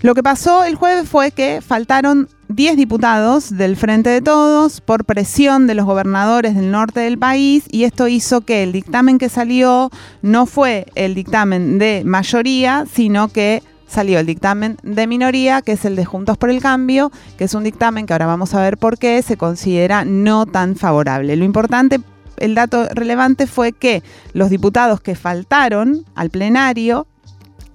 Lo 0.00 0.14
que 0.14 0.22
pasó 0.22 0.62
el 0.62 0.76
jueves 0.76 1.08
fue 1.08 1.32
que 1.32 1.60
faltaron 1.60 2.28
10 2.48 2.76
diputados 2.76 3.56
del 3.56 3.76
Frente 3.76 4.10
de 4.10 4.22
Todos 4.22 4.80
por 4.80 5.04
presión 5.04 5.66
de 5.66 5.74
los 5.74 5.86
gobernadores 5.86 6.54
del 6.54 6.70
norte 6.70 7.00
del 7.00 7.18
país 7.18 7.64
y 7.68 7.82
esto 7.82 8.06
hizo 8.06 8.42
que 8.42 8.62
el 8.62 8.70
dictamen 8.70 9.18
que 9.18 9.28
salió 9.28 9.90
no 10.22 10.46
fue 10.46 10.86
el 10.94 11.16
dictamen 11.16 11.80
de 11.80 12.04
mayoría, 12.06 12.84
sino 12.90 13.26
que 13.26 13.64
salió 13.88 14.20
el 14.20 14.26
dictamen 14.26 14.76
de 14.84 15.08
minoría, 15.08 15.62
que 15.62 15.72
es 15.72 15.84
el 15.84 15.96
de 15.96 16.04
Juntos 16.04 16.38
por 16.38 16.50
el 16.50 16.62
Cambio, 16.62 17.10
que 17.36 17.44
es 17.44 17.54
un 17.54 17.64
dictamen 17.64 18.06
que 18.06 18.12
ahora 18.12 18.26
vamos 18.26 18.54
a 18.54 18.60
ver 18.60 18.78
por 18.78 18.98
qué 18.98 19.20
se 19.22 19.36
considera 19.36 20.04
no 20.04 20.46
tan 20.46 20.76
favorable. 20.76 21.34
Lo 21.34 21.44
importante, 21.44 21.98
el 22.36 22.54
dato 22.54 22.86
relevante 22.94 23.48
fue 23.48 23.72
que 23.72 24.04
los 24.32 24.48
diputados 24.48 25.00
que 25.00 25.16
faltaron 25.16 26.04
al 26.14 26.30
plenario 26.30 27.08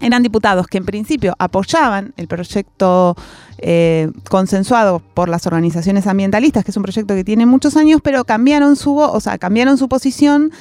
eran 0.01 0.23
diputados 0.23 0.67
que 0.67 0.77
en 0.77 0.85
principio 0.85 1.35
apoyaban 1.39 2.13
el 2.17 2.27
proyecto 2.27 3.15
eh, 3.57 4.11
consensuado 4.29 5.01
por 5.13 5.29
las 5.29 5.47
organizaciones 5.47 6.07
ambientalistas, 6.07 6.65
que 6.65 6.71
es 6.71 6.77
un 6.77 6.83
proyecto 6.83 7.15
que 7.15 7.23
tiene 7.23 7.45
muchos 7.45 7.77
años, 7.77 8.01
pero 8.03 8.25
cambiaron 8.25 8.75
su, 8.75 8.97
o 8.97 9.19
sea, 9.19 9.37
cambiaron 9.37 9.77
su 9.77 9.87
posición 9.87 10.51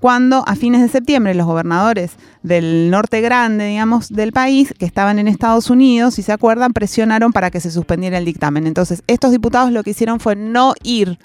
cuando 0.00 0.42
a 0.46 0.56
fines 0.56 0.80
de 0.80 0.88
septiembre 0.88 1.34
los 1.34 1.46
gobernadores 1.46 2.12
del 2.42 2.90
norte 2.90 3.20
grande, 3.20 3.66
digamos, 3.66 4.08
del 4.08 4.32
país, 4.32 4.74
que 4.78 4.86
estaban 4.86 5.18
en 5.18 5.28
Estados 5.28 5.68
Unidos, 5.68 6.14
si 6.14 6.22
se 6.22 6.32
acuerdan, 6.32 6.72
presionaron 6.72 7.32
para 7.32 7.50
que 7.50 7.60
se 7.60 7.70
suspendiera 7.70 8.16
el 8.16 8.24
dictamen. 8.24 8.66
Entonces, 8.66 9.02
estos 9.06 9.30
diputados 9.30 9.72
lo 9.72 9.82
que 9.82 9.90
hicieron 9.90 10.18
fue 10.18 10.36
no 10.36 10.74
ir 10.82 11.18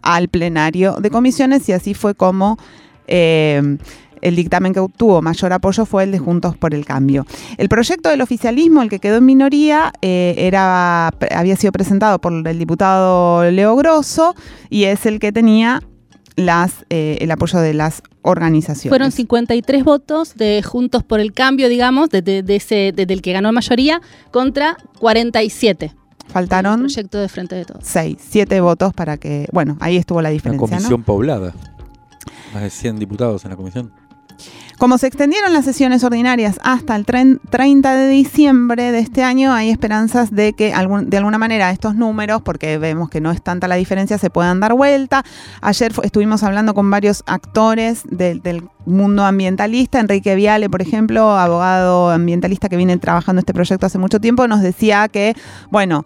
al 0.00 0.28
plenario 0.28 0.96
de 0.96 1.10
comisiones 1.10 1.68
y 1.68 1.72
así 1.72 1.94
fue 1.94 2.14
como... 2.14 2.58
Eh, 3.06 3.78
el 4.22 4.36
dictamen 4.36 4.72
que 4.72 4.80
obtuvo 4.80 5.20
mayor 5.20 5.52
apoyo 5.52 5.84
fue 5.84 6.04
el 6.04 6.12
de 6.12 6.18
Juntos 6.18 6.56
por 6.56 6.74
el 6.74 6.84
Cambio. 6.84 7.26
El 7.58 7.68
proyecto 7.68 8.08
del 8.08 8.22
oficialismo, 8.22 8.82
el 8.82 8.88
que 8.88 8.98
quedó 8.98 9.18
en 9.18 9.26
minoría, 9.26 9.92
eh, 10.00 10.34
era, 10.38 11.08
había 11.34 11.56
sido 11.56 11.72
presentado 11.72 12.20
por 12.20 12.32
el 12.32 12.58
diputado 12.58 13.50
Leo 13.50 13.76
Grosso 13.76 14.34
y 14.70 14.84
es 14.84 15.04
el 15.06 15.18
que 15.18 15.32
tenía 15.32 15.82
las, 16.36 16.84
eh, 16.90 17.18
el 17.20 17.30
apoyo 17.30 17.58
de 17.58 17.74
las 17.74 18.02
organizaciones. 18.22 18.90
Fueron 18.90 19.10
53 19.10 19.84
votos 19.84 20.34
de 20.36 20.62
Juntos 20.62 21.02
por 21.02 21.20
el 21.20 21.32
Cambio, 21.32 21.68
digamos, 21.68 22.08
de, 22.10 22.44
ese, 22.48 22.92
del 22.94 23.22
que 23.22 23.32
ganó 23.32 23.52
mayoría, 23.52 24.00
contra 24.30 24.76
47. 24.98 25.92
Faltaron. 26.28 26.80
proyecto 26.80 27.18
de 27.18 27.28
Frente 27.28 27.54
de 27.56 27.64
Todos. 27.64 27.84
6, 27.84 28.16
7 28.18 28.60
votos 28.60 28.94
para 28.94 29.18
que. 29.18 29.48
Bueno, 29.52 29.76
ahí 29.80 29.96
estuvo 29.96 30.22
la 30.22 30.30
diferencia. 30.30 30.64
Una 30.64 30.76
comisión 30.76 31.02
poblada. 31.02 31.52
Más 32.54 32.62
de 32.62 32.70
100 32.70 32.98
diputados 32.98 33.44
en 33.44 33.50
la 33.50 33.56
comisión. 33.56 33.92
Como 34.78 34.98
se 34.98 35.06
extendieron 35.06 35.52
las 35.52 35.64
sesiones 35.64 36.02
ordinarias 36.02 36.58
hasta 36.62 36.96
el 36.96 37.06
30 37.06 37.94
de 37.94 38.08
diciembre 38.08 38.90
de 38.90 38.98
este 38.98 39.22
año, 39.22 39.52
hay 39.52 39.70
esperanzas 39.70 40.32
de 40.32 40.54
que 40.54 40.72
de 40.72 41.16
alguna 41.16 41.38
manera 41.38 41.70
estos 41.70 41.94
números, 41.94 42.42
porque 42.42 42.78
vemos 42.78 43.08
que 43.08 43.20
no 43.20 43.30
es 43.30 43.40
tanta 43.42 43.68
la 43.68 43.76
diferencia, 43.76 44.18
se 44.18 44.30
puedan 44.30 44.58
dar 44.60 44.74
vuelta. 44.74 45.24
Ayer 45.60 45.92
estuvimos 46.02 46.42
hablando 46.42 46.74
con 46.74 46.90
varios 46.90 47.22
actores 47.26 48.02
del 48.10 48.68
mundo 48.84 49.24
ambientalista. 49.24 50.00
Enrique 50.00 50.34
Viale, 50.34 50.68
por 50.68 50.82
ejemplo, 50.82 51.36
abogado 51.36 52.10
ambientalista 52.10 52.68
que 52.68 52.76
viene 52.76 52.96
trabajando 52.96 53.38
este 53.38 53.54
proyecto 53.54 53.86
hace 53.86 53.98
mucho 53.98 54.20
tiempo, 54.20 54.48
nos 54.48 54.62
decía 54.62 55.06
que, 55.08 55.36
bueno, 55.70 56.04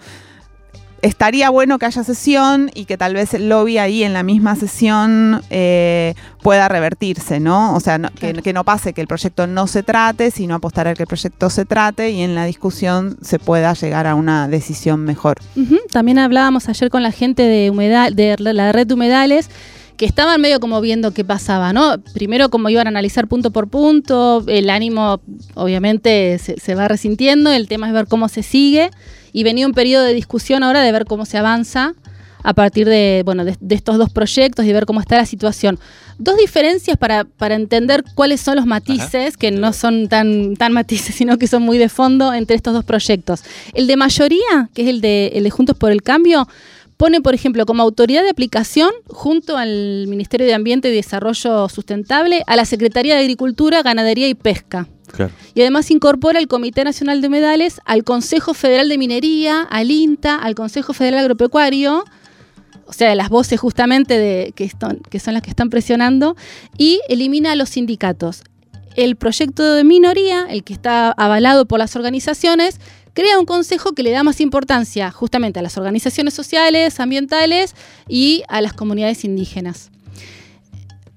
estaría 1.07 1.51
bueno 1.51 1.79
que 1.79 1.87
haya 1.87 2.05
sesión 2.05 2.71
y 2.75 2.85
que 2.85 2.99
tal 2.99 3.15
vez 3.15 3.33
el 3.35 3.49
lobby 3.49 3.79
ahí 3.79 4.03
en 4.03 4.13
la 4.13 4.23
misma 4.23 4.57
sesión 4.57 5.43
eh, 5.51 6.15
pueda 6.43 6.69
revertirse, 6.69 7.41
¿no? 7.41 7.75
O 7.75 7.81
sea, 7.81 7.99
que, 7.99 8.53
no 8.53 8.65
pase 8.65 8.93
que 8.93 9.01
el 9.01 9.07
proyecto 9.07 9.47
no 9.47 9.67
se 9.67 9.83
trate, 9.83 10.31
sino 10.31 10.57
apostar 10.57 10.89
a 10.89 10.95
que 10.95 11.05
el 11.05 11.07
proyecto 11.07 11.51
se 11.51 11.65
trate 11.65 12.11
y 12.11 12.23
en 12.23 12.35
la 12.35 12.45
discusión 12.45 13.17
se 13.23 13.39
pueda 13.39 13.73
llegar 13.75 14.07
a 14.07 14.15
una 14.15 14.49
decisión 14.49 15.05
mejor. 15.05 15.39
También 15.91 16.19
hablábamos 16.19 16.69
ayer 16.69 16.91
con 16.91 17.03
la 17.03 17.13
gente 17.13 17.43
de, 17.43 17.71
humedal, 17.71 18.15
de 18.15 18.37
la 18.39 18.73
red 18.73 18.87
de 18.87 18.95
humedales 18.95 19.49
que 19.97 20.07
estaban 20.07 20.41
medio 20.41 20.61
como 20.61 20.81
viendo 20.81 21.13
qué 21.13 21.25
pasaba, 21.25 21.73
¿no? 21.73 21.97
Primero 22.15 22.49
como 22.49 22.69
iban 22.69 22.87
a 22.87 22.91
analizar 22.91 23.29
punto 23.29 23.51
por 23.51 23.69
punto, 23.69 24.45
el 24.47 24.71
ánimo 24.71 25.21
obviamente 25.55 26.39
se, 26.39 26.59
se 26.59 26.75
va 26.75 26.89
resintiendo, 26.89 27.51
el 27.53 27.69
tema 27.69 27.87
es 27.89 27.93
ver 27.93 28.07
cómo 28.07 28.29
se 28.29 28.43
sigue 28.43 28.91
y 29.33 29.43
venía 29.43 29.67
un 29.67 29.75
periodo 29.75 30.05
de 30.05 30.15
discusión 30.15 30.63
ahora 30.63 30.83
de 30.83 30.93
ver 30.93 31.05
cómo 31.05 31.25
se 31.25 31.39
avanza 31.39 31.95
a 32.47 32.55
partir 32.55 32.89
de, 32.89 33.23
bueno, 33.25 33.45
de, 33.45 33.57
estos 33.71 33.99
dos 33.99 34.09
proyectos 34.11 34.65
y 34.65 34.73
ver 34.73 34.87
cómo 34.87 35.01
está 35.01 35.17
la 35.17 35.27
situación. 35.27 35.81
Dos 36.19 36.37
diferencias 36.37 36.97
para, 36.97 37.25
para 37.25 37.57
entender 37.57 38.05
cuáles 38.15 38.41
son 38.41 38.55
los 38.55 38.67
matices, 38.67 39.37
que 39.37 39.51
no 39.51 39.73
son 39.73 40.09
tan, 40.09 40.55
tan 40.55 40.73
matices, 40.73 41.17
sino 41.17 41.39
que 41.39 41.49
son 41.49 41.65
muy 41.65 41.77
de 41.77 41.89
fondo 41.89 42.33
entre 42.33 42.55
estos 42.55 42.73
dos 42.73 42.85
proyectos. 42.85 43.43
El 43.75 43.89
de 43.89 43.97
mayoría, 43.97 44.71
que 44.75 44.83
es 44.83 44.89
el 44.89 45.01
de, 45.01 45.33
el 45.35 45.43
de 45.43 45.51
Juntos 45.51 45.77
por 45.77 45.91
el 45.91 46.03
Cambio, 46.03 46.47
pone, 46.97 47.21
por 47.21 47.35
ejemplo, 47.35 47.67
como 47.67 47.83
autoridad 47.83 48.23
de 48.23 48.31
aplicación, 48.31 48.91
junto 49.07 49.57
al 49.57 50.07
Ministerio 50.09 50.47
de 50.47 50.55
Ambiente 50.55 50.89
y 50.89 50.95
Desarrollo 50.95 51.69
Sustentable, 51.69 52.43
a 52.47 52.57
la 52.57 52.65
Secretaría 52.65 53.15
de 53.15 53.21
Agricultura, 53.21 53.83
Ganadería 53.83 54.29
y 54.29 54.35
Pesca. 54.35 54.89
Y 55.55 55.61
además 55.61 55.91
incorpora 55.91 56.39
el 56.39 56.49
Comité 56.49 56.85
Nacional 56.85 57.21
de 57.21 57.29
Humedales 57.29 57.81
al 57.85 58.05
Consejo 58.05 58.55
Federal 58.55 58.89
de 58.89 58.99
Minería, 58.99 59.63
al 59.63 59.91
INTA, 59.91 60.37
al 60.37 60.55
Consejo 60.55 60.93
Federal 60.93 61.21
Agropecuario, 61.21 62.05
o 62.87 62.93
sea, 62.93 63.15
las 63.15 63.31
voces 63.31 63.59
justamente 63.59 64.19
de, 64.19 64.53
que, 64.55 64.71
que 65.11 65.19
son 65.19 65.35
las 65.35 65.43
que 65.43 65.51
están 65.51 65.71
presionando, 65.71 66.37
y 66.77 67.01
elimina 67.09 67.53
a 67.53 67.57
los 67.57 67.71
sindicatos. 67.71 68.43
el 68.97 69.17
proyecto 69.17 69.75
de 69.75 69.85
minoría, 69.85 70.47
el 70.49 70.65
que 70.65 70.73
está 70.73 71.13
avalado 71.13 71.67
por 71.67 71.79
las 71.79 71.97
organizaciones, 71.97 72.81
crea 73.17 73.39
un 73.39 73.47
consejo 73.47 73.95
que 73.95 74.03
le 74.03 74.11
da 74.11 74.23
más 74.23 74.43
importancia 74.43 75.11
justamente 75.11 75.59
a 75.59 75.63
las 75.63 75.79
organizaciones 75.79 76.35
sociales, 76.35 77.01
ambientales 77.01 77.75
y 78.07 78.43
a 78.47 78.61
las 78.61 78.75
comunidades 78.75 79.25
indígenas. 79.25 79.91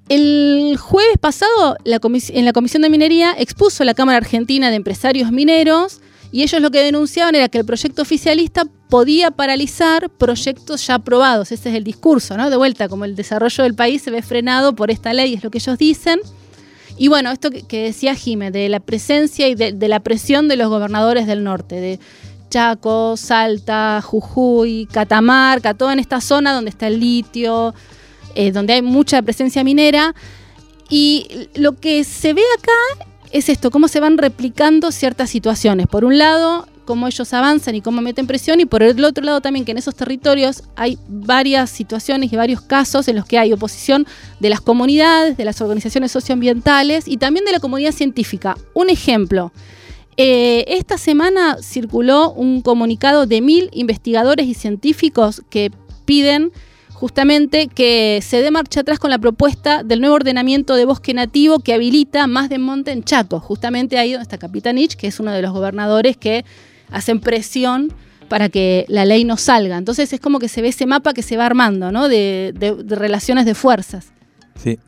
El 0.07 0.77
jueves 0.79 1.17
pasado, 1.19 1.75
en 1.83 2.45
la 2.45 2.53
Comisión 2.53 2.81
de 2.83 2.89
Minería 2.89 3.35
expuso 3.37 3.83
la 3.83 3.93
Cámara 3.93 4.17
Argentina 4.17 4.69
de 4.69 4.77
Empresarios 4.77 5.31
Mineros 5.33 5.99
y 6.31 6.43
ellos 6.43 6.61
lo 6.61 6.71
que 6.71 6.81
denunciaban 6.81 7.35
era 7.35 7.49
que 7.49 7.57
el 7.57 7.65
proyecto 7.65 8.01
oficialista 8.01 8.63
podía 8.89 9.29
paralizar 9.29 10.09
proyectos 10.09 10.87
ya 10.87 10.95
aprobados. 10.95 11.51
Ese 11.51 11.69
es 11.69 11.75
el 11.75 11.83
discurso, 11.83 12.37
¿no? 12.37 12.49
De 12.49 12.55
vuelta, 12.55 12.87
como 12.87 13.03
el 13.03 13.17
desarrollo 13.17 13.65
del 13.65 13.75
país 13.75 14.03
se 14.03 14.09
ve 14.09 14.21
frenado 14.21 14.73
por 14.73 14.89
esta 14.89 15.11
ley, 15.11 15.33
es 15.33 15.43
lo 15.43 15.51
que 15.51 15.57
ellos 15.57 15.77
dicen. 15.77 16.21
Y 16.99 17.07
bueno, 17.07 17.31
esto 17.31 17.49
que, 17.49 17.83
decía 17.83 18.13
Jime, 18.13 18.51
de 18.51 18.67
la 18.67 18.81
presencia 18.81 19.47
y 19.47 19.55
de, 19.55 19.87
la 19.87 20.01
presión 20.01 20.49
de 20.49 20.57
los 20.57 20.67
gobernadores 20.67 21.27
del 21.27 21.45
norte, 21.45 21.79
de 21.79 21.97
Chaco, 22.49 23.15
Salta, 23.15 24.01
Jujuy, 24.01 24.85
Catamarca, 24.91 25.73
toda 25.73 25.93
en 25.93 25.99
esta 25.99 26.19
zona 26.19 26.53
donde 26.53 26.71
está 26.71 26.87
el 26.87 26.99
litio, 26.99 27.73
eh, 28.35 28.51
donde 28.51 28.73
hay 28.73 28.81
mucha 28.81 29.21
presencia 29.21 29.63
minera. 29.63 30.13
Y 30.89 31.47
lo 31.55 31.77
que 31.77 32.03
se 32.03 32.33
ve 32.33 32.43
acá 32.57 33.07
es 33.31 33.47
esto, 33.47 33.71
cómo 33.71 33.87
se 33.87 34.01
van 34.01 34.17
replicando 34.17 34.91
ciertas 34.91 35.29
situaciones. 35.29 35.87
Por 35.87 36.03
un 36.03 36.17
lado, 36.17 36.67
cómo 36.89 37.05
ellos 37.05 37.31
avanzan 37.35 37.75
y 37.75 37.81
cómo 37.81 38.01
meten 38.01 38.25
presión, 38.25 38.59
y 38.59 38.65
por 38.65 38.81
el 38.81 39.05
otro 39.05 39.23
lado 39.23 39.41
también 39.41 39.63
que 39.63 39.73
en 39.73 39.77
esos 39.77 39.93
territorios 39.93 40.63
hay 40.75 40.97
varias 41.07 41.69
situaciones 41.69 42.33
y 42.33 42.35
varios 42.35 42.61
casos 42.61 43.07
en 43.07 43.15
los 43.15 43.25
que 43.25 43.37
hay 43.37 43.53
oposición 43.53 44.07
de 44.39 44.49
las 44.49 44.59
comunidades, 44.59 45.37
de 45.37 45.45
las 45.45 45.61
organizaciones 45.61 46.11
socioambientales 46.11 47.07
y 47.07 47.17
también 47.17 47.45
de 47.45 47.51
la 47.51 47.59
comunidad 47.59 47.91
científica. 47.91 48.57
Un 48.73 48.89
ejemplo. 48.89 49.51
Eh, 50.17 50.65
esta 50.67 50.97
semana 50.97 51.57
circuló 51.61 52.31
un 52.31 52.63
comunicado 52.63 53.27
de 53.27 53.39
mil 53.41 53.69
investigadores 53.71 54.47
y 54.47 54.55
científicos 54.55 55.43
que 55.51 55.69
piden 56.05 56.51
justamente 56.93 57.67
que 57.67 58.19
se 58.23 58.41
dé 58.41 58.49
marcha 58.49 58.79
atrás 58.79 58.97
con 58.97 59.11
la 59.11 59.19
propuesta 59.19 59.83
del 59.83 60.01
nuevo 60.01 60.15
ordenamiento 60.15 60.73
de 60.73 60.85
bosque 60.85 61.13
nativo 61.13 61.59
que 61.59 61.75
habilita 61.75 62.25
más 62.25 62.49
de 62.49 62.57
monte 62.57 62.91
en 62.91 63.03
Chaco, 63.03 63.39
justamente 63.39 63.99
ahí 63.99 64.13
donde 64.13 64.23
está 64.23 64.39
Capitanich, 64.39 64.95
que 64.95 65.05
es 65.05 65.19
uno 65.19 65.31
de 65.31 65.43
los 65.43 65.53
gobernadores 65.53 66.17
que 66.17 66.45
hacen 66.91 67.19
presión 67.19 67.93
para 68.29 68.47
que 68.49 68.85
la 68.87 69.03
ley 69.05 69.25
no 69.25 69.35
salga. 69.35 69.77
Entonces 69.77 70.13
es 70.13 70.19
como 70.19 70.39
que 70.39 70.47
se 70.47 70.61
ve 70.61 70.69
ese 70.69 70.85
mapa 70.85 71.13
que 71.13 71.23
se 71.23 71.35
va 71.35 71.45
armando, 71.45 71.91
¿no? 71.91 72.07
De, 72.07 72.53
relaciones 72.87 73.45
de 73.45 73.55
fuerzas. 73.55 74.13
Sí. 74.55 74.79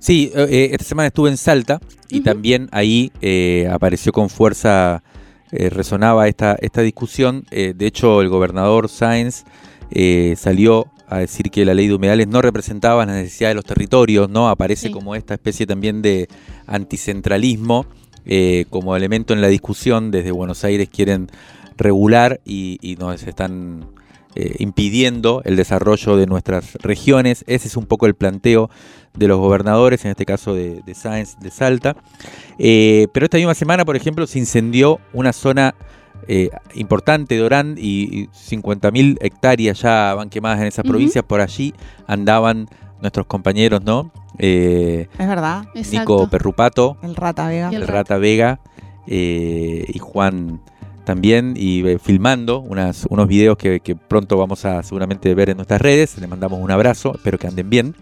Sí, 0.00 0.30
eh, 0.34 0.46
eh, 0.48 0.68
esta 0.72 0.84
semana 0.84 1.08
estuve 1.08 1.28
en 1.28 1.36
Salta 1.36 1.80
y 2.08 2.20
también 2.20 2.68
ahí 2.70 3.10
eh, 3.20 3.68
apareció 3.70 4.12
con 4.12 4.30
fuerza, 4.30 5.02
resonaba 5.50 6.28
esta, 6.28 6.56
esta 6.60 6.82
discusión. 6.82 7.44
de 7.50 7.86
hecho, 7.86 8.20
el 8.22 8.28
gobernador 8.28 8.88
Sáenz 8.88 9.44
salió 10.36 10.86
a 11.08 11.18
decir 11.18 11.50
que 11.50 11.64
la 11.64 11.74
ley 11.74 11.88
de 11.88 11.94
humedales 11.94 12.28
no 12.28 12.42
representaba 12.42 13.06
las 13.06 13.16
necesidades 13.16 13.52
de 13.52 13.56
los 13.56 13.64
territorios, 13.64 14.28
¿no? 14.28 14.48
Aparece 14.48 14.90
como 14.90 15.14
esta 15.14 15.34
especie 15.34 15.66
también 15.66 16.02
de 16.02 16.28
anticentralismo 16.66 17.86
eh, 18.28 18.66
como 18.70 18.94
elemento 18.94 19.34
en 19.34 19.40
la 19.40 19.48
discusión. 19.48 20.10
Desde 20.10 20.30
Buenos 20.30 20.64
Aires 20.64 20.88
quieren 20.88 21.28
regular 21.76 22.40
y, 22.44 22.96
nos 22.98 23.22
están 23.24 23.86
eh, 24.34 24.56
impidiendo 24.58 25.42
el 25.44 25.56
desarrollo 25.56 26.16
de 26.16 26.26
nuestras 26.26 26.74
regiones. 26.74 27.44
Ese 27.46 27.68
es 27.68 27.76
un 27.76 27.86
poco 27.86 28.06
el 28.06 28.14
planteo 28.14 28.70
de 29.16 29.28
los 29.28 29.38
gobernadores, 29.38 30.04
en 30.04 30.12
este 30.12 30.24
caso 30.24 30.54
de, 30.54 30.82
de 30.84 30.94
Sáenz 30.94 31.38
de 31.40 31.50
Salta. 31.50 31.96
Eh, 32.58 33.08
pero 33.12 33.24
esta 33.24 33.36
misma 33.36 33.54
semana, 33.54 33.84
por 33.84 33.96
ejemplo, 33.96 34.26
se 34.26 34.38
incendió 34.38 35.00
una 35.12 35.32
zona 35.32 35.74
eh, 36.26 36.50
importante 36.74 37.36
de 37.36 37.42
Orán 37.42 37.76
y, 37.78 38.26
50.000 38.28 39.16
hectáreas 39.20 39.80
ya 39.80 40.14
van 40.14 40.28
quemadas 40.28 40.60
en 40.60 40.66
esas 40.66 40.84
provincias. 40.84 41.24
Por 41.24 41.40
allí 41.40 41.74
andaban 42.06 42.68
nuestros 43.00 43.26
compañeros, 43.26 43.82
¿no? 43.82 44.12
Eh, 44.38 45.08
es 45.18 45.28
verdad. 45.28 45.66
Nico 45.74 46.28
Perrupato. 46.28 46.96
El 47.02 47.14
Rata 47.14 47.48
Vega. 47.48 47.70
El, 47.70 47.86
Rata 47.86 48.18
Vega. 48.18 48.60
Eh, 49.06 49.84
y 49.88 49.98
Juan 49.98 50.60
también. 51.04 51.54
Y 51.56 51.82
filmando 51.98 52.60
unas, 52.60 53.06
unos 53.10 53.28
videos 53.28 53.56
que, 53.56 53.80
pronto 54.08 54.36
vamos 54.36 54.64
a 54.64 54.82
seguramente 54.82 55.34
ver 55.34 55.50
en 55.50 55.56
nuestras 55.56 55.80
redes. 55.80 56.18
Les 56.18 56.28
mandamos 56.28 56.60
un 56.60 56.70
abrazo. 56.70 57.14
Espero 57.14 57.38
que 57.38 57.46
anden 57.46 57.70
bien. 57.70 57.94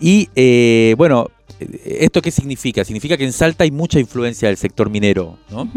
Y 0.00 0.28
bueno, 0.96 1.28
¿esto 1.84 2.22
qué 2.22 2.30
significa? 2.30 2.84
Significa 2.84 3.16
que 3.16 3.24
en 3.24 3.32
Salta 3.32 3.64
hay 3.64 3.70
mucha 3.70 4.00
influencia 4.00 4.48
del 4.48 4.56
sector 4.56 4.90
minero, 4.90 5.38
¿no? 5.50 5.70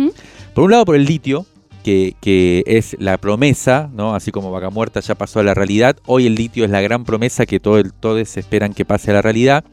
Por 0.53 0.63
un 0.63 0.71
lado 0.71 0.85
por 0.85 0.95
el 0.95 1.05
litio, 1.05 1.45
que, 1.85 2.63
es 2.65 2.95
la 2.99 3.17
promesa, 3.17 3.89
¿no? 3.93 4.15
Así 4.15 4.31
como 4.31 4.51
Vaca 4.51 4.69
Muerta 4.69 4.99
ya 5.01 5.15
pasó 5.15 5.39
a 5.39 5.43
la 5.43 5.53
realidad, 5.53 5.97
hoy 6.05 6.25
el 6.25 6.35
litio 6.35 6.65
es 6.65 6.71
la 6.71 6.81
gran 6.81 7.03
promesa 7.03 7.45
que 7.45 7.59
todo 7.59 7.83
todos 7.99 8.37
esperan 8.37 8.73
que 8.73 8.85
pase 8.85 9.11
a 9.11 9.15
la 9.15 9.21
realidad. 9.21 9.63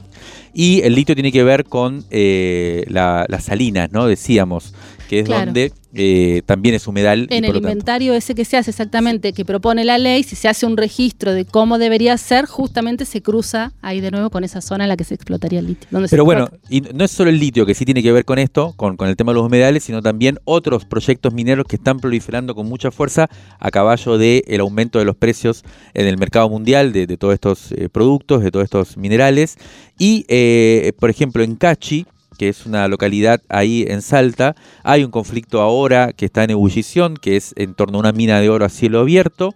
Y 0.53 0.83
el 0.83 0.95
litio 0.95 1.15
tiene 1.15 1.33
que 1.33 1.43
ver 1.43 1.65
con 1.65 2.05
eh, 2.11 2.85
las 2.89 3.45
salinas, 3.45 3.91
¿no? 3.93 4.07
Decíamos, 4.07 4.75
que 5.13 5.21
es 5.21 5.29
donde 5.29 5.75
eh, 5.93 6.41
también 6.47 6.75
es 6.75 6.87
humedal. 6.87 7.27
En 7.29 7.45
el 7.45 7.55
inventario 7.55 8.15
ese 8.15 8.35
que 8.35 8.47
se 8.47 8.57
hace 8.57 8.71
exactamente, 8.71 9.35
que 9.35 9.45
propone 9.45 9.85
la 9.85 9.99
ley, 9.99 10.23
si 10.23 10.37
se 10.37 10.49
hace 10.49 10.65
un 10.65 10.79
registro 10.79 11.35
de 11.35 11.45
cómo 11.45 11.77
debería 11.77 12.17
ser, 12.17 12.47
justamente 12.47 13.05
se 13.05 13.21
cruza 13.21 13.75
ahí 13.83 14.01
de 14.01 14.11
nuevo 14.11 14.31
con 14.31 14.43
esa 14.43 14.63
zona 14.63 14.85
en 14.85 14.89
la 14.89 14.97
que 14.97 15.05
se 15.05 15.15
explotaría 15.15 15.59
el 15.59 15.67
litio. 15.67 15.87
Pero 16.09 16.25
bueno, 16.25 16.49
y 16.71 16.81
no 16.81 17.05
es 17.05 17.11
solo 17.11 17.29
el 17.29 17.39
litio 17.39 17.67
que 17.67 17.75
sí 17.75 17.85
tiene 17.85 18.03
que 18.03 18.11
ver 18.11 18.25
con 18.25 18.39
esto, 18.39 18.73
con, 18.75 18.97
el 19.03 19.15
tema 19.17 19.33
de 19.33 19.35
los 19.35 19.47
humedales, 19.47 19.85
sino 19.85 20.01
también 20.01 20.39
otros 20.45 20.87
proyectos 20.87 21.35
mineros 21.35 21.67
que 21.67 21.77
están 21.77 22.01
proliferando 22.01 22.55
con 22.55 22.67
mucha 22.67 22.91
fuerza 22.91 23.29
a 23.59 23.71
caballo 23.71 24.17
del 24.17 24.43
el 24.47 24.61
aumento 24.61 24.99
de 24.99 25.05
los 25.05 25.15
precios 25.15 25.63
en 25.93 26.07
el 26.07 26.17
mercado 26.17 26.49
mundial 26.49 26.95
de, 26.95 27.07
todos 27.19 27.35
estos 27.35 27.71
eh, 27.73 27.91
productos, 27.91 28.43
de 28.43 28.51
todos 28.51 28.65
estos 28.65 28.97
minerales. 28.97 29.59
Y, 29.99 30.25
eh, 30.29 30.95
por 30.99 31.11
ejemplo, 31.11 31.43
en 31.43 31.57
Cachi, 31.57 32.07
que 32.39 32.49
es 32.49 32.67
una 32.67 32.89
localidad 32.89 33.43
ahí 33.49 33.85
en 33.89 34.03
Salta. 34.03 34.55
Hay 34.83 35.05
un 35.05 35.11
conflicto 35.11 35.61
ahora 35.61 36.13
que 36.13 36.27
está 36.27 36.45
en 36.45 36.51
ebullición, 36.51 37.17
que 37.17 37.37
es 37.37 37.55
en 37.57 37.75
torno 37.75 37.99
a 37.99 38.01
una 38.01 38.13
mina 38.13 38.41
de 38.41 38.49
oro 38.49 38.65
a 38.65 38.69
cielo 38.69 39.01
abierto, 39.01 39.55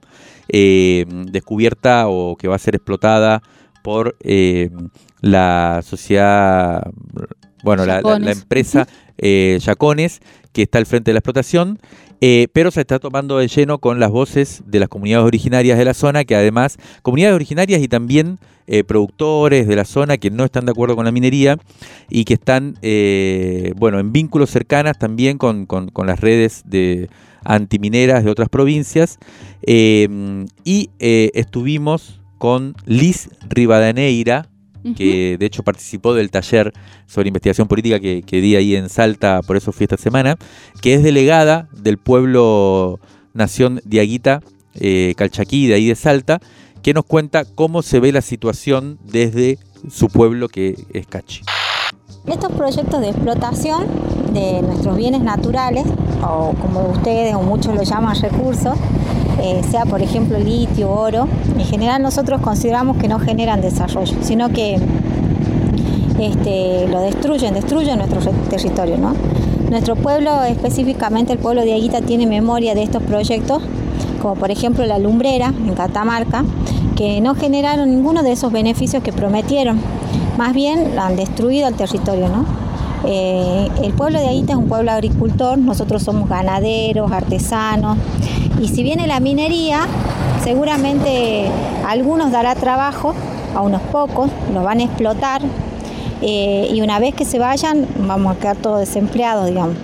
eh, 0.49 1.05
descubierta 1.09 2.09
o 2.09 2.37
que 2.37 2.49
va 2.49 2.57
a 2.57 2.59
ser 2.59 2.77
explotada 2.77 3.43
por 3.83 4.17
eh, 4.21 4.71
la 5.21 5.81
sociedad, 5.85 6.91
bueno, 7.63 7.87
la, 7.87 8.01
empresa 8.31 8.87
eh, 9.19 9.59
Yacones, 9.61 10.21
que 10.53 10.63
está 10.63 10.79
al 10.79 10.87
frente 10.87 11.11
de 11.11 11.15
la 11.15 11.19
explotación. 11.19 11.79
Eh, 12.21 12.49
pero 12.53 12.71
se 12.71 12.81
está 12.81 12.99
tomando 12.99 13.39
de 13.39 13.49
lleno 13.49 13.79
con 13.79 14.01
las 14.01 14.11
voces 14.11 14.63
de 14.67 14.81
las 14.81 14.89
comunidades 14.89 15.27
originarias 15.27 15.79
de 15.79 15.85
la 15.85 15.95
zona, 15.95 16.25
que 16.25 16.35
además, 16.35 16.79
comunidades 17.03 17.35
originarias 17.35 17.83
y 17.83 17.89
también 17.89 18.39
eh, 18.67 18.85
productores 18.85 19.69
de 19.69 19.77
la 19.77 19.85
zona 19.85 20.17
que 20.17 20.31
no 20.31 20.45
están 20.45 20.65
de 20.65 20.73
acuerdo 20.73 20.97
con 20.97 21.05
la 21.05 21.13
minería 21.13 21.59
y 22.09 22.25
que 22.25 22.35
están, 22.35 22.77
eh, 22.83 23.73
bueno, 23.77 23.99
en 23.99 24.13
vínculos 24.13 24.51
cercanas 24.51 24.99
también 24.99 25.39
con, 25.39 25.67
las 26.07 26.21
redes 26.21 26.63
de 26.65 27.09
antimineras 27.45 28.25
de 28.25 28.31
otras 28.31 28.49
provincias. 28.49 29.19
y 29.67 30.91
estuvimos 30.99 32.21
con 32.39 32.75
Liz 32.87 33.31
Rivadeneira, 33.49 34.49
que 34.95 35.37
de 35.39 35.47
hecho 35.47 35.63
participó 35.63 36.15
del 36.15 36.31
taller 36.31 36.73
sobre 37.07 37.29
investigación 37.29 37.69
política 37.69 38.01
que, 38.01 38.41
di 38.41 38.57
ahí 38.57 38.77
en 38.77 38.89
Salta, 38.89 39.43
por 39.43 39.57
eso 39.57 39.73
fui 39.73 39.85
esta 39.85 39.97
semana, 39.97 40.37
que 40.81 40.95
es 40.95 41.03
delegada 41.03 41.69
del 41.73 41.99
pueblo 41.99 43.01
Nación 43.33 43.81
Diaguita 43.85 44.43
eh, 44.75 45.15
Calchaquí, 45.17 45.67
de 45.67 45.75
ahí 45.75 45.89
de 45.89 45.95
Salta, 45.95 46.41
que 46.83 46.95
nos 46.95 47.05
cuenta 47.05 47.45
cómo 47.45 47.83
se 47.83 48.01
ve 48.01 48.13
la 48.13 48.23
situación 48.23 48.99
desde 49.05 49.59
su 49.91 50.09
pueblo 50.09 50.49
que 50.49 50.77
es 50.93 51.07
Cachi. 51.07 51.43
Estos 52.27 52.51
proyectos 52.53 53.01
de 53.01 53.11
explotación 53.11 53.85
de 54.33 54.61
nuestros 54.61 54.97
bienes 54.97 55.23
naturales, 55.23 55.85
o 56.23 56.55
como 56.61 56.89
ustedes 56.91 57.37
o 57.37 57.43
muchos 57.43 57.73
lo 57.73 57.85
llaman 57.85 58.21
recursos, 58.21 58.77
eh, 59.41 59.63
sea 59.71 59.85
por 59.85 60.03
ejemplo 60.03 60.37
litio, 60.37 60.91
oro, 60.91 61.29
en 61.57 61.65
general 61.65 62.03
nosotros 62.03 62.41
consideramos 62.41 62.97
que 62.97 63.07
no 63.07 63.21
generan 63.21 63.61
desarrollo, 63.61 64.17
sino 64.23 64.49
que 64.49 64.77
este, 66.19 66.89
lo 66.89 67.01
destruyen, 67.01 67.55
destruyen 67.55 67.99
nuestro 67.99 68.21
territorio. 68.51 68.97
Nuestro 69.71 69.95
pueblo, 69.95 70.43
específicamente 70.43 71.33
el 71.33 71.39
pueblo 71.39 71.63
de 71.63 71.75
Aguita, 71.75 72.01
tiene 72.01 72.27
memoria 72.27 72.75
de 72.75 72.83
estos 72.83 73.05
proyectos, 73.05 73.63
como 74.21 74.35
por 74.35 74.51
ejemplo 74.51 74.85
la 74.85 74.99
lumbrera 74.99 75.55
en 75.65 75.75
Catamarca, 75.75 76.45
que 76.97 77.21
no 77.21 77.37
generaron 77.37 77.89
ninguno 77.89 78.25
de 78.25 78.33
esos 78.33 78.51
beneficios 78.51 79.03
que 79.05 79.13
prometieron, 79.13 79.81
más 80.37 80.53
bien 80.55 80.99
han 80.99 81.17
destruido 81.17 81.69
el 81.69 81.75
territorio. 81.75 82.29
¿no? 82.29 82.45
Eh, 83.05 83.69
el 83.83 83.93
pueblo 83.93 84.19
de 84.19 84.29
Aguita 84.29 84.53
es 84.53 84.59
un 84.59 84.69
pueblo 84.69 84.91
agricultor, 84.91 85.59
nosotros 85.59 86.03
somos 86.03 86.29
ganaderos, 86.29 87.13
artesanos, 87.13 87.99
y 88.61 88.69
si 88.69 88.83
viene 88.83 89.07
la 89.07 89.21
minería, 89.21 89.87
seguramente 90.43 91.47
algunos 91.87 92.33
dará 92.33 92.55
trabajo, 92.55 93.15
a 93.55 93.63
unos 93.63 93.81
pocos, 93.83 94.31
los 94.53 94.65
van 94.65 94.81
a 94.81 94.85
explotar. 94.85 95.43
eh, 96.23 96.71
y 96.73 96.81
una 96.81 96.99
vez 96.99 97.15
que 97.15 97.27
se 97.27 97.39
vayan 97.39 97.87
vamos 97.99 98.35
a 98.35 98.39
quedar 98.39 98.57
todos 98.57 98.81
desempleados, 98.81 99.47
digamos, 99.47 99.77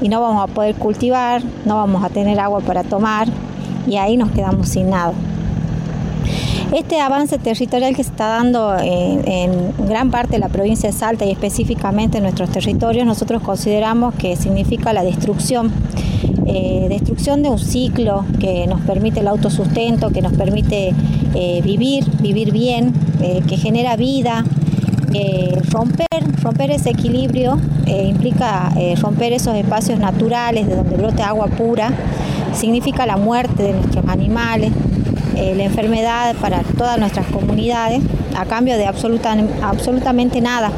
y 0.00 0.08
no 0.08 0.20
vamos 0.20 0.42
a 0.42 0.52
poder 0.52 0.74
cultivar, 0.74 1.42
no 1.66 1.76
vamos 1.76 2.02
a 2.02 2.08
tener 2.08 2.40
agua 2.40 2.60
para 2.60 2.82
tomar 2.82 3.28
y 3.86 3.96
ahí 3.96 4.16
nos 4.16 4.30
quedamos 4.30 4.68
sin 4.70 4.90
nada. 4.90 5.12
Este 6.72 7.00
avance 7.00 7.38
territorial 7.38 7.94
que 7.94 8.02
se 8.02 8.10
está 8.10 8.26
dando 8.26 8.76
en, 8.76 9.72
gran 9.86 10.10
parte 10.10 10.32
de 10.32 10.38
la 10.40 10.48
provincia 10.48 10.90
de 10.90 10.92
Salta 10.92 11.24
y 11.24 11.30
específicamente 11.30 12.18
en 12.18 12.24
nuestros 12.24 12.50
territorios, 12.50 13.06
nosotros 13.06 13.40
consideramos 13.40 14.14
que 14.16 14.34
significa 14.34 14.92
la 14.92 15.04
destrucción, 15.04 15.70
eh, 16.44 16.86
destrucción 16.88 17.44
de 17.44 17.50
un 17.50 17.60
ciclo 17.60 18.24
que 18.40 18.66
nos 18.66 18.80
permite 18.80 19.20
el 19.20 19.28
autosustento, 19.28 20.10
que 20.10 20.22
nos 20.22 20.32
permite 20.32 20.92
eh, 21.34 21.60
vivir, 21.62 22.04
vivir 22.20 22.50
bien, 22.50 22.92
eh, 23.20 23.42
que 23.46 23.56
genera 23.56 23.96
vida. 23.96 24.44
romper, 25.70 26.20
romper 26.42 26.72
ese 26.72 26.90
equilibrio 26.90 27.58
implica 27.86 28.70
romper 29.00 29.32
esos 29.32 29.54
espacios 29.54 29.98
naturales 29.98 30.66
de 30.66 30.76
donde 30.76 30.96
brote 30.96 31.22
agua 31.22 31.46
pura, 31.46 31.90
significa 32.52 33.06
la 33.06 33.16
muerte 33.16 33.62
de 33.62 33.72
nuestros 33.72 34.04
animales, 34.08 34.72
eh, 35.36 35.54
la 35.54 35.64
enfermedad 35.64 36.34
para 36.36 36.62
todas 36.62 36.98
nuestras 36.98 37.26
comunidades 37.26 38.02
a 38.38 38.46
cambio 38.46 38.78
de 38.78 38.86
absolutamente 38.86 40.40
nada. 40.40 40.70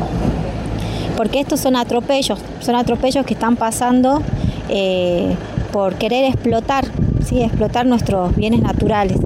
Porque 1.17 1.39
estos 1.39 1.61
son 1.61 1.77
atropellos, 1.77 2.41
son 2.59 2.75
atropellos 2.75 3.25
que 3.25 3.35
están 3.35 3.55
pasando 3.55 4.21
eh, 4.69 5.33
por 5.73 5.95
querer 5.95 6.25
explotar, 6.25 6.87
¿sí? 7.25 7.41
explotar 7.41 7.87
nuestros 7.87 8.35
bienes 8.35 8.61
naturales. 8.61 9.19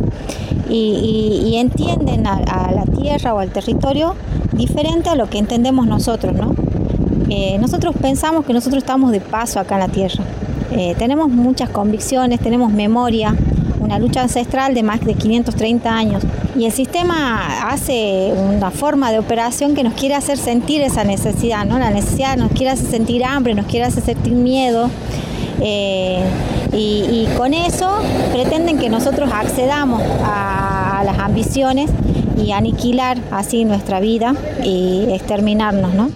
Y, 0.68 1.54
entienden 1.56 2.26
a, 2.26 2.70
la 2.72 2.84
tierra 2.84 3.34
o 3.34 3.38
al 3.38 3.50
territorio 3.50 4.14
diferente 4.52 5.10
a 5.10 5.14
lo 5.14 5.30
que 5.30 5.38
entendemos 5.38 5.86
nosotros. 5.86 6.34
¿no? 6.34 6.54
Eh, 7.30 7.56
nosotros 7.58 7.94
pensamos 8.00 8.44
que 8.44 8.52
nosotros 8.52 8.82
estamos 8.82 9.12
de 9.12 9.20
paso 9.20 9.60
acá 9.60 9.76
en 9.76 9.80
la 9.80 9.88
tierra. 9.88 10.24
tenemos 10.98 11.28
muchas 11.30 11.70
convicciones, 11.70 12.40
tenemos 12.40 12.72
memoria, 12.72 13.34
una 13.82 13.98
lucha 13.98 14.22
ancestral 14.22 14.74
de 14.74 14.82
más 14.82 15.00
de 15.04 15.14
530 15.14 15.92
años. 15.92 16.22
Y 16.56 16.66
el 16.66 16.72
sistema 16.72 17.68
hace 17.68 18.32
una 18.36 18.70
forma 18.70 19.10
de 19.10 19.18
operación 19.18 19.74
que 19.74 19.82
nos 19.82 19.94
quiere 19.94 20.14
hacer 20.14 20.38
sentir 20.38 20.82
esa 20.82 21.04
necesidad, 21.04 21.64
¿no? 21.64 21.78
La 21.78 21.90
necesidad 21.90 22.36
nos 22.36 22.52
quiere 22.52 22.70
hacer 22.70 22.88
sentir 22.88 23.24
hambre, 23.24 23.54
nos 23.54 23.66
quiere 23.66 23.86
hacer 23.86 24.02
sentir 24.02 24.32
miedo. 24.32 24.88
Eh, 25.60 26.22
y, 26.72 27.26
con 27.36 27.54
eso 27.54 27.98
pretenden 28.32 28.78
que 28.78 28.88
nosotros 28.88 29.30
accedamos 29.32 30.02
a, 30.24 31.02
las 31.04 31.18
ambiciones 31.18 31.90
y 32.42 32.52
aniquilar 32.52 33.18
así 33.32 33.64
nuestra 33.64 33.98
vida 33.98 34.34
y 34.64 35.06
exterminarnos, 35.10 35.94
¿no? 35.94 36.10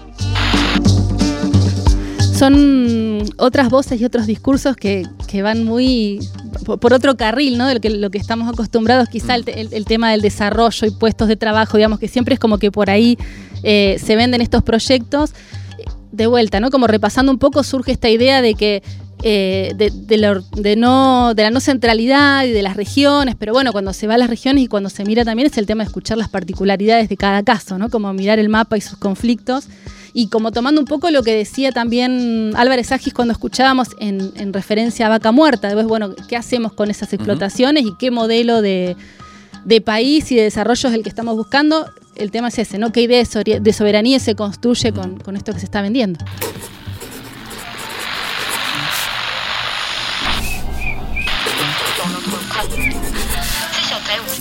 Son 2.32 3.24
otras 3.38 3.68
voces 3.68 4.00
y 4.00 4.04
otros 4.04 4.26
discursos 4.26 4.76
que, 4.76 5.04
que 5.26 5.42
van 5.42 5.64
muy 5.64 6.20
por 6.66 6.92
otro 6.92 7.16
carril, 7.16 7.56
¿no? 7.56 7.66
De 7.66 7.74
lo 7.74 7.80
que, 7.80 7.90
lo 7.90 8.10
que 8.10 8.18
estamos 8.18 8.48
acostumbrados, 8.52 9.08
quizá 9.08 9.36
el, 9.36 9.84
tema 9.84 10.10
del 10.10 10.20
desarrollo 10.20 10.86
y 10.86 10.90
puestos 10.90 11.28
de 11.28 11.36
trabajo, 11.36 11.76
digamos 11.76 11.98
que 11.98 12.08
siempre 12.08 12.34
es 12.34 12.40
como 12.40 12.58
que 12.58 12.70
por 12.70 12.90
ahí 12.90 13.16
eh, 13.62 14.00
se 14.04 14.16
venden 14.16 14.40
estos 14.40 14.62
proyectos. 14.62 15.32
De 16.12 16.26
vuelta, 16.26 16.60
¿no? 16.60 16.70
Como 16.70 16.86
repasando 16.86 17.30
un 17.30 17.38
poco, 17.38 17.62
surge 17.62 17.92
esta 17.92 18.08
idea 18.08 18.40
de 18.40 18.54
que 18.54 18.82
eh, 19.22 19.72
de, 19.76 20.76
no, 20.76 21.34
de 21.34 21.42
la 21.42 21.50
no 21.50 21.60
centralidad 21.60 22.44
y 22.44 22.52
de 22.52 22.62
las 22.62 22.76
regiones, 22.76 23.34
pero 23.38 23.52
bueno, 23.52 23.72
cuando 23.72 23.92
se 23.92 24.06
va 24.06 24.14
a 24.14 24.18
las 24.18 24.30
regiones 24.30 24.64
y 24.64 24.66
cuando 24.66 24.88
se 24.88 25.04
mira 25.04 25.24
también 25.24 25.46
es 25.46 25.58
el 25.58 25.66
tema 25.66 25.84
de 25.84 25.88
escuchar 25.88 26.16
las 26.16 26.28
particularidades 26.28 27.08
de 27.08 27.16
cada 27.16 27.42
caso, 27.42 27.76
¿no? 27.76 27.90
Como 27.90 28.12
mirar 28.14 28.38
el 28.38 28.48
mapa 28.48 28.78
y 28.78 28.80
sus 28.80 28.98
conflictos 28.98 29.68
y 30.16 30.28
como 30.28 30.50
tomando 30.50 30.80
un 30.80 30.86
poco 30.86 31.10
lo 31.10 31.22
que 31.22 31.34
decía 31.34 31.72
también 31.72 32.52
Álvarez 32.56 32.90
Agis 32.90 33.12
cuando 33.12 33.32
escuchábamos 33.32 33.88
en, 33.98 34.50
referencia 34.54 35.04
a 35.04 35.08
Vaca 35.10 35.30
Muerta, 35.30 35.68
después, 35.68 35.86
bueno, 35.86 36.14
¿qué 36.26 36.36
hacemos 36.36 36.72
con 36.72 36.90
esas 36.90 37.12
explotaciones 37.12 37.84
y 37.84 37.94
qué 37.98 38.10
modelo 38.10 38.62
de, 38.62 38.96
país 39.84 40.32
y 40.32 40.36
de 40.36 40.44
desarrollo 40.44 40.88
es 40.88 40.94
el 40.94 41.02
que 41.02 41.10
estamos 41.10 41.36
buscando? 41.36 41.84
El 42.14 42.30
tema 42.30 42.48
es 42.48 42.58
ese, 42.58 42.78
¿no? 42.78 42.92
¿Qué 42.92 43.02
idea 43.02 43.22
de 43.22 43.72
soberanía 43.74 44.18
se 44.18 44.34
construye 44.34 44.90
con, 44.90 45.18
con 45.18 45.36
esto 45.36 45.52
que 45.52 45.58
se 45.58 45.66
está 45.66 45.82
vendiendo? 45.82 46.24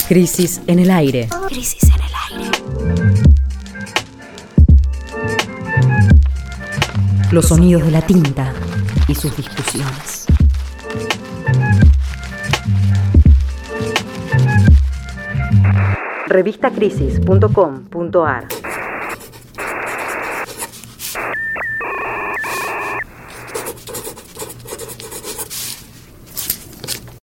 Crisis 0.07 0.61
en 0.67 0.79
el 0.79 0.89
aire. 0.89 1.27
Crisis 1.49 1.83
en 1.83 1.91
el 1.91 3.09
aire. 3.11 3.24
Los 7.35 7.49
sonidos 7.49 7.83
de 7.83 7.91
la 7.91 8.01
tinta 8.01 8.53
y 9.09 9.15
sus 9.15 9.35
discusiones. 9.35 10.25
Revistacrisis.com.ar 16.27 18.54